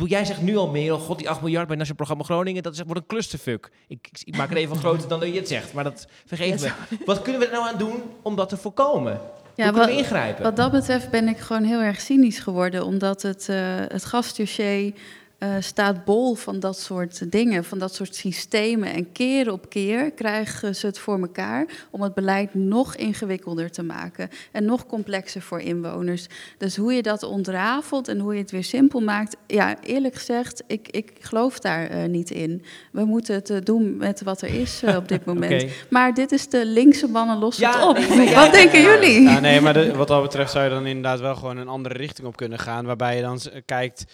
jij 0.06 0.26
zegt 0.26 0.42
nu 0.42 0.58
al 0.58 0.68
meer, 0.70 0.94
oh 0.94 1.02
god, 1.02 1.18
die 1.18 1.30
8 1.30 1.42
miljard 1.42 1.68
bij 1.68 1.78
het 1.78 1.88
Nationaal 1.88 2.06
Programma 2.06 2.24
Groningen, 2.24 2.64
dat 2.64 2.74
is, 2.74 2.80
wordt 2.86 3.02
een 3.02 3.08
clusterfuck. 3.08 3.72
Ik 3.88 4.38
maak 4.38 4.50
het 4.50 4.58
even 4.58 4.76
groter 4.76 5.08
dan 5.08 5.20
dat 5.20 5.30
je 5.30 5.36
het 5.40 5.48
zegt, 5.48 5.74
maar 5.74 5.84
dat 5.84 6.08
vergeet 6.26 6.62
me. 6.62 6.72
Wat 7.06 7.22
kunnen 7.22 7.42
we 7.42 7.48
er 7.48 7.54
nou 7.54 7.68
aan 7.68 7.78
doen 7.78 8.02
om 8.22 8.36
dat 8.36 8.49
te 8.50 8.58
voorkomen? 8.58 9.20
Ja, 9.56 9.72
wat- 9.72 9.90
ingrijpen? 9.90 10.44
Wat 10.44 10.56
dat 10.56 10.72
betreft 10.72 11.10
ben 11.10 11.28
ik 11.28 11.38
gewoon 11.38 11.64
heel 11.64 11.80
erg 11.82 12.02
cynisch 12.02 12.40
geworden, 12.40 12.86
omdat 12.86 13.22
het, 13.22 13.50
eh 13.50 13.56
het 13.88 14.06
gasdossier 14.06 14.94
eh, 15.40 15.50
staat 15.60 16.06
bol 16.06 16.36
van 16.36 16.60
dat 16.60 16.80
soort 16.80 17.32
dingen, 17.32 17.64
van 17.64 17.80
dat 17.80 17.96
soort 17.96 18.16
systemen. 18.16 18.94
En 18.94 19.12
keer 19.12 19.52
op 19.52 19.70
keer 19.70 20.12
krijgen 20.12 20.76
ze 20.76 20.86
het 20.86 21.00
voor 21.00 21.20
elkaar 21.22 21.66
om 21.90 22.02
het 22.02 22.14
beleid 22.14 22.54
nog 22.54 22.96
ingewikkelder 22.96 23.72
te 23.72 23.84
maken 23.84 24.30
en 24.52 24.66
nog 24.66 24.86
complexer 24.86 25.42
voor 25.42 25.60
inwoners. 25.60 26.28
Dus 26.58 26.76
hoe 26.76 26.94
je 26.94 27.02
dat 27.02 27.24
ontrafelt 27.24 28.08
en 28.08 28.20
hoe 28.20 28.34
je 28.34 28.42
het 28.42 28.52
weer 28.52 28.64
simpel 28.64 29.00
maakt, 29.00 29.36
ja, 29.48 29.76
eerlijk 29.82 30.16
gezegd, 30.16 30.64
ik, 30.68 30.88
ik 30.88 31.12
geloof 31.20 31.60
daar 31.60 31.88
eh, 31.90 32.04
niet 32.10 32.30
in. 32.32 32.64
We 32.92 33.06
moeten 33.06 33.36
het 33.36 33.50
eh, 33.50 33.58
doen 33.64 33.98
met 33.98 34.22
wat 34.24 34.42
er 34.42 34.54
is 34.62 34.82
op 34.98 35.08
dit 35.08 35.26
moment. 35.32 35.64
Oké. 35.64 35.72
Maar 35.90 36.14
dit 36.14 36.32
is 36.32 36.48
de 36.50 36.66
linkse 36.66 37.08
mannen 37.08 37.38
lossen 37.38 37.64
Ja, 37.64 37.80
het 37.80 37.88
op. 37.88 37.98
nee, 37.98 38.08
maar 38.18 38.30
ja, 38.34 38.44
wat 38.44 38.52
denken 38.54 38.82
ja, 38.82 38.88
ja. 38.94 38.94
jullie? 39.00 39.22
Ja, 39.22 39.40
nee, 39.40 39.62
maar 39.62 39.74
de- 39.74 39.94
wat 39.96 40.08
dat 40.08 40.22
betreft 40.22 40.52
zou 40.52 40.64
je 40.64 40.70
dan 40.70 40.86
inderdaad 40.86 41.20
wel 41.20 41.36
gewoon 41.36 41.58
een 41.58 41.68
andere 41.68 41.96
richting 41.98 42.28
op 42.28 42.36
kunnen 42.36 42.60
gaan. 42.60 42.86
Waarbij 42.86 43.16
je 43.16 43.22
dan 43.22 43.40
kijkt, 43.66 44.06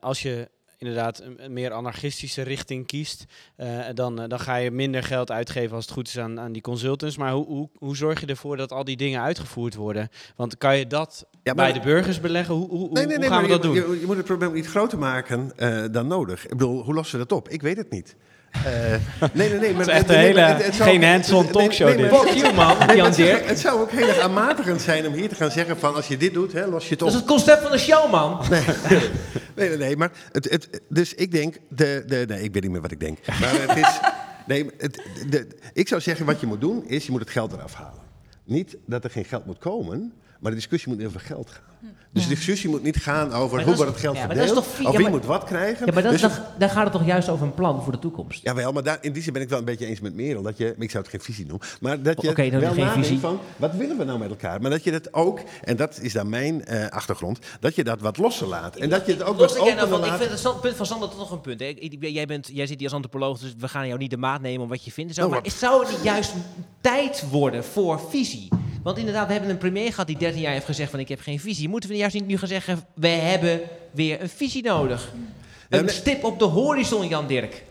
als 0.00 0.22
je 0.22 0.48
inderdaad 0.78 1.22
een, 1.36 1.52
meer 1.52 1.72
anarchistische 1.72 2.42
richting 2.42 2.86
kiest, 2.86 3.24
eh, 3.56 3.78
dan, 3.94 4.20
eh, 4.20 4.28
dan 4.28 4.40
ga 4.40 4.56
je 4.56 4.70
minder 4.70 5.02
geld 5.02 5.30
uitgeven 5.30 5.74
als 5.76 5.84
het 5.84 5.94
goed 5.94 6.08
is 6.08 6.18
aan, 6.18 6.40
aan 6.40 6.52
die 6.52 6.62
consultants. 6.62 7.16
Maar 7.16 7.32
hoe, 7.32 7.46
hoe, 7.46 7.68
hoe 7.78 7.96
zorg 7.96 8.20
je 8.20 8.26
ervoor 8.26 8.56
dat 8.56 8.72
al 8.72 8.84
die 8.84 8.96
dingen 8.96 9.20
uitgevoerd 9.20 9.74
worden? 9.74 10.08
Want 10.36 10.58
kan 10.58 10.78
je 10.78 10.86
dat 10.86 11.26
Ja, 11.42 11.54
bij 11.54 11.72
de 11.72 11.80
burgers 11.80 12.20
beleggen? 12.20 12.54
Hoe, 12.54 12.68
hoe, 12.68 12.78
hoe- 12.78 12.92
Nee, 12.92 13.06
nee, 13.06 13.16
hoe 13.16 13.18
nee, 13.24 13.28
gaan 13.28 13.42
we 13.42 13.48
dat 13.48 13.62
je, 13.62 13.68
doen? 13.68 13.90
Je, 13.94 14.00
je 14.00 14.06
moet 14.06 14.16
het 14.16 14.24
probleem 14.26 14.52
niet 14.52 14.66
groter 14.66 14.98
maken 14.98 15.52
eh, 15.56 15.84
dan 15.90 16.06
nodig. 16.06 16.44
Ik 16.44 16.50
bedoel, 16.50 16.82
hoe 16.82 16.94
lossen 16.94 17.18
we 17.18 17.26
dat 17.26 17.38
op? 17.38 17.48
Ik 17.48 17.62
weet 17.62 17.76
het 17.76 17.90
niet. 17.90 18.16
Eh, 18.54 18.94
nee, 19.32 19.48
nee, 19.50 19.58
nee. 19.58 19.72
Maar, 19.74 19.80
Het 19.80 19.88
is 19.88 19.94
echt 19.94 20.06
nee, 20.06 20.28
een 20.28 20.34
nee, 20.34 20.44
hele- 20.44 20.62
het- 20.62 20.74
geen 20.74 21.04
hands-on 21.04 21.34
nee, 21.34 21.42
nee, 21.44 21.52
talkshow 21.52 21.86
nee, 21.88 21.96
dit. 21.96 22.16
Fuck 22.16 22.28
you, 22.28 22.54
man, 22.54 22.76
Nee, 22.86 22.96
Jan 22.96 23.12
Dirk. 23.12 23.48
het 23.48 23.58
zou 23.58 23.80
ook 23.80 23.90
heel 23.90 24.08
erg 24.08 24.18
aanmatigend 24.18 24.80
zijn 24.82 25.06
om 25.06 25.12
hier 25.12 25.28
te 25.28 25.34
gaan 25.34 25.50
zeggen 25.50 25.78
van 25.78 25.94
als 25.94 26.08
je 26.08 26.16
dit 26.16 26.34
doet, 26.34 26.52
hè, 26.52 26.66
los 26.66 26.84
je 26.84 26.90
het 26.90 27.02
op. 27.02 27.08
Dat 27.08 27.14
is 27.16 27.20
het 27.22 27.28
concept 27.30 27.62
van 27.62 27.70
de 27.70 27.78
show, 27.78 28.10
man. 28.10 28.40
Nee, 29.56 29.68
nee, 29.68 29.78
nee, 29.78 29.96
maar 29.96 30.10
het, 30.32 30.50
het, 30.50 30.68
dus 30.88 31.14
ik 31.14 31.32
denk, 31.32 31.56
de, 31.68 32.02
de, 32.06 32.24
nee, 32.28 32.42
ik 32.42 32.52
weet 32.52 32.62
niet 32.62 32.70
meer 32.72 32.80
wat 32.80 32.90
ik 32.90 33.00
denk. 33.00 33.18
Maar 33.40 33.52
het 33.68 33.76
is, 33.76 34.00
nee, 34.46 34.66
het, 34.78 35.02
de, 35.30 35.46
ik 35.72 35.88
zou 35.88 36.00
zeggen 36.00 36.26
wat 36.26 36.40
je 36.40 36.46
moet 36.46 36.60
doen 36.60 36.84
is, 36.86 37.04
je 37.04 37.10
moet 37.10 37.20
het 37.20 37.30
geld 37.30 37.52
eraf 37.52 37.74
halen. 37.74 38.02
Niet 38.44 38.76
dat 38.86 39.04
er 39.04 39.10
geen 39.10 39.24
geld 39.24 39.46
moet 39.46 39.58
komen, 39.58 40.12
maar 40.40 40.50
de 40.50 40.56
discussie 40.56 40.92
moet 40.94 41.04
over 41.06 41.20
geld 41.20 41.50
gaan. 41.50 41.73
Dus 42.12 42.22
de 42.22 42.28
discussie 42.34 42.70
moet 42.70 42.82
niet 42.82 42.96
gaan 42.96 43.32
over 43.32 43.56
Maar 43.56 43.64
hoe 43.64 43.74
wordt 43.76 43.90
het 43.90 44.00
geld 44.00 44.16
ja, 44.16 44.26
verdeeld, 44.26 44.56
of 44.56 44.80
ja, 44.80 44.90
wie 44.90 45.08
moet 45.08 45.24
wat 45.24 45.44
krijgen. 45.44 45.86
Ja, 45.86 45.92
maar 45.92 46.02
dat, 46.02 46.12
Dus- 46.12 46.20
dan, 46.20 46.30
dan 46.58 46.70
gaat 46.70 46.82
het 46.84 46.92
toch 46.92 47.06
juist 47.06 47.28
over 47.28 47.46
een 47.46 47.54
plan 47.54 47.82
voor 47.82 47.92
de 47.92 47.98
toekomst? 47.98 48.42
Jawel, 48.42 48.72
maar 48.72 48.82
daar, 48.82 48.98
in 49.00 49.12
die 49.12 49.22
zin 49.22 49.32
ben 49.32 49.42
ik 49.42 49.48
wel 49.48 49.58
een 49.58 49.64
beetje 49.64 49.86
eens 49.86 50.00
met 50.00 50.14
Merel. 50.14 50.42
Dat 50.42 50.58
je, 50.58 50.74
ik 50.78 50.90
zou 50.90 51.02
het 51.02 51.12
geen 51.12 51.20
visie 51.20 51.46
noemen, 51.46 51.66
maar 51.80 52.02
dat 52.02 52.22
je 52.22 52.28
Oké, 52.28 52.50
dan 52.50 52.60
wel 52.60 52.72
geen 52.72 52.78
nadenkt 52.84 53.06
visie. 53.06 53.20
van, 53.20 53.38
wat 53.56 53.74
willen 53.74 53.98
we 53.98 54.04
nou 54.04 54.18
met 54.18 54.28
elkaar? 54.30 54.60
Maar 54.60 54.70
dat 54.70 54.84
je 54.84 54.90
dat 54.90 55.14
ook, 55.14 55.40
en 55.62 55.76
dat 55.76 55.98
is 56.00 56.12
dan 56.12 56.28
mijn 56.28 56.64
eh, 56.64 56.88
achtergrond, 56.88 57.38
dat 57.60 57.74
je 57.74 57.84
dat 57.84 58.00
wat 58.00 58.18
losser 58.18 58.46
laat. 58.46 58.76
En 58.76 58.88
dat 58.88 59.06
je 59.06 59.12
het 59.12 59.22
ook 59.22 59.38
wat 59.38 59.48
nou 59.54 59.60
opener 59.70 59.88
van, 59.88 60.00
ik 60.00 60.06
laat. 60.06 60.18
vind 60.22 60.42
het 60.42 60.60
punt 60.60 60.76
van 60.76 60.86
Sander 60.86 61.08
toch 61.08 61.18
nog 61.18 61.30
een 61.30 61.40
punt. 61.40 61.60
Hè? 61.60 61.66
Ik- 61.66 61.78
ik- 61.92 62.02
Jij, 62.08 62.26
bent, 62.26 62.50
jij 62.52 62.66
zit 62.66 62.76
hier 62.78 62.84
als 62.86 62.94
antropoloog, 62.96 63.38
dus 63.38 63.54
we 63.58 63.68
gaan 63.68 63.86
jou 63.86 63.98
niet 63.98 64.10
de 64.10 64.16
maat 64.16 64.40
nemen 64.40 64.62
om 64.62 64.68
wat 64.68 64.84
je 64.84 64.92
vindt. 64.92 65.08
en 65.10 65.14
Zo, 65.16 65.20
Nou, 65.20 65.32
maar 65.34 65.42
wat- 65.42 65.52
is- 65.52 65.58
zou 65.58 65.82
het 65.84 65.90
niet 65.90 66.02
juist 66.04 66.32
tijd 66.80 67.24
worden 67.30 67.64
voor 67.64 68.00
visie? 68.10 68.48
Want 68.82 68.98
inderdaad, 68.98 69.26
we 69.26 69.32
hebben 69.32 69.50
een 69.50 69.58
premier 69.58 69.90
gehad 69.90 70.06
die 70.06 70.16
13 70.18 70.40
jaar 70.40 70.52
heeft 70.52 70.64
gezegd 70.64 70.90
van 70.90 70.98
ik 71.00 71.08
heb 71.08 71.20
geen 71.20 71.40
visie. 71.40 71.68
Moeten 71.74 71.92
we 71.92 71.96
juist 71.98 72.14
niet 72.14 72.26
nu 72.26 72.36
gaan 72.38 72.48
zeggen, 72.48 72.84
we 72.94 73.08
hebben 73.08 73.60
weer 73.90 74.20
een 74.22 74.28
visie 74.28 74.62
nodig? 74.62 75.12
Een 75.68 75.88
stip 75.88 76.24
op 76.24 76.38
de 76.38 76.44
horizon, 76.44 77.08
Jan 77.08 77.26
Dirk. 77.26 77.62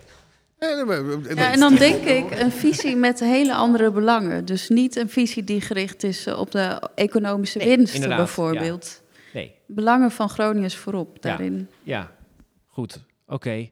Ja, 0.60 1.52
en 1.52 1.60
dan 1.60 1.76
denk 1.76 2.04
ik 2.04 2.40
een 2.40 2.52
visie 2.52 2.96
met 2.96 3.20
hele 3.20 3.54
andere 3.54 3.92
belangen. 3.92 4.46
Dus 4.46 4.70
niet 4.70 4.96
een 4.96 5.10
visie 5.10 5.44
die 5.44 5.62
gericht 5.62 6.04
is 6.04 6.26
eh, 6.26 6.40
op 6.40 6.52
de 6.52 6.90
economische 6.96 7.58
Nee, 7.58 7.78
winsten 7.78 8.10
bijvoorbeeld. 8.10 9.02
Nee, 9.34 9.56
Belangen 9.68 10.12
van 10.12 10.30
Groningers 10.30 10.76
voorop 10.76 11.10
Ja. 11.14 11.20
daarin. 11.22 11.70
ja, 11.84 12.12
goed, 12.68 13.00
oké. 13.28 13.70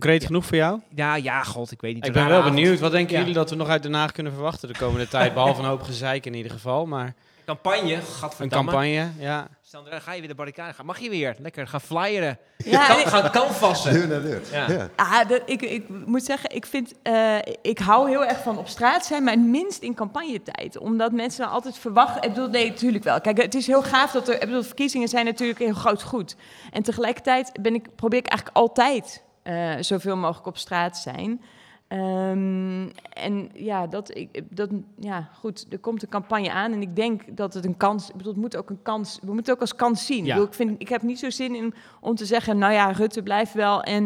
Concreet 0.00 0.24
genoeg 0.24 0.44
voor 0.46 0.56
jou? 0.56 0.80
Ja, 0.94 1.14
ja, 1.16 1.42
god, 1.42 1.70
ik 1.70 1.80
weet 1.80 1.94
niet. 1.94 2.06
Ik 2.06 2.12
ben 2.12 2.28
wel 2.28 2.38
avond. 2.38 2.54
benieuwd. 2.54 2.80
Wat 2.80 2.90
denken 2.92 3.12
Ja. 3.12 3.18
jullie 3.18 3.34
dat 3.34 3.50
we 3.50 3.56
nog 3.56 3.68
uit 3.68 3.82
Den 3.82 3.94
Haag 3.94 4.12
kunnen 4.12 4.32
verwachten 4.32 4.68
de 4.68 4.78
komende 4.78 5.08
tijd? 5.08 5.34
Behalve 5.34 5.60
een 5.60 5.68
hoop 5.68 5.82
gezeik 5.82 6.26
in 6.26 6.34
ieder 6.34 6.52
geval. 6.52 6.86
Maar 6.86 7.14
Campagne, 7.46 7.98
een 8.38 8.48
campagne, 8.48 9.10
ja. 9.18 9.48
Sandra, 9.62 9.98
ga 9.98 10.12
je 10.12 10.18
weer 10.18 10.28
de 10.28 10.34
barricade 10.34 10.72
gaan? 10.72 10.86
Mag 10.86 10.98
je 10.98 11.10
weer? 11.10 11.36
Lekker, 11.38 11.66
gaan 11.66 11.80
flyeren. 11.80 12.38
Ja, 12.56 12.86
Kan, 12.86 12.96
gaan 13.06 13.30
canvassen. 13.30 13.92
Deur 13.92 14.08
naar 14.08 14.22
deur. 14.22 14.40
Ja. 14.52 14.70
Ja. 14.70 14.88
Ah, 14.96 15.28
dat, 15.28 15.42
ik, 15.46 15.62
ik 15.62 15.84
moet 15.88 16.24
zeggen, 16.24 16.50
ik, 16.54 16.66
vind, 16.66 16.92
eh, 17.02 17.36
ik 17.62 17.78
hou 17.78 18.08
heel 18.08 18.24
erg 18.24 18.42
van 18.42 18.58
op 18.58 18.68
straat 18.68 19.06
zijn, 19.06 19.24
maar 19.24 19.32
het 19.32 19.42
minst 19.42 19.82
in 19.82 19.94
campagnetijd. 19.94 20.78
Omdat 20.78 21.12
mensen 21.12 21.42
dan 21.44 21.52
altijd 21.52 21.78
verwachten... 21.78 22.22
Ik 22.22 22.28
bedoel, 22.34 22.48
nee, 22.48 22.68
natuurlijk 22.68 23.04
wel. 23.04 23.20
Kijk, 23.20 23.42
het 23.42 23.54
is 23.54 23.66
heel 23.66 23.82
gaaf 23.82 24.10
dat 24.12 24.28
er... 24.28 24.34
Ik 24.34 24.40
bedoel, 24.40 24.62
verkiezingen 24.62 25.08
zijn 25.08 25.24
natuurlijk 25.24 25.58
een 25.58 25.66
heel 25.66 25.74
groot 25.74 26.02
goed. 26.02 26.36
En 26.72 26.82
tegelijkertijd 26.82 27.52
ben 27.62 27.74
ik, 27.74 27.88
probeer 27.96 28.18
ik 28.18 28.26
eigenlijk 28.26 28.56
altijd 28.56 29.22
eh, 29.44 29.74
zoveel 29.80 30.16
mogelijk 30.16 30.46
op 30.46 30.56
straat 30.56 30.98
zijn. 30.98 31.40
Ehm, 31.88 32.88
en 33.12 33.50
ja, 33.54 33.86
dat, 33.86 34.16
ik, 34.16 34.42
dat, 34.50 34.70
ja, 34.98 35.28
goed, 35.34 35.66
er 35.70 35.78
komt 35.78 36.02
een 36.02 36.08
campagne 36.08 36.52
aan 36.52 36.72
en 36.72 36.82
ik 36.82 36.96
denk 36.96 37.36
dat 37.36 37.54
het 37.54 37.64
een 37.64 37.76
kans... 37.76 38.08
Ik 38.08 38.16
bedoel, 38.16 38.32
het 38.32 38.40
moet 38.40 38.56
ook 38.56 38.70
een 38.70 38.82
kans... 38.82 39.18
We 39.20 39.26
moeten 39.26 39.44
het 39.44 39.54
ook 39.54 39.60
als 39.60 39.74
kans 39.74 40.06
zien. 40.06 40.24
Ja. 40.24 40.24
Ik, 40.24 40.28
bedoel, 40.32 40.46
ik, 40.46 40.54
vind, 40.54 40.80
ik 40.80 40.88
heb 40.88 41.02
niet 41.02 41.18
zo 41.18 41.30
zin 41.30 41.54
in 41.54 41.74
om 42.00 42.14
te 42.14 42.24
zeggen... 42.26 42.58
Nou 42.58 42.72
ja, 42.72 42.90
Rutte 42.90 43.22
blijft 43.22 43.54
wel 43.54 43.82
en 43.82 44.02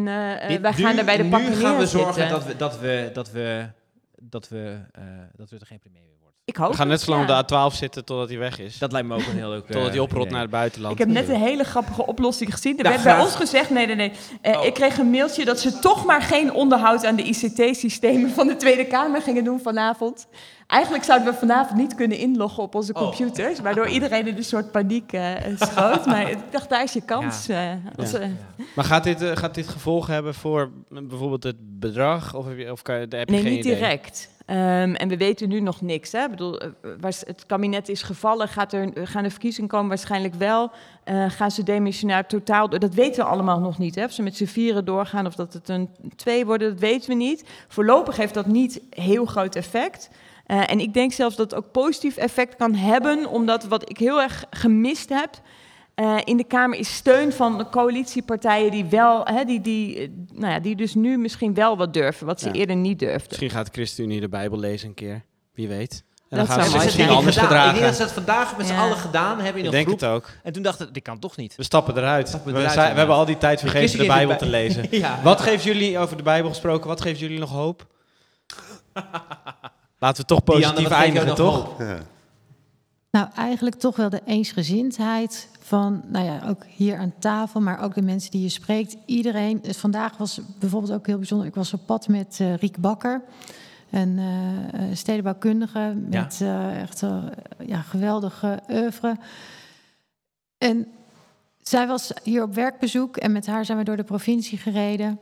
Dit- 0.47 0.61
wij 0.61 0.73
gaan 0.73 0.93
nu- 0.93 0.99
er 0.99 1.05
bij 1.05 1.17
de 1.17 1.25
pakken 1.25 1.49
Nu 1.49 1.55
gaan 1.55 1.77
we 1.77 1.87
zorgen 1.87 2.29
dat 2.29 2.45
we, 2.45 2.55
dat 2.55 2.79
we, 2.79 3.09
dat 3.13 3.31
we 3.31 3.69
dat, 4.21 4.49
we, 4.49 4.79
dat 5.35 5.49
Rutte 5.49 5.65
geen 5.65 5.79
premier. 5.79 6.18
Ik 6.49 6.55
hoop 6.55 6.69
We 6.71 6.75
gaan 6.77 6.87
net 6.87 7.01
zo 7.01 7.11
lang 7.11 7.27
ja. 7.29 7.39
op 7.39 7.47
de 7.47 7.55
A12 7.73 7.75
zitten 7.77 8.05
totdat 8.05 8.29
hij 8.29 8.37
weg 8.37 8.59
is. 8.59 8.77
Dat 8.77 8.91
lijkt 8.91 9.07
me 9.07 9.13
ook 9.13 9.19
een 9.31 9.35
heel 9.37 9.49
leuk 9.49 9.65
Totdat 9.65 9.87
hij 9.87 9.95
eh, 9.95 10.01
oprolt 10.01 10.21
idee. 10.21 10.31
naar 10.33 10.41
het 10.41 10.51
buitenland. 10.51 10.93
Ik 10.93 10.99
heb 10.99 11.07
net 11.07 11.29
een 11.29 11.35
hele 11.41 11.63
grappige 11.63 12.05
oplossing 12.05 12.51
gezien. 12.53 12.77
Er 12.77 12.83
Ja, 12.85 12.89
werd 12.91 13.03
bij 13.03 13.19
ons 13.19 13.35
gezegd, 13.35 13.69
nee, 13.69 13.85
nee, 13.85 13.95
nee. 13.95 14.11
Eh, 14.41 14.57
Oh. 14.59 14.65
Ik 14.65 14.73
kreeg 14.73 14.97
een 14.97 15.09
mailtje 15.09 15.45
dat 15.45 15.59
ze 15.59 15.79
toch 15.79 16.05
maar 16.05 16.21
geen 16.21 16.53
onderhoud 16.53 17.05
aan 17.05 17.15
de 17.15 17.23
ICT-systemen 17.23 18.29
van 18.29 18.47
de 18.47 18.55
Tweede 18.55 18.85
Kamer 18.85 19.21
gingen 19.21 19.43
doen 19.43 19.59
vanavond. 19.59 20.27
Eigenlijk 20.67 21.03
zouden 21.03 21.33
we 21.33 21.39
vanavond 21.39 21.79
niet 21.79 21.95
kunnen 21.95 22.17
inloggen 22.17 22.63
op 22.63 22.75
onze 22.75 22.93
Oh. 22.93 23.01
computers, 23.01 23.59
waardoor 23.59 23.87
iedereen 23.87 24.27
in 24.27 24.37
een 24.37 24.43
soort 24.43 24.71
paniek 24.71 25.13
eh, 25.13 25.31
schoot. 25.59 26.05
Maar 26.05 26.29
ik 26.29 26.37
dacht, 26.49 26.69
daar 26.69 26.83
is 26.83 26.93
je 26.93 27.01
kans. 27.01 27.47
als, 27.95 28.11
Ja. 28.11 28.29
Maar 28.75 28.85
gaat 28.85 29.03
dit, 29.03 29.23
gaat 29.33 29.55
dit 29.55 29.67
gevolgen 29.67 30.13
hebben 30.13 30.33
voor 30.33 30.69
bijvoorbeeld 30.89 31.43
het 31.43 31.55
bedrag? 31.59 32.33
Of 32.35 32.45
heb 32.47 32.57
je, 32.57 32.71
of 32.71 32.81
kan, 32.81 32.99
je- 32.99 33.07
daar 33.07 33.19
heb 33.19 33.29
je 33.29 33.35
Nee, 33.35 33.43
geen 33.43 33.53
niet 33.53 33.65
idee? 33.65 33.75
direct. 33.77 34.29
Ehm, 34.49 34.93
en 34.93 35.07
we 35.07 35.17
weten 35.17 35.49
nu 35.49 35.59
nog 35.59 35.81
niks. 35.81 36.11
Hè? 36.11 36.23
Ik 36.23 36.29
bedoel, 36.29 36.59
eh, 36.59 36.69
het 37.01 37.45
kabinet 37.45 37.89
is 37.89 38.01
gevallen, 38.01 38.47
gaat 38.47 38.73
er, 38.73 38.91
gaan 38.93 39.23
er 39.23 39.31
verkiezingen 39.31 39.69
komen? 39.69 39.87
Waarschijnlijk 39.87 40.33
wel. 40.33 40.71
Eh, 41.03 41.25
gaan 41.29 41.51
ze 41.51 41.63
demissionair 41.63 42.25
totaal 42.25 42.69
door? 42.69 42.79
Dat 42.79 42.93
weten 42.93 43.23
we 43.23 43.29
allemaal 43.29 43.59
nog 43.59 43.77
niet. 43.77 43.95
Hè? 43.95 44.03
Of 44.03 44.11
ze 44.11 44.21
met 44.21 44.35
z'n 44.35 44.45
vieren 44.45 44.85
doorgaan 44.85 45.25
of 45.25 45.35
dat 45.35 45.53
het 45.53 45.69
een 45.69 45.89
twee 46.15 46.45
worden, 46.45 46.69
dat 46.69 46.79
weten 46.79 47.09
we 47.09 47.15
niet. 47.15 47.43
Voorlopig 47.67 48.17
heeft 48.17 48.33
dat 48.33 48.45
niet 48.45 48.81
heel 48.89 49.25
groot 49.25 49.55
effect. 49.55 50.09
Eh, 50.45 50.71
en 50.71 50.79
ik 50.79 50.93
denk 50.93 51.11
zelfs 51.11 51.35
dat 51.35 51.51
het 51.51 51.59
ook 51.59 51.71
positief 51.71 52.17
effect 52.17 52.55
kan 52.55 52.73
hebben, 52.73 53.25
omdat 53.25 53.63
wat 53.63 53.89
ik 53.89 53.97
heel 53.97 54.21
erg 54.21 54.45
gemist 54.49 55.09
heb 55.09 55.29
eh, 55.99 56.17
in 56.23 56.37
de 56.37 56.43
Kamer 56.43 56.77
is 56.79 56.95
steun 56.95 57.33
van 57.33 57.57
de 57.57 57.69
coalitiepartijen 57.69 58.71
die 58.71 58.85
wel, 58.85 59.25
hè, 59.25 59.43
die, 59.45 59.61
die, 59.61 59.97
eh, 59.97 60.09
nou 60.33 60.53
ja, 60.53 60.59
die 60.59 60.75
dus 60.75 60.95
nu 60.95 61.17
misschien 61.17 61.53
wel 61.53 61.77
wat 61.77 61.93
durven, 61.93 62.25
wat 62.25 62.39
ze 62.39 62.47
Ja. 62.47 62.53
eerder 62.53 62.75
niet 62.75 62.99
durfden. 62.99 63.25
Misschien 63.27 63.49
gaat 63.49 63.69
ChristenUnie 63.71 64.19
de 64.19 64.29
Bijbel 64.29 64.59
lezen 64.59 64.87
een 64.87 64.93
keer. 64.93 65.23
Wie 65.53 65.67
weet. 65.67 66.03
En 66.29 66.37
Dat 66.37 66.47
dan 66.47 66.55
gaan 66.57 66.69
ze 66.69 66.77
misschien 66.77 67.09
anders 67.09 67.37
gedaan. 67.37 67.43
Ik 67.43 67.55
gedragen. 67.57 67.73
denk 67.73 67.85
dat 67.85 67.95
ze 67.95 68.01
dat 68.03 68.11
vandaag 68.11 68.57
met 68.57 68.67
z'n 68.67 68.73
Ja. 68.73 68.81
allen 68.81 68.97
gedaan 68.97 69.39
hebben 69.39 69.59
in 69.61 69.65
Ik 69.65 69.71
denk 69.71 69.89
het 69.89 70.03
ook. 70.05 70.29
En 70.43 70.53
toen 70.53 70.63
dachten 70.63 70.93
dit 70.93 71.03
kan 71.03 71.19
toch 71.19 71.37
niet. 71.37 71.55
We 71.55 71.63
stappen 71.63 71.97
eruit. 71.97 72.27
Stappen 72.27 72.53
we, 72.53 72.69
zijn- 72.69 72.91
we 72.91 72.97
hebben 72.97 73.15
al 73.15 73.25
die 73.25 73.37
tijd 73.37 73.59
vergeten 73.59 73.99
de 73.99 74.05
Bijbel 74.05 74.37
te 74.37 74.45
lezen. 74.49 74.85
Ja. 74.99 75.19
Wat 75.23 75.41
geeft 75.41 75.63
jullie, 75.63 75.97
over 75.99 76.17
de 76.17 76.23
Bijbel 76.23 76.49
gesproken, 76.49 76.87
wat 76.87 77.01
geeft 77.01 77.19
jullie 77.19 77.39
nog 77.39 77.49
hoop? 77.51 77.87
Laten 79.99 80.21
we 80.21 80.27
toch 80.27 80.43
positief 80.43 80.79
jou 80.89 80.93
eindigen, 80.93 81.35
toch? 81.35 81.77
Nou, 83.11 83.27
eigenlijk 83.35 83.75
toch 83.75 83.95
wel 83.95 84.09
de 84.09 84.21
eensgezindheid 84.25 85.47
van, 85.69 86.01
nou 86.07 86.25
ja, 86.25 86.41
ook 86.47 86.65
hier 86.75 86.97
aan 86.97 87.13
tafel, 87.19 87.61
maar 87.61 87.81
ook 87.81 87.93
de 87.93 88.01
mensen 88.01 88.31
die 88.31 88.41
je 88.41 88.49
spreekt. 88.49 88.97
Iedereen, 89.05 89.59
dus 89.61 89.77
vandaag 89.77 90.17
was 90.17 90.41
bijvoorbeeld 90.59 90.93
ook 90.93 91.07
heel 91.07 91.17
bijzonder. 91.17 91.47
Ik 91.47 91.55
was 91.55 91.73
op 91.73 91.85
pad 91.85 92.07
met 92.07 92.37
eh, 92.39 92.55
Riek 92.55 92.77
Bakker, 92.77 93.21
een 93.89 94.19
eh, 94.19 94.89
eh, 94.89 94.95
stedenbouwkundige 94.95 95.95
met 96.09 96.39
eh, 96.41 96.81
echt 96.81 97.03
eh, 97.03 97.23
ja, 97.65 97.81
geweldige 97.81 98.59
oeuvre. 98.69 99.17
En 100.57 100.87
zij 101.61 101.87
was 101.87 102.11
hier 102.23 102.43
op 102.43 102.53
werkbezoek 102.53 103.17
en 103.17 103.31
met 103.31 103.47
haar 103.47 103.65
zijn 103.65 103.77
we 103.77 103.83
door 103.83 103.97
de 103.97 104.03
provincie 104.03 104.57
gereden. 104.57 105.19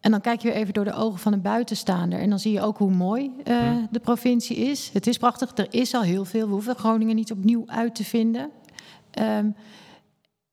En 0.00 0.10
dan 0.10 0.20
kijk 0.20 0.40
je 0.40 0.48
weer 0.48 0.56
even 0.56 0.74
door 0.74 0.84
de 0.84 0.94
ogen 0.94 1.18
van 1.18 1.32
een 1.32 1.42
buitenstaander. 1.42 2.18
En 2.18 2.28
dan 2.28 2.38
zie 2.38 2.52
je 2.52 2.60
ook 2.60 2.78
hoe 2.78 2.90
mooi 2.90 3.32
eh, 3.44 3.76
de 3.90 4.00
provincie 4.00 4.56
is. 4.56 4.90
Het 4.92 5.06
is 5.06 5.16
prachtig. 5.16 5.50
Er 5.54 5.66
is 5.70 5.94
al 5.94 6.02
heel 6.02 6.24
veel. 6.24 6.46
We 6.46 6.52
hoeven 6.52 6.76
Groningen 6.76 7.16
niet 7.16 7.32
opnieuw 7.32 7.62
uit 7.66 7.94
te 7.94 8.04
vinden. 8.04 8.50
Ehm, 9.10 9.50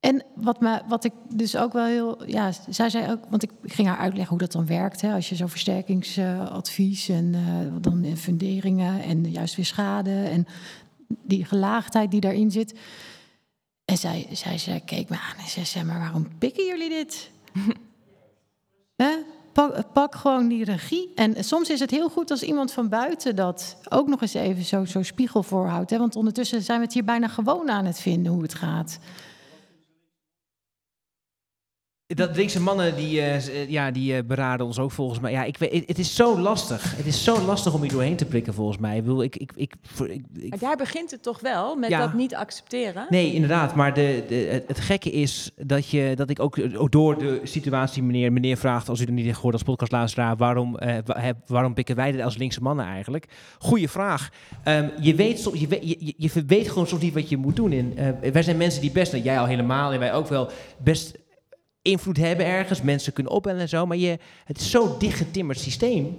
en 0.06 0.24
wat, 0.36 0.60
me, 0.60 0.82
wat 0.88 1.04
ik 1.04 1.12
dus 1.30 1.56
ook 1.56 1.74
wel 1.74 1.86
heel. 1.86 2.28
Ja, 2.28 2.52
zij 2.70 2.90
zei 2.90 3.12
ook. 3.12 3.20
Want 3.30 3.44
ik 3.44 3.52
ging 3.64 3.88
haar 3.88 3.98
uitleggen 3.98 4.30
hoe 4.30 4.40
dat 4.40 4.52
dan 4.52 4.66
werkt. 4.66 5.02
Hè, 5.02 5.14
als 5.14 5.30
je 5.30 5.36
zo'n 5.36 5.50
versterkingsadvies 5.50 7.10
en 7.10 7.34
eh, 7.34 7.82
dan 7.82 8.06
funderingen 8.18 9.02
en 9.02 9.32
juist 9.32 9.56
weer 9.56 9.66
schade. 9.66 10.24
En 10.24 10.48
die 11.08 11.46
gelaagdheid 11.46 12.12
die 12.12 12.20
daarin 12.20 12.52
zit. 12.52 12.80
En 13.86 13.98
zij, 13.98 14.28
zij, 14.32 14.58
zij 14.58 14.82
keek 14.86 15.10
me 15.10 15.16
aan 15.16 15.46
en 15.58 15.66
zei: 15.66 15.86
maar 15.86 16.00
waarom 16.00 16.38
pikken 16.38 16.66
jullie 16.66 16.90
dit? 16.90 17.32
Hè? 19.04 19.14
Pak, 19.54 19.94
pak 19.94 20.16
gewoon 20.16 20.48
die 20.48 20.64
regie. 20.64 21.12
En 21.16 21.44
soms 21.44 21.70
is 21.70 21.80
het 21.80 21.92
heel 21.92 22.10
goed 22.10 22.32
als 22.32 22.44
iemand 22.44 22.72
van 22.72 22.90
buiten 22.90 23.36
dat 23.36 23.78
ook 23.90 24.08
nog 24.08 24.22
eens 24.22 24.34
even 24.34 24.64
zo, 24.64 24.86
zo 24.86 25.04
spiegel 25.04 25.44
voorhoudt. 25.44 25.90
Hè? 25.90 25.98
Want 25.98 26.16
ondertussen 26.16 26.62
zijn 26.62 26.80
we 26.80 26.86
het 26.86 26.94
hier 26.94 27.04
bijna 27.04 27.28
gewoon 27.28 27.70
aan 27.70 27.86
het 27.86 28.00
vinden 28.00 28.32
hoe 28.32 28.42
het 28.42 28.54
gaat. 28.54 29.00
Dat 32.08 32.36
linkse 32.36 32.62
mannen 32.62 32.96
die, 32.96 33.22
eh, 33.22 33.36
eh, 33.36 33.70
ja, 33.70 33.92
die 33.92 34.16
eh, 34.16 34.24
beraden 34.26 34.66
ons 34.66 34.80
ook 34.80 34.92
volgens 34.92 35.20
mij. 35.20 35.32
Ja, 35.32 35.44
ik 35.44 35.58
weet, 35.58 35.88
het- 35.88 36.00
is 36.00 36.16
zo 36.16 36.40
lastig. 36.40 36.96
Het 36.98 37.06
is 37.06 37.24
zo 37.24 37.42
lastig 37.46 37.74
om 37.74 37.82
hier 37.82 37.92
doorheen 37.92 38.16
te 38.16 38.26
prikken 38.26 38.54
volgens 38.54 38.78
mij. 38.78 38.98
Ik 38.98 39.04
bedoel, 39.04 39.24
ik, 39.24 39.36
ik, 39.36 39.52
ik, 39.56 39.74
ik, 40.34 40.50
Maar 40.50 40.60
daar 40.60 40.76
begint 40.78 41.12
het 41.12 41.24
toch 41.24 41.40
wel, 41.40 41.76
met 41.76 41.90
Ja. 41.90 42.00
dat 42.00 42.14
niet 42.14 42.36
accepteren? 42.36 43.06
Nee, 43.10 43.34
inderdaad. 43.34 43.76
Maar 43.76 43.94
de, 43.94 44.24
de, 44.28 44.64
het, 44.68 44.80
gekke 44.80 45.12
is 45.12 45.52
dat, 45.58 45.90
je, 45.90 46.12
dat 46.16 46.30
ik 46.30 46.40
ook, 46.40 46.58
ook 46.78 46.92
door 46.92 47.18
de 47.18 47.40
situatie, 47.44 48.04
meneer, 48.04 48.32
meneer 48.34 48.58
vraagt, 48.58 48.90
als 48.90 49.00
u 49.02 49.06
er 49.06 49.12
niet 49.12 49.24
heeft 49.26 49.36
gehoord 49.36 49.54
als 49.54 49.64
podcastluisteraar, 49.64 50.36
waarom, 50.38 50.72
wa- 51.06 51.20
hè, 51.20 51.32
waarom 51.48 51.74
pikken 51.74 51.96
wij 51.96 52.12
dit 52.12 52.22
als 52.22 52.38
linkse 52.38 52.62
mannen 52.62 52.86
eigenlijk? 52.86 53.26
Goeie 53.60 53.90
vraag. 53.90 54.30
Ehm, 54.64 54.88
je, 55.02 55.16
weet, 55.16 55.40
soms- 55.40 55.60
je, 55.60 55.68
weet, 55.68 55.90
je, 56.00 56.14
je- 56.18 56.44
weet 56.48 56.70
gewoon 56.70 56.88
soms 56.88 57.02
niet 57.02 57.14
wat 57.14 57.30
je 57.30 57.38
moet 57.38 57.56
doen. 57.56 57.72
In, 57.72 57.94
wij 58.34 58.44
zijn 58.44 58.58
mensen 58.58 58.82
die 58.82 58.92
best, 58.92 59.12
nou, 59.12 59.24
jij 59.24 59.40
al 59.40 59.46
helemaal 59.46 59.92
en 59.94 60.00
wij 60.00 60.14
ook 60.14 60.28
wel, 60.28 60.50
best 60.84 61.24
invloed 61.86 62.18
hebben 62.18 62.46
ergens. 62.46 62.82
Mensen 62.82 63.14
kunnen 63.14 63.34
opbellen 63.34 63.62
en 63.62 63.70
zo. 63.70 63.86
Maar 63.86 63.98
je, 63.98 64.18
het 64.46 64.58
is 64.60 64.72
zo'n 64.72 64.96
dichtgetimmerd 65.00 65.60
systeem. 65.60 66.18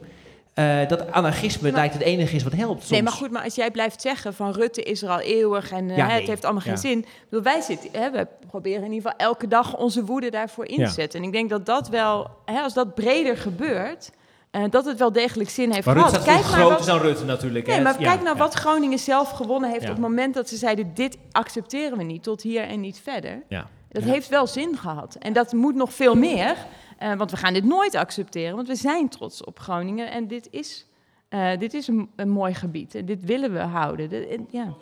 eh, 0.54 0.88
dat 0.88 1.12
anarchisme 1.12 1.72
lijkt 1.72 1.94
het 1.94 2.02
enige 2.02 2.36
is 2.36 2.42
wat 2.42 2.52
helpt. 2.52 2.78
Soms. 2.78 2.90
Nee, 2.90 3.02
maar 3.02 3.12
goed, 3.12 3.30
maar 3.30 3.42
als 3.42 3.54
jij 3.54 3.70
blijft 3.70 4.00
zeggen 4.00 4.34
van 4.34 4.52
Rutte 4.52 4.82
is 4.82 5.02
er 5.02 5.08
al 5.08 5.20
eeuwig 5.20 5.70
en 5.72 5.90
eh, 5.90 5.96
Ja, 5.96 6.04
hè, 6.06 6.10
het 6.10 6.18
nee. 6.20 6.28
heeft 6.28 6.44
allemaal 6.44 6.62
geen 6.62 6.72
Ja. 6.72 6.78
zin. 6.78 6.98
Ik 6.98 7.06
bedoel, 7.30 7.44
wij 7.44 7.60
zitten, 7.60 7.88
hè, 7.92 8.10
we 8.10 8.26
proberen 8.48 8.84
in 8.84 8.92
ieder 8.92 9.10
geval 9.10 9.26
elke 9.26 9.48
dag 9.48 9.76
onze 9.76 10.04
woede 10.04 10.30
daarvoor 10.30 10.66
in 10.66 10.74
te 10.74 10.80
Ja. 10.80 10.88
zetten. 10.88 11.20
En 11.20 11.26
ik 11.26 11.32
denk 11.32 11.50
dat 11.50 11.66
dat 11.66 11.88
wel, 11.88 12.30
hè, 12.44 12.60
als 12.60 12.74
dat 12.74 12.94
breder 12.94 13.36
gebeurt, 13.36 14.10
eh, 14.50 14.62
dat 14.70 14.84
het 14.84 14.98
wel 14.98 15.12
degelijk 15.12 15.50
zin 15.50 15.72
heeft 15.72 15.86
Maar 15.86 15.94
Rutte 15.96 16.10
gehad. 16.20 16.24
veel 16.24 16.34
naar 16.34 16.42
groter 16.52 16.76
wat- 16.76 16.86
dan 16.86 16.98
Rutte 17.00 17.24
natuurlijk. 17.24 17.66
Nee, 17.66 17.76
hè. 17.76 17.82
maar 17.82 17.96
kijk 17.96 18.22
nou 18.22 18.36
ja. 18.36 18.42
wat 18.42 18.54
Groningen 18.54 18.98
zelf 18.98 19.30
gewonnen 19.30 19.70
heeft 19.70 19.82
Ja. 19.82 19.88
op 19.88 19.94
het 19.96 20.04
moment 20.04 20.34
dat 20.34 20.48
ze 20.48 20.56
zeiden: 20.56 20.90
dit 20.94 21.16
accepteren 21.32 21.98
we 21.98 22.04
niet, 22.04 22.22
tot 22.22 22.42
hier 22.42 22.62
en 22.62 22.80
niet 22.80 23.00
verder. 23.02 23.42
Ja. 23.48 23.66
Dat 23.96 24.04
Ja. 24.04 24.12
heeft 24.12 24.28
wel 24.28 24.46
zin 24.46 24.76
gehad. 24.76 25.14
En 25.14 25.32
dat 25.32 25.52
moet 25.52 25.74
nog 25.74 25.92
veel 25.92 26.14
meer, 26.14 26.56
eh, 26.98 27.14
want 27.14 27.30
we 27.30 27.36
gaan 27.36 27.52
dit 27.52 27.64
nooit 27.64 27.94
accepteren, 27.94 28.56
want 28.56 28.68
we 28.68 28.74
zijn 28.74 29.08
trots 29.08 29.44
op 29.44 29.58
Groningen 29.58 30.10
en 30.10 30.28
dit 30.28 30.48
is, 30.50 30.86
eh, 31.28 31.58
dit 31.58 31.74
is 31.74 31.86
een, 31.88 32.08
een 32.16 32.28
mooi 32.30 32.54
gebied 32.54 32.94
en 32.94 33.04
dit 33.06 33.24
willen 33.24 33.52
we 33.52 33.58
houden. 33.58 34.30
En- 34.30 34.46
ja. 34.50 34.74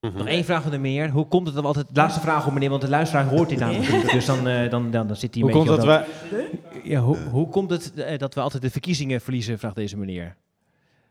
Nog 0.00 0.26
één 0.26 0.44
vraag 0.44 0.62
van 0.62 0.70
de 0.70 0.78
meneer. 0.78 1.10
Hoe 1.10 1.26
komt 1.26 1.46
het 1.46 1.54
dat 1.54 1.62
we 1.62 1.68
altijd... 1.68 1.86
Laatste 1.92 2.20
vraag 2.20 2.44
hoor 2.44 2.52
meneer, 2.52 2.70
want 2.70 2.82
de 2.82 2.88
luisteraar 2.88 3.26
hoort 3.26 3.48
dit 3.48 3.58
namelijk 3.58 3.92
niet. 3.92 4.10
Dus 4.10 4.26
dan, 4.26 4.48
eh, 4.48 4.70
dan, 4.70 4.90
dan, 4.90 5.06
dan 5.06 5.16
zit 5.16 5.34
hij 5.34 5.42
een 5.42 5.48
Hoe 5.52 5.64
komt 5.64 5.76
beetje 5.76 5.86
dat 5.88 6.02
op 6.30 6.30
we... 6.30 6.78
Ja, 6.88 7.00
hoe, 7.00 7.16
hoe 7.16 7.48
komt 7.48 7.70
het 7.70 7.92
dat 8.18 8.34
we 8.34 8.40
altijd 8.40 8.62
de 8.62 8.70
verkiezingen 8.70 9.20
verliezen, 9.20 9.58
vraagt 9.58 9.74
deze 9.74 9.96
meneer. 9.96 10.36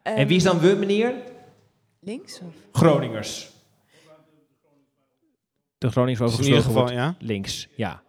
en 0.02 0.16
Ehm, 0.16 0.28
wie 0.28 0.36
is 0.38 0.44
dan 0.44 0.60
we, 0.60 0.76
meneer? 0.80 1.14
Links? 2.00 2.40
Of? 2.40 2.54
Groningers. 2.72 3.52
De 5.86 5.92
Groningers 5.92 6.20
Dus 6.20 6.32
over 6.32 6.44
in 6.44 6.50
ieder 6.50 6.64
geval, 6.64 6.92
ja? 6.92 7.16
Links, 7.20 7.68
ja. 7.76 8.02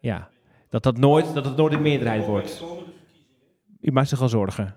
Ja. 0.00 0.30
Dat, 0.68 0.82
dat, 0.82 0.96
nooit, 0.96 1.34
dat 1.34 1.44
het 1.44 1.56
nooit 1.56 1.72
een 1.72 1.82
meerderheid 1.82 2.26
wordt. 2.26 2.64
U 3.80 3.92
maakt 3.92 4.08
zich 4.08 4.20
al 4.20 4.28
zorgen. 4.28 4.76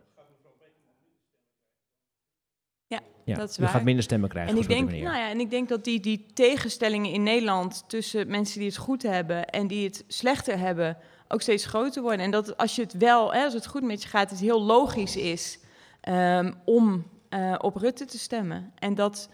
Ja, 2.88 3.00
Ja, 3.26 3.36
dat 3.36 3.50
is 3.50 3.58
u 3.58 3.62
waar. 3.62 3.72
gaat 3.72 3.84
minder 3.84 4.04
stemmen 4.04 4.30
krijgen. 4.30 4.56
En 4.56 4.62
ik, 4.62 4.68
denk, 4.68 4.90
nou 4.90 5.04
ja, 5.04 5.30
en 5.30 5.40
ik 5.40 5.50
denk 5.50 5.70
dat 5.70 5.84
die, 5.84 6.00
die 6.00 6.26
tegenstellingen 6.34 7.12
in 7.12 7.24
Nederland 7.24 7.84
tussen 7.88 8.28
mensen 8.28 8.60
die 8.60 8.68
het 8.68 8.78
goed 8.78 9.04
hebben 9.04 9.50
en 9.50 9.68
die 9.68 9.86
het 9.86 10.04
slechter 10.08 10.60
hebben, 10.60 10.98
ook 11.28 11.42
steeds 11.42 11.66
groter 11.66 12.02
worden. 12.02 12.26
En 12.26 12.32
dat 12.32 12.58
als 12.58 12.76
je 12.76 12.82
het 12.82 12.98
wel, 12.98 13.34
hè, 13.34 13.44
als 13.44 13.54
het 13.54 13.68
goed 13.68 13.84
met 13.84 14.04
je 14.04 14.10
gaat, 14.10 14.30
het 14.30 14.40
heel 14.40 14.62
logisch 14.62 15.16
is 15.16 15.60
ehm, 16.02 16.52
om 16.66 17.06
eh, 17.30 17.56
op 17.58 17.76
Rutte 17.76 18.06
te 18.06 18.18
stemmen. 18.20 18.72
En 18.76 18.96
dat 18.96 19.30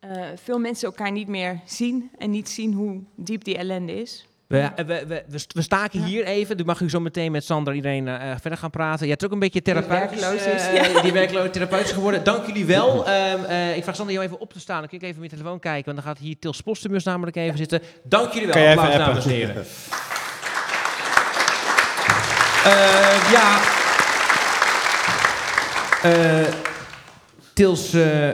eh, 0.00 0.10
veel 0.42 0.58
mensen 0.58 0.86
elkaar 0.86 1.12
niet 1.12 1.28
meer 1.28 1.60
zien 1.64 2.10
en 2.18 2.30
niet 2.30 2.48
zien 2.48 2.72
hoe 2.72 3.00
diep 3.16 3.44
die 3.44 3.56
ellende 3.56 4.00
is. 4.00 4.26
We, 4.46 4.70
we, 4.76 4.84
we, 4.84 5.24
we, 5.28 5.38
st- 5.38 5.52
we 5.52 5.62
staken 5.62 6.04
hier 6.04 6.24
even. 6.24 6.56
Dan 6.56 6.66
mag 6.66 6.80
u 6.80 6.90
zo 6.90 7.00
meteen 7.00 7.32
met 7.32 7.44
Sander 7.44 7.74
iedereen 7.74 8.08
eh, 8.08 8.30
verder 8.40 8.58
gaan 8.58 8.70
praten. 8.70 9.04
Je 9.04 9.10
hebt 9.10 9.24
ook 9.24 9.32
een 9.32 9.38
beetje 9.38 9.62
therapeutisch, 9.62 10.20
werkloos 10.20 10.46
is, 10.46 10.66
eh, 10.66 10.92
ja. 10.92 11.00
die 11.00 11.12
werkloos 11.12 11.48
therapeutisch 11.50 11.92
geworden. 11.92 12.24
Dank 12.24 12.46
jullie 12.46 12.64
wel. 12.64 13.06
Ehm, 13.06 13.44
eh, 13.44 13.76
ik 13.76 13.82
vraag 13.82 13.96
Sander 13.96 14.14
jou 14.14 14.26
even 14.26 14.40
op 14.40 14.52
te 14.52 14.60
staan. 14.60 14.78
Dan 14.78 14.88
kun 14.88 14.98
ik 14.98 15.02
even 15.04 15.14
op 15.14 15.20
mijn 15.28 15.38
telefoon 15.38 15.58
kijken. 15.58 15.84
Want 15.84 16.04
dan 16.04 16.14
gaat 16.14 16.22
hier 16.22 16.38
Tils 16.38 16.60
Postumus 16.60 17.04
namelijk 17.04 17.36
even 17.36 17.58
zitten. 17.58 17.82
Dank 18.02 18.32
jullie 18.32 18.46
wel. 18.48 18.54
Kan 18.54 18.62
jij 18.62 18.72
even 18.72 18.82
Applaus, 18.84 19.06
dames 19.06 19.24
en 19.24 19.30
heren. 19.30 19.64
Eh, 22.64 23.30
ja. 23.32 23.60
Eh, 26.02 26.52
Tils 27.52 27.92
eh, 27.92 28.28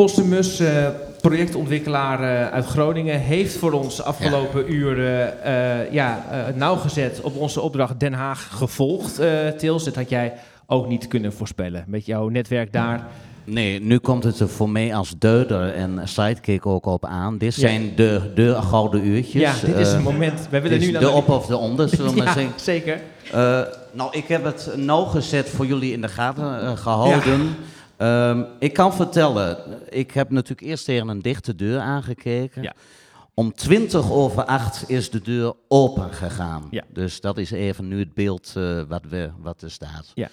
Postumus, 0.00 0.60
eh, 0.60 0.86
projectontwikkelaar 1.20 2.22
eh, 2.22 2.52
uit 2.52 2.66
Groningen, 2.66 3.20
heeft 3.20 3.56
voor 3.56 3.72
ons 3.72 4.02
afgelopen 4.02 4.72
uren 4.72 5.42
eh, 5.42 5.92
ja, 5.92 6.24
nauwgezet 6.54 7.20
op 7.20 7.36
onze 7.36 7.60
opdracht 7.60 8.00
Den 8.00 8.12
Haag 8.12 8.48
gevolgd. 8.52 9.20
Tils, 9.58 9.84
dit 9.84 9.94
had 9.94 10.10
jij 10.10 10.32
ook 10.66 10.88
niet 10.88 11.08
kunnen 11.08 11.32
voorspellen? 11.32 11.84
Met 11.86 12.06
jouw 12.06 12.28
netwerk 12.28 12.72
daar. 12.72 13.06
Nee, 13.44 13.80
nu 13.80 13.98
komt 13.98 14.24
het 14.24 14.40
er 14.40 14.48
voor 14.48 14.70
mij 14.70 14.94
als 14.94 15.14
deuder 15.18 15.74
en 15.74 16.00
sidekick 16.04 16.66
ook 16.66 16.86
op 16.86 17.04
aan. 17.04 17.38
Dit 17.38 17.54
Ja. 17.54 17.60
zijn 17.60 17.92
de, 17.96 18.20
de 18.34 18.54
gouden 18.54 19.06
uurtjes. 19.06 19.42
Ja, 19.42 19.66
dit 19.66 19.76
is 19.76 19.92
een 19.92 20.02
moment. 20.02 20.48
Wij 20.50 20.62
willen 20.62 20.78
nu 20.78 20.92
de 20.92 21.10
op 21.10 21.28
of 21.28 21.46
de 21.46 21.56
onder, 21.56 21.88
zullen 21.88 22.14
we 22.14 22.22
Ja, 22.22 22.34
zeker. 22.56 23.00
Nou, 23.92 24.10
ik 24.10 24.28
heb 24.28 24.44
het 24.44 24.70
nauwgezet 24.76 25.48
voor 25.48 25.66
jullie 25.66 25.92
in 25.92 26.00
de 26.00 26.08
gaten 26.08 26.60
eh, 26.60 26.76
gehouden. 26.76 27.56
Ehm, 28.00 28.44
ik 28.58 28.72
kan 28.72 28.94
vertellen, 28.94 29.56
ik 29.88 30.10
heb 30.10 30.30
natuurlijk 30.30 30.60
eerst 30.60 30.84
tegen 30.84 31.08
een 31.08 31.22
dichte 31.22 31.54
deur 31.54 31.80
aangekeken. 31.80 32.62
Ja. 32.62 32.74
Om 33.34 33.52
20 33.54 34.10
over 34.10 34.44
8 34.44 34.90
is 34.90 35.10
de 35.10 35.20
deur 35.20 35.54
open 35.68 36.12
gegaan. 36.12 36.66
Ja. 36.70 36.84
Dus 36.88 37.20
dat 37.20 37.38
is 37.38 37.50
even 37.50 37.88
nu 37.88 37.98
het 37.98 38.14
beeld 38.14 38.52
eh, 38.56 38.82
wat, 38.88 39.02
we, 39.08 39.30
wat 39.38 39.62
er 39.62 39.70
staat. 39.70 40.12
Ja. 40.14 40.28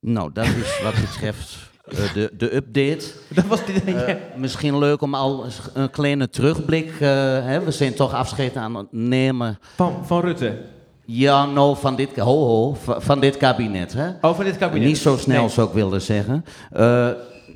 Nou, 0.00 0.32
dat 0.32 0.46
is 0.46 0.82
wat 0.82 0.94
betreft 1.10 1.56
eh, 1.84 2.12
de, 2.14 2.30
de 2.36 2.54
update. 2.54 3.04
Dat 3.34 3.46
was. 3.46 3.64
Eh, 3.64 4.08
ja. 4.08 4.18
Misschien 4.36 4.78
leuk 4.78 5.00
om 5.02 5.14
al 5.14 5.46
een 5.74 5.90
kleine 5.90 6.28
terugblik. 6.28 6.92
hè, 6.98 7.64
we 7.64 7.70
zijn 7.70 7.94
toch 7.94 8.14
afscheid 8.14 8.56
aan 8.56 8.74
het 8.76 8.92
nemen. 8.92 9.58
Van, 9.76 10.06
van 10.06 10.20
Rutte. 10.20 10.71
Ja, 11.04 11.46
nou, 11.46 11.76
van 11.76 11.96
dit, 11.96 12.16
ho, 12.18 12.46
ho, 12.46 12.76
van, 12.98 13.20
dit 13.20 13.36
kabinet. 13.36 13.92
Hè? 13.92 14.08
Oh, 14.20 14.34
van 14.34 14.44
dit 14.44 14.56
kabinet. 14.56 14.88
Niet 14.88 14.98
zo 14.98 15.16
snel 15.16 15.40
Nee. 15.40 15.50
zou 15.50 15.68
ik 15.68 15.74
willen 15.74 16.02
zeggen. 16.02 16.44
Eh, 16.72 17.08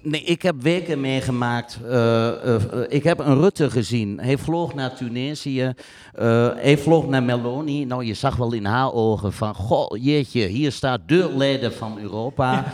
nee, 0.03 0.23
ik 0.23 0.43
heb 0.43 0.55
weken 0.63 1.01
meegemaakt. 1.01 1.79
eh, 1.89 2.55
eh, 2.55 2.63
ik 2.89 3.05
heb 3.05 3.19
een 3.19 3.41
Rutte 3.41 3.71
gezien. 3.71 4.19
Hij 4.21 4.39
vloog 4.39 4.75
naar 4.75 4.95
Tunesië. 4.95 5.73
hij 6.57 6.79
vloog 6.79 7.07
naar 7.09 7.23
Meloni. 7.23 7.85
Nou, 7.85 8.05
je 8.05 8.15
zag 8.15 8.37
wel 8.37 8.53
in 8.53 8.65
haar 8.65 8.93
ogen 8.93 9.33
van... 9.33 9.55
Goh, 9.55 10.03
jeetje, 10.03 10.47
hier 10.47 10.73
staat 10.73 11.01
de 11.07 11.33
leider 11.37 11.73
van 11.73 11.99
Europa. 11.99 12.65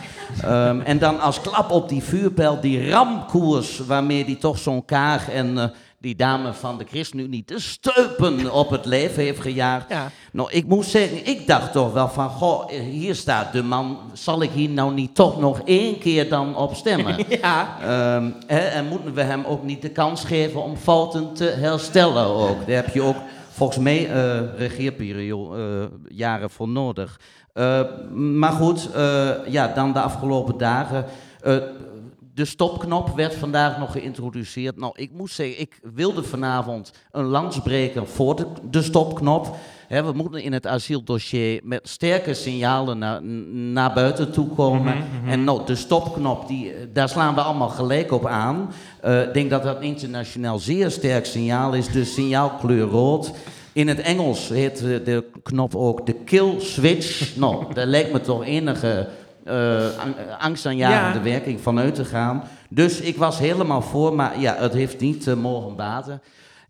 Ehm, 0.41 0.79
en 0.79 0.97
dan 0.99 1.19
als 1.19 1.41
klap 1.41 1.71
op 1.71 1.89
die 1.89 2.03
vuurpijl, 2.03 2.59
die 2.61 2.89
ramkoers... 2.89 3.79
waarmee 3.79 4.25
die 4.25 4.37
toch 4.37 4.57
zo'n 4.57 4.85
kaag 4.85 5.29
en... 5.29 5.73
die 6.03 6.15
dame 6.15 6.53
van 6.53 6.77
de 6.77 6.85
ChristenUnie 6.89 7.45
te 7.45 7.59
steupen 7.59 8.51
op 8.51 8.69
het 8.69 8.85
leven 8.85 9.23
heeft 9.23 9.41
gejaagd. 9.41 9.89
Ja. 9.89 10.11
Nou, 10.31 10.51
ik 10.51 10.65
moet 10.65 10.85
zeggen, 10.85 11.25
ik 11.25 11.47
dacht 11.47 11.71
toch 11.71 11.93
wel 11.93 12.09
van, 12.09 12.29
goh, 12.29 12.69
hier 12.69 13.15
staat 13.15 13.53
de 13.53 13.63
man, 13.63 13.99
zal 14.13 14.41
ik 14.41 14.49
hier 14.49 14.69
nou 14.69 14.93
niet 14.93 15.15
toch 15.15 15.39
nog 15.39 15.61
één 15.65 15.99
keer 15.99 16.29
dan 16.29 16.55
op 16.55 16.75
stemmen? 16.75 17.15
Ja. 17.41 17.77
Ehm, 17.81 18.31
hè, 18.47 18.59
en 18.59 18.85
moeten 18.87 19.13
we 19.13 19.21
hem 19.21 19.43
ook 19.45 19.63
niet 19.63 19.81
de 19.81 19.89
kans 19.89 20.23
geven 20.23 20.63
om 20.63 20.77
fouten 20.77 21.33
te 21.33 21.45
herstellen 21.45 22.25
ook? 22.25 22.67
Daar 22.67 22.75
heb 22.75 22.93
je 22.93 23.01
ook 23.01 23.17
volgens 23.49 23.79
mij 23.79 24.09
eh 24.09 24.39
regeerperiode 24.57 25.89
eh, 25.89 26.17
jaren 26.17 26.49
voor 26.49 26.67
nodig. 26.67 27.19
Eh, 27.53 27.81
maar 28.13 28.51
goed, 28.51 28.89
ja, 29.47 29.67
dan 29.67 29.93
de 29.93 29.99
afgelopen 29.99 30.57
dagen. 30.57 31.05
De 32.33 32.45
stopknop 32.45 33.15
werd 33.15 33.35
vandaag 33.35 33.77
nog 33.77 33.91
geïntroduceerd. 33.91 34.77
Nou, 34.77 34.93
ik 34.95 35.11
moet 35.11 35.31
zeggen, 35.31 35.59
ik 35.59 35.79
wilde 35.93 36.23
vanavond 36.23 36.91
een 37.11 37.25
lans 37.25 37.61
breken 37.61 38.07
voor 38.07 38.35
de, 38.35 38.45
de 38.69 38.81
stopknop. 38.81 39.55
We 39.89 40.11
moeten 40.13 40.43
in 40.43 40.53
het 40.53 40.67
asieldossier 40.67 41.61
met 41.63 41.89
sterke 41.89 42.33
signalen 42.33 42.97
naar, 42.97 43.23
naar 43.71 43.93
buiten 43.93 44.31
toe 44.31 44.47
komen. 44.47 44.95
En 45.25 45.43
nou, 45.43 45.65
de 45.65 45.75
stopknop, 45.75 46.47
die, 46.47 46.73
daar 46.93 47.09
slaan 47.09 47.35
we 47.35 47.41
allemaal 47.41 47.69
gelijk 47.69 48.11
op 48.11 48.25
aan. 48.25 48.73
Eh, 49.01 49.21
Ik 49.21 49.33
denk 49.33 49.49
dat 49.49 49.63
dat 49.63 49.81
internationaal 49.81 50.59
zeer 50.59 50.91
sterk 50.91 51.25
signaal 51.25 51.73
is. 51.73 51.87
De 51.87 52.05
signaalkleur 52.05 52.87
rood. 52.87 53.31
In 53.73 53.87
het 53.87 53.99
Engels 53.99 54.49
heet 54.49 54.77
eh, 54.77 55.05
de 55.05 55.25
knop 55.43 55.75
ook 55.75 56.05
de 56.05 56.13
kill 56.13 56.59
switch. 56.59 57.35
nou, 57.35 57.73
daar 57.73 57.85
lijkt 57.85 58.11
me 58.11 58.21
toch 58.21 58.45
enige 58.45 59.07
eh, 59.45 59.99
ang- 59.99 60.15
angstaanjagende 60.39 61.17
Ja. 61.17 61.23
werking 61.35 61.61
vanuit 61.61 61.95
te 61.95 62.05
gaan. 62.05 62.43
Dus 62.69 62.99
ik 63.01 63.17
was 63.17 63.39
helemaal 63.39 63.81
voor, 63.81 64.15
maar 64.15 64.39
ja, 64.39 64.55
het 64.59 64.73
heeft 64.73 64.99
niet 64.99 65.27
eh, 65.27 65.33
mogen 65.35 65.75
baten. 65.75 66.21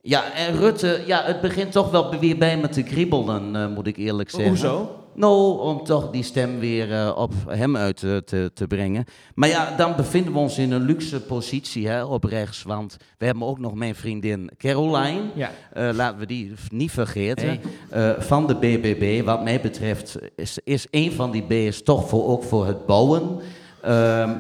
Ja, 0.02 0.24
en 0.36 0.58
Rutte, 0.58 1.02
ja, 1.06 1.22
het 1.24 1.42
begint 1.42 1.72
toch 1.72 1.92
wel 1.92 2.20
weer 2.20 2.38
bij 2.38 2.58
me 2.58 2.70
te 2.70 2.84
kriebelen, 2.84 3.56
eh, 3.56 3.68
moet 3.68 3.88
ik 3.88 3.98
eerlijk 3.98 4.30
zeggen. 4.30 4.48
Hoezo? 4.50 5.03
Nou, 5.16 5.60
om 5.60 5.84
toch 5.84 6.10
die 6.10 6.24
stem 6.24 6.60
weer 6.60 6.94
eh, 6.94 7.14
op 7.16 7.34
hem 7.48 7.78
uit 7.78 7.98
te, 7.98 8.52
te 8.54 8.68
brengen. 8.68 9.06
Maar 9.36 9.50
ja, 9.50 9.76
dan 9.78 9.96
bevinden 9.96 10.34
we 10.34 10.40
ons 10.40 10.58
in 10.58 10.72
een 10.72 10.82
luxe 10.82 11.22
positie 11.22 11.88
hè, 11.88 12.04
op 12.04 12.24
rechts. 12.24 12.64
Want 12.64 12.98
we 13.18 13.26
hebben 13.26 13.44
ook 13.44 13.60
nog 13.60 13.74
mijn 13.74 13.96
vriendin 13.96 14.50
Caroline. 14.58 15.22
Ja. 15.36 15.52
Eh, 15.74 15.90
laten 15.94 16.20
we 16.20 16.26
die 16.26 16.54
niet 16.70 16.92
vergeten. 16.92 17.60
Eh, 17.90 18.10
van 18.18 18.48
de 18.48 18.56
BBB, 18.56 19.26
wat 19.26 19.44
mij 19.44 19.62
betreft, 19.62 20.18
is, 20.36 20.60
is 20.64 20.88
een 20.90 21.12
van 21.12 21.32
die 21.32 21.44
B's 21.44 21.84
toch 21.84 22.10
voor, 22.10 22.28
ook 22.28 22.44
voor 22.44 22.66
het 22.66 22.86
bouwen. 22.86 23.40
Ehm, 23.82 24.32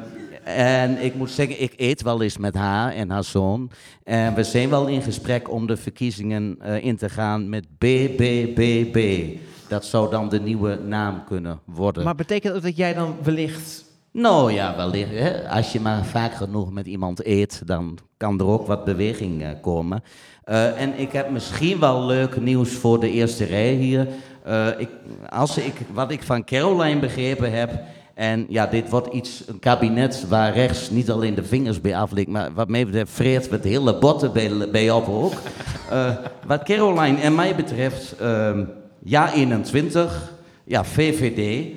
en 0.43 1.03
ik 1.03 1.15
moet 1.15 1.31
zeggen, 1.31 1.61
ik 1.61 1.73
eet 1.75 2.01
wel 2.01 2.21
eens 2.21 2.37
met 2.37 2.55
haar 2.55 2.93
en 2.93 3.09
haar 3.09 3.23
zoon. 3.23 3.71
En 4.03 4.33
we 4.33 4.43
zijn 4.43 4.69
wel 4.69 4.87
in 4.87 5.01
gesprek 5.01 5.51
om 5.51 5.67
de 5.67 5.77
verkiezingen 5.77 6.57
in 6.81 6.97
te 6.97 7.09
gaan 7.09 7.49
met 7.49 7.65
BBBB. 7.77 9.25
Dat 9.73 9.85
zou 9.85 10.09
dan 10.09 10.29
de 10.29 10.39
nieuwe 10.39 10.79
naam 10.85 11.23
kunnen 11.25 11.59
worden. 11.65 12.03
Maar 12.03 12.15
betekent 12.15 12.53
dat 12.53 12.63
dat 12.63 12.77
jij 12.77 12.93
dan 12.93 13.15
wellicht... 13.23 13.85
Nou 14.11 14.51
ja, 14.51 14.75
wellicht. 14.75 15.09
Hè? 15.09 15.49
Als 15.49 15.71
je 15.71 15.79
maar 15.79 16.05
vaak 16.05 16.33
genoeg 16.33 16.71
met 16.71 16.85
iemand 16.85 17.25
eet, 17.25 17.61
dan 17.65 17.97
kan 18.17 18.39
er 18.39 18.45
ook 18.45 18.67
wat 18.67 18.85
beweging 18.85 19.43
eh, 19.43 19.49
komen. 19.61 20.03
Eh, 20.43 20.81
en 20.81 20.99
ik 20.99 21.11
heb 21.11 21.29
misschien 21.29 21.79
wel 21.79 22.05
leuk 22.05 22.41
nieuws 22.41 22.71
voor 22.71 22.99
de 22.99 23.11
eerste 23.11 23.45
rij 23.45 23.73
hier. 23.73 24.07
Eh, 24.43 24.67
ik, 24.77 24.89
als 25.29 25.57
ik, 25.57 25.73
wat 25.93 26.11
ik 26.11 26.23
van 26.23 26.43
Caroline 26.43 26.99
begrepen 26.99 27.51
heb. 27.51 27.81
En 28.13 28.45
ja, 28.49 28.67
dit 28.67 28.89
wordt 28.89 29.13
iets, 29.13 29.43
een 29.47 29.59
kabinet 29.59 30.27
waar 30.27 30.53
rechts 30.53 30.89
niet 30.89 31.11
alleen 31.11 31.35
de 31.35 31.43
vingers 31.43 31.81
bij 31.81 31.97
aflikt, 31.97 32.29
maar 32.29 32.53
wat 32.53 32.69
mij 32.69 32.85
betreft 32.85 33.11
vreet 33.11 33.49
we 33.49 33.55
het 33.55 33.63
hele 33.63 33.97
botten 33.97 34.33
bij, 34.33 34.69
bij 34.71 34.91
op 34.91 35.07
ook. 35.09 35.33
Wat 36.47 36.63
Caroline 36.63 37.19
en 37.19 37.35
mij 37.35 37.55
betreft, 37.55 38.15
ehm, 38.19 38.63
ja 39.03 39.33
21, 39.33 40.31
ja 40.65 40.83
VVD, 40.83 41.71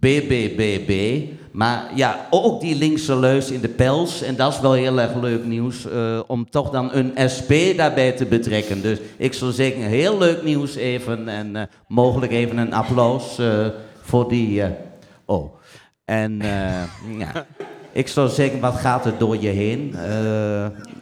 BBBB. 0.00 1.22
Maar 1.52 1.90
ja, 1.94 2.26
ook 2.30 2.60
die 2.60 2.74
linkse 2.74 3.16
leus 3.16 3.50
in 3.50 3.60
de 3.60 3.68
pels. 3.68 4.22
En 4.22 4.36
dat 4.36 4.52
is 4.52 4.60
wel 4.60 4.72
heel 4.72 5.00
erg 5.00 5.14
leuk 5.14 5.44
nieuws. 5.44 5.86
eh, 5.86 6.20
om 6.26 6.50
toch 6.50 6.70
dan 6.70 6.90
een 6.92 7.30
SP 7.34 7.52
daarbij 7.76 8.12
te 8.12 8.26
betrekken. 8.26 8.82
Dus 8.82 8.98
ik 9.16 9.32
zou 9.32 9.52
zeggen, 9.52 9.82
heel 9.82 10.18
leuk 10.18 10.42
nieuws 10.42 10.74
even. 10.74 11.28
En 11.28 11.56
eh, 11.56 11.62
mogelijk 11.88 12.32
even 12.32 12.56
een 12.58 12.72
applaus 12.72 13.38
eh, 13.38 13.66
voor 14.02 14.28
die. 14.28 14.62
oh. 15.24 15.54
En 16.04 16.38
ja. 17.18 17.46
Ik 17.92 18.08
zou 18.08 18.28
zeggen, 18.28 18.60
wat 18.60 18.74
gaat 18.74 19.06
er 19.06 19.18
door 19.18 19.36
je 19.40 19.48
heen? 19.48 19.94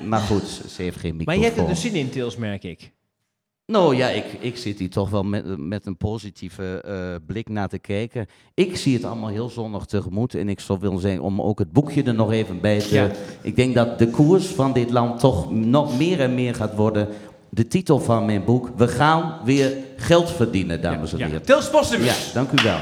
Maar 0.04 0.20
goed, 0.20 0.62
ze 0.68 0.82
heeft 0.82 0.96
geen 0.98 1.16
Maar 1.16 1.24
microfoon. 1.26 1.42
je 1.42 1.46
hebt 1.46 1.58
er 1.58 1.66
dus 1.66 1.80
zin 1.80 1.94
in, 1.94 2.10
Tils, 2.10 2.36
merk 2.36 2.64
ik. 2.64 2.92
Nou 3.66 3.96
ja, 3.96 4.08
ik, 4.08 4.24
ik 4.40 4.56
zit 4.56 4.78
hier 4.78 4.90
toch 4.90 5.10
wel 5.10 5.22
met, 5.22 5.58
met 5.58 5.86
een 5.86 5.96
positieve 5.96 6.80
eh, 6.84 7.26
blik 7.26 7.48
naar 7.48 7.68
te 7.68 7.78
kijken. 7.78 8.26
Ik 8.54 8.76
zie 8.76 8.94
het 8.94 9.04
allemaal 9.04 9.28
heel 9.28 9.48
zonnig 9.48 9.84
tegemoet. 9.84 10.34
En 10.34 10.48
ik 10.48 10.60
zou 10.60 10.78
willen 10.80 11.00
zeggen, 11.00 11.22
om 11.22 11.42
ook 11.42 11.58
het 11.58 11.72
boekje 11.72 12.02
er 12.02 12.14
nog 12.14 12.32
even 12.32 12.60
bij 12.60 12.78
te... 12.78 12.94
Ja. 12.94 13.10
Ik 13.42 13.56
denk 13.56 13.74
dat 13.74 13.98
de 13.98 14.08
koers 14.08 14.46
van 14.46 14.72
dit 14.72 14.90
land 14.90 15.20
toch 15.20 15.50
nog 15.52 15.98
meer 15.98 16.20
en 16.20 16.34
meer 16.34 16.54
gaat 16.54 16.74
worden. 16.74 17.08
De 17.50 17.66
titel 17.66 17.98
van 18.00 18.24
mijn 18.24 18.44
boek, 18.44 18.70
We 18.76 18.88
gaan 18.88 19.38
weer 19.44 19.76
geld 19.96 20.30
verdienen, 20.30 20.80
dames 20.82 21.12
en 21.12 21.18
Ja. 21.18 21.26
heren. 21.26 21.42
Tils 21.42 21.70
Postumus. 21.70 22.26
Ja, 22.26 22.32
dank 22.34 22.50
u 22.60 22.62
wel. 22.62 22.78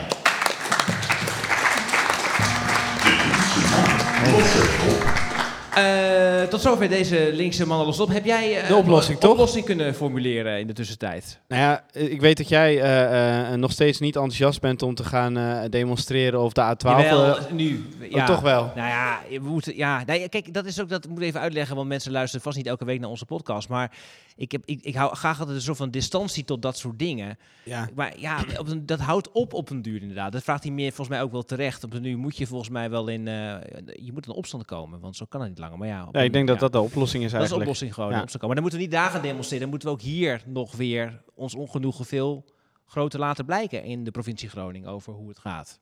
Eh, 5.74 6.42
tot 6.42 6.60
zover 6.60 6.88
deze 6.88 7.30
linkse 7.32 7.66
mannen 7.66 7.86
los 7.86 8.00
op. 8.00 8.08
Heb 8.08 8.24
jij 8.24 8.60
eh, 8.60 8.68
De 8.68 8.74
oplossing, 8.74 9.18
toch? 9.18 9.30
oplossing 9.30 9.64
kunnen 9.64 9.94
formuleren 9.94 10.58
in 10.58 10.66
de 10.66 10.72
tussentijd? 10.72 11.40
Nou 11.48 11.62
ja, 11.62 11.84
eh, 11.92 12.12
ik 12.12 12.20
weet 12.20 12.36
dat 12.36 12.48
jij 12.48 13.56
nog 13.56 13.72
steeds 13.72 14.00
niet 14.00 14.14
enthousiast 14.14 14.60
bent 14.60 14.82
om 14.82 14.94
te 14.94 15.04
gaan 15.04 15.68
demonstreren 15.70 16.40
of 16.40 16.52
de 16.52 16.60
A12. 16.60 16.76
Jawel, 16.82 17.38
nu. 17.52 17.84
oh, 18.02 18.10
Ja. 18.10 18.26
toch 18.26 18.40
wel. 18.40 18.72
Nou 18.76 18.88
ja, 18.88 19.20
we 19.30 19.48
moeten, 19.48 19.76
ja 19.76 20.02
nou 20.06 20.28
kijk, 20.28 20.54
dat 20.54 20.64
is 20.66 20.80
ook 20.80 20.88
dat 20.88 21.08
moet 21.08 21.18
ik 21.20 21.24
even 21.24 21.40
uitleggen, 21.40 21.76
want 21.76 21.88
mensen 21.88 22.12
luisteren 22.12 22.44
vast 22.44 22.56
niet 22.56 22.66
elke 22.66 22.84
week 22.84 23.00
naar 23.00 23.10
onze 23.10 23.24
podcast. 23.24 23.68
Maar 23.68 23.92
ik, 24.36 24.52
heb, 24.52 24.62
ik, 24.64 24.80
ik 24.82 24.94
hou 24.94 25.16
graag 25.16 25.38
altijd 25.38 25.56
een 25.56 25.62
soort 25.62 25.76
van 25.76 25.90
distantie 25.90 26.44
tot 26.44 26.62
dat 26.62 26.78
soort 26.78 26.98
dingen. 26.98 27.38
Ja. 27.62 27.88
Maar 27.94 28.12
ja, 28.16 28.44
op 28.58 28.68
een, 28.68 28.86
dat 28.86 29.00
houdt 29.00 29.32
op 29.32 29.52
op 29.54 29.70
een 29.70 29.82
duur 29.82 30.00
inderdaad. 30.00 30.32
Dat 30.32 30.42
vraagt 30.42 30.62
hij 30.62 30.72
meer 30.72 30.92
volgens 30.92 31.08
mij 31.16 31.22
ook 31.22 31.32
wel 31.32 31.42
terecht. 31.42 31.84
Op 31.84 31.92
een 31.92 32.02
duur 32.02 32.18
moet 32.18 32.36
je 32.36 32.46
volgens 32.46 32.70
mij 32.70 32.90
wel 32.90 33.08
in, 33.08 33.24
je 33.24 34.10
moet 34.12 34.26
in 34.26 34.32
opstand 34.32 34.64
komen, 34.64 35.00
want 35.00 35.16
zo 35.16 35.24
kan 35.28 35.40
het 35.40 35.48
niet 35.48 35.58
langer. 35.61 35.78
Maar 35.78 35.88
ja, 35.88 36.08
Ja, 36.12 36.20
ik 36.20 36.32
denk 36.32 36.46
dat 36.46 36.54
ja. 36.56 36.61
dat 36.62 36.72
de 36.72 36.80
oplossing 36.80 37.24
is 37.24 37.30
Dat 37.32 37.40
is 37.42 37.48
de 37.48 37.54
eigenlijk. 37.54 37.62
oplossing 37.62 37.94
gewoon, 37.94 38.11
Ja. 38.11 38.16
komen. 38.24 38.46
Maar 38.46 38.54
dan 38.54 38.61
moeten 38.62 38.78
we 38.78 38.84
niet 38.84 38.94
daar 38.94 39.11
gaan 39.11 39.22
demonstreren. 39.22 39.61
Dan 39.61 39.70
moeten 39.70 39.88
we 39.88 39.94
ook 39.94 40.00
hier 40.00 40.42
nog 40.46 40.76
weer 40.76 41.22
ons 41.34 41.54
ongenoegen 41.54 42.04
veel 42.04 42.44
groter 42.84 43.18
laten 43.18 43.44
blijken 43.44 43.84
in 43.84 44.04
de 44.04 44.11
provincie 44.11 44.48
Groningen 44.48 44.88
over 44.88 45.12
hoe 45.12 45.28
het 45.28 45.38
gaat. 45.38 45.80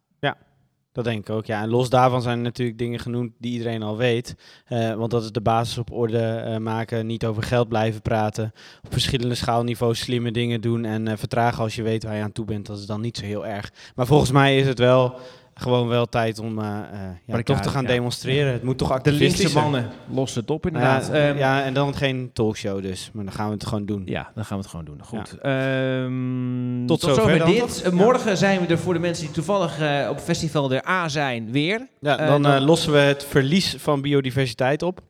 Dat 0.93 1.07
denk 1.07 1.29
ik 1.29 1.35
ook, 1.35 1.47
ja. 1.47 1.63
En 1.63 1.69
los 1.69 1.91
daarvan 1.91 2.23
zijn 2.23 2.37
er 2.37 2.43
natuurlijk 2.45 2.79
dingen 2.79 2.99
genoemd 2.99 3.33
die 3.39 3.53
iedereen 3.53 3.83
al 3.83 3.97
weet. 3.97 4.35
Eh, 4.65 4.95
want 4.95 5.11
dat 5.11 5.23
is 5.23 5.33
de 5.33 5.41
basis 5.41 5.79
op 5.79 5.93
orde 5.93 6.19
eh, 6.19 6.57
maken, 6.57 7.07
niet 7.07 7.27
over 7.27 7.43
geld 7.43 7.69
blijven 7.69 8.03
praten. 8.03 8.53
Op 8.85 8.93
verschillende 8.93 9.35
schaalniveaus 9.35 9.99
slimme 9.99 10.31
dingen 10.31 10.61
doen 10.61 10.85
en 10.85 11.09
eh, 11.09 11.17
vertragen 11.17 11.63
als 11.63 11.75
je 11.75 11.83
weet 11.83 12.03
waar 12.03 12.17
je 12.17 12.23
aan 12.23 12.33
toe 12.33 12.45
bent. 12.45 12.67
Dat 12.67 12.79
is 12.79 12.87
dan 12.87 13.01
niet 13.01 13.17
zo 13.17 13.25
heel 13.25 13.47
erg. 13.47 13.73
Maar 13.95 14.07
volgens 14.07 14.31
mij 14.31 14.59
is 14.59 14.67
het 14.67 14.79
wel 14.79 15.19
gewoon 15.61 15.89
wel 15.89 16.07
tijd 16.07 16.39
om 16.39 16.59
eh, 16.59 16.67
eh, 16.67 17.01
ja, 17.27 17.43
toch 17.43 17.61
te 17.61 17.69
gaan 17.69 17.83
ja. 17.83 17.89
demonstreren. 17.89 18.53
Het 18.53 18.63
moet 18.63 18.79
toch 18.79 18.89
De 18.89 18.95
activistisch 18.95 19.29
linkse 19.39 19.49
zijn. 19.49 19.65
mannen 19.65 19.91
lossen 20.11 20.41
het 20.41 20.51
op 20.51 20.67
inderdaad. 20.67 21.07
Ja, 21.07 21.13
Ehm, 21.13 21.39
ja, 21.39 21.63
en 21.65 21.75
dan 21.75 21.95
geen 21.95 22.31
talkshow 22.33 22.83
dus. 22.83 23.11
Maar 23.13 23.25
dan 23.25 23.35
gaan 23.35 23.47
we 23.47 23.53
het 23.53 23.67
gewoon 23.67 23.87
doen. 23.87 24.03
Ja, 24.05 24.31
dan 24.35 24.45
gaan 24.45 24.57
we 24.57 24.63
het 24.63 24.71
gewoon 24.71 24.85
doen. 24.85 25.03
Goed. 25.05 25.39
Ehm, 25.39 26.87
Tot 26.87 27.01
zover 27.01 27.39
dan, 27.39 27.51
dit. 27.51 27.91
Morgen 27.93 28.37
zijn 28.37 28.61
we 28.61 28.67
er 28.67 28.79
voor 28.79 28.93
de 28.93 28.99
mensen 29.01 29.25
die 29.25 29.35
toevallig 29.35 29.81
eh, 29.81 30.09
op 30.11 30.21
Festival 30.21 30.69
der 30.69 30.89
A 30.89 31.09
zijn 31.09 31.53
weer. 31.53 31.87
Ja, 32.01 32.17
dan, 32.17 32.43
dan- 32.43 32.63
lossen 32.65 32.93
we 32.93 32.99
het 32.99 33.25
verlies 33.25 33.75
van 33.79 34.01
biodiversiteit 34.03 34.83
op. 34.83 35.01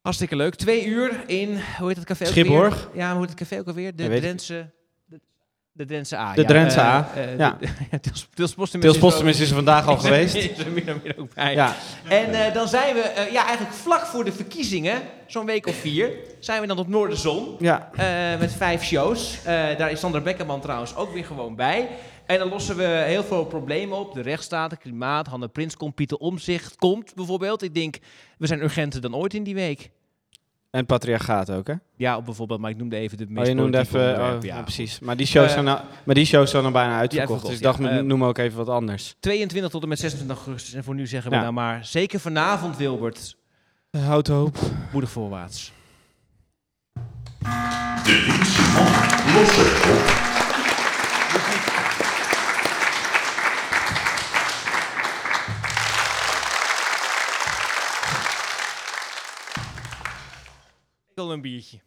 Hartstikke 0.00 0.36
leuk. 0.36 0.54
Twee 0.54 0.86
uur 0.86 1.10
in, 1.26 1.48
hoe 1.78 1.88
heet 1.88 1.96
het 1.96 2.06
café 2.06 2.24
ook 2.24 2.30
Schipborg. 2.30 2.88
weer? 2.92 3.02
Ja, 3.02 3.10
hoe 3.10 3.20
heet 3.20 3.30
het 3.30 3.38
café 3.38 3.58
ook 3.58 3.66
alweer? 3.66 3.96
De. 3.96 4.04
Drentse... 4.20 4.70
De, 5.76 5.84
Drentse 5.84 6.16
A. 6.16 6.34
De 6.34 6.40
ja. 6.40 6.46
Drentse 6.46 6.80
A, 6.80 7.08
eh, 7.14 7.38
ja. 7.38 7.58
is 9.38 9.48
er 9.48 9.54
vandaag 9.54 9.86
al 9.86 9.96
geweest. 9.96 10.34
Is 10.34 10.58
er 10.58 10.72
meer 10.72 11.14
ook 11.18 11.34
bij. 11.34 11.54
Ja. 11.54 11.74
En 12.08 12.46
eh, 12.46 12.54
dan 12.54 12.68
zijn 12.68 12.94
we, 12.94 13.28
ja, 13.32 13.46
eigenlijk 13.46 13.76
vlak 13.76 14.06
voor 14.06 14.24
de 14.24 14.32
verkiezingen, 14.32 15.02
zo'n 15.26 15.46
week 15.46 15.66
of 15.66 15.74
vier, 15.74 16.10
zijn 16.40 16.60
we 16.60 16.66
dan 16.66 16.78
op 16.78 16.88
Noorderzon. 16.88 17.56
Ja. 17.58 17.90
Met 18.38 18.52
vijf 18.52 18.82
shows. 18.82 19.38
Daar 19.44 19.90
is 19.90 20.00
Sandra 20.00 20.20
Bekkerman 20.20 20.60
trouwens 20.60 20.96
ook 20.96 21.12
weer 21.12 21.24
gewoon 21.24 21.56
bij. 21.56 21.88
En 22.26 22.38
dan 22.38 22.48
lossen 22.48 22.76
we 22.76 22.84
heel 22.84 23.24
veel 23.24 23.44
problemen 23.44 23.98
op. 23.98 24.14
De 24.14 24.22
rechtsstaat, 24.22 24.70
het 24.70 24.80
klimaat, 24.80 25.26
Hanne 25.26 25.48
Prins 25.48 25.76
komt, 25.76 25.94
Pieter 25.94 26.16
Omzicht 26.16 26.76
komt 26.76 27.14
bijvoorbeeld. 27.14 27.62
Ik 27.62 27.74
denk, 27.74 27.98
we 28.38 28.46
zijn 28.46 28.62
urgenter 28.62 29.00
dan 29.00 29.14
ooit 29.14 29.34
in 29.34 29.42
die 29.42 29.54
week. 29.54 29.90
En 30.76 30.86
patriarchaat 30.86 31.50
ook, 31.50 31.66
hè? 31.66 31.74
Ja, 31.96 32.16
op 32.16 32.24
bijvoorbeeld, 32.24 32.60
maar 32.60 32.70
ik 32.70 32.76
noemde 32.76 32.96
even 32.96 33.18
de 33.18 33.24
Oh, 33.24 33.30
meest 33.30 33.48
je 33.48 33.54
noemde 33.54 33.78
even... 33.78 34.00
oh, 34.10 34.16
ja. 34.16 34.38
ja, 34.40 34.62
precies. 34.62 34.98
Maar 35.00 35.16
die 35.16 35.26
shows, 35.26 35.46
Eh, 35.46 35.52
zijn, 35.52 35.64
nou, 35.64 35.80
maar 36.04 36.14
die 36.14 36.24
shows 36.24 36.50
zijn 36.50 36.62
dan 36.62 36.72
bijna 36.72 36.98
uitverkocht. 36.98 37.46
dus 37.46 37.54
ik 37.56 37.62
dacht, 37.62 37.78
we 37.78 38.02
noemen 38.02 38.28
ook 38.28 38.38
even 38.38 38.58
wat 38.58 38.68
anders. 38.68 39.14
22 39.20 39.70
tot 39.70 39.82
en 39.82 39.88
met 39.88 39.98
26 39.98 40.36
augustus. 40.46 40.74
En 40.74 40.84
voor 40.84 40.94
nu 40.94 41.06
zeggen 41.06 41.30
we 41.30 41.36
Ja. 41.36 41.42
nou 41.42 41.54
maar, 41.54 41.84
zeker 41.84 42.20
vanavond 42.20 42.76
Wilbert, 42.76 43.36
Houd 43.90 44.26
hoop. 44.26 44.56
moedig 44.92 45.10
voorwaarts. 45.10 45.72
De 48.04 48.24
het 61.16 61.80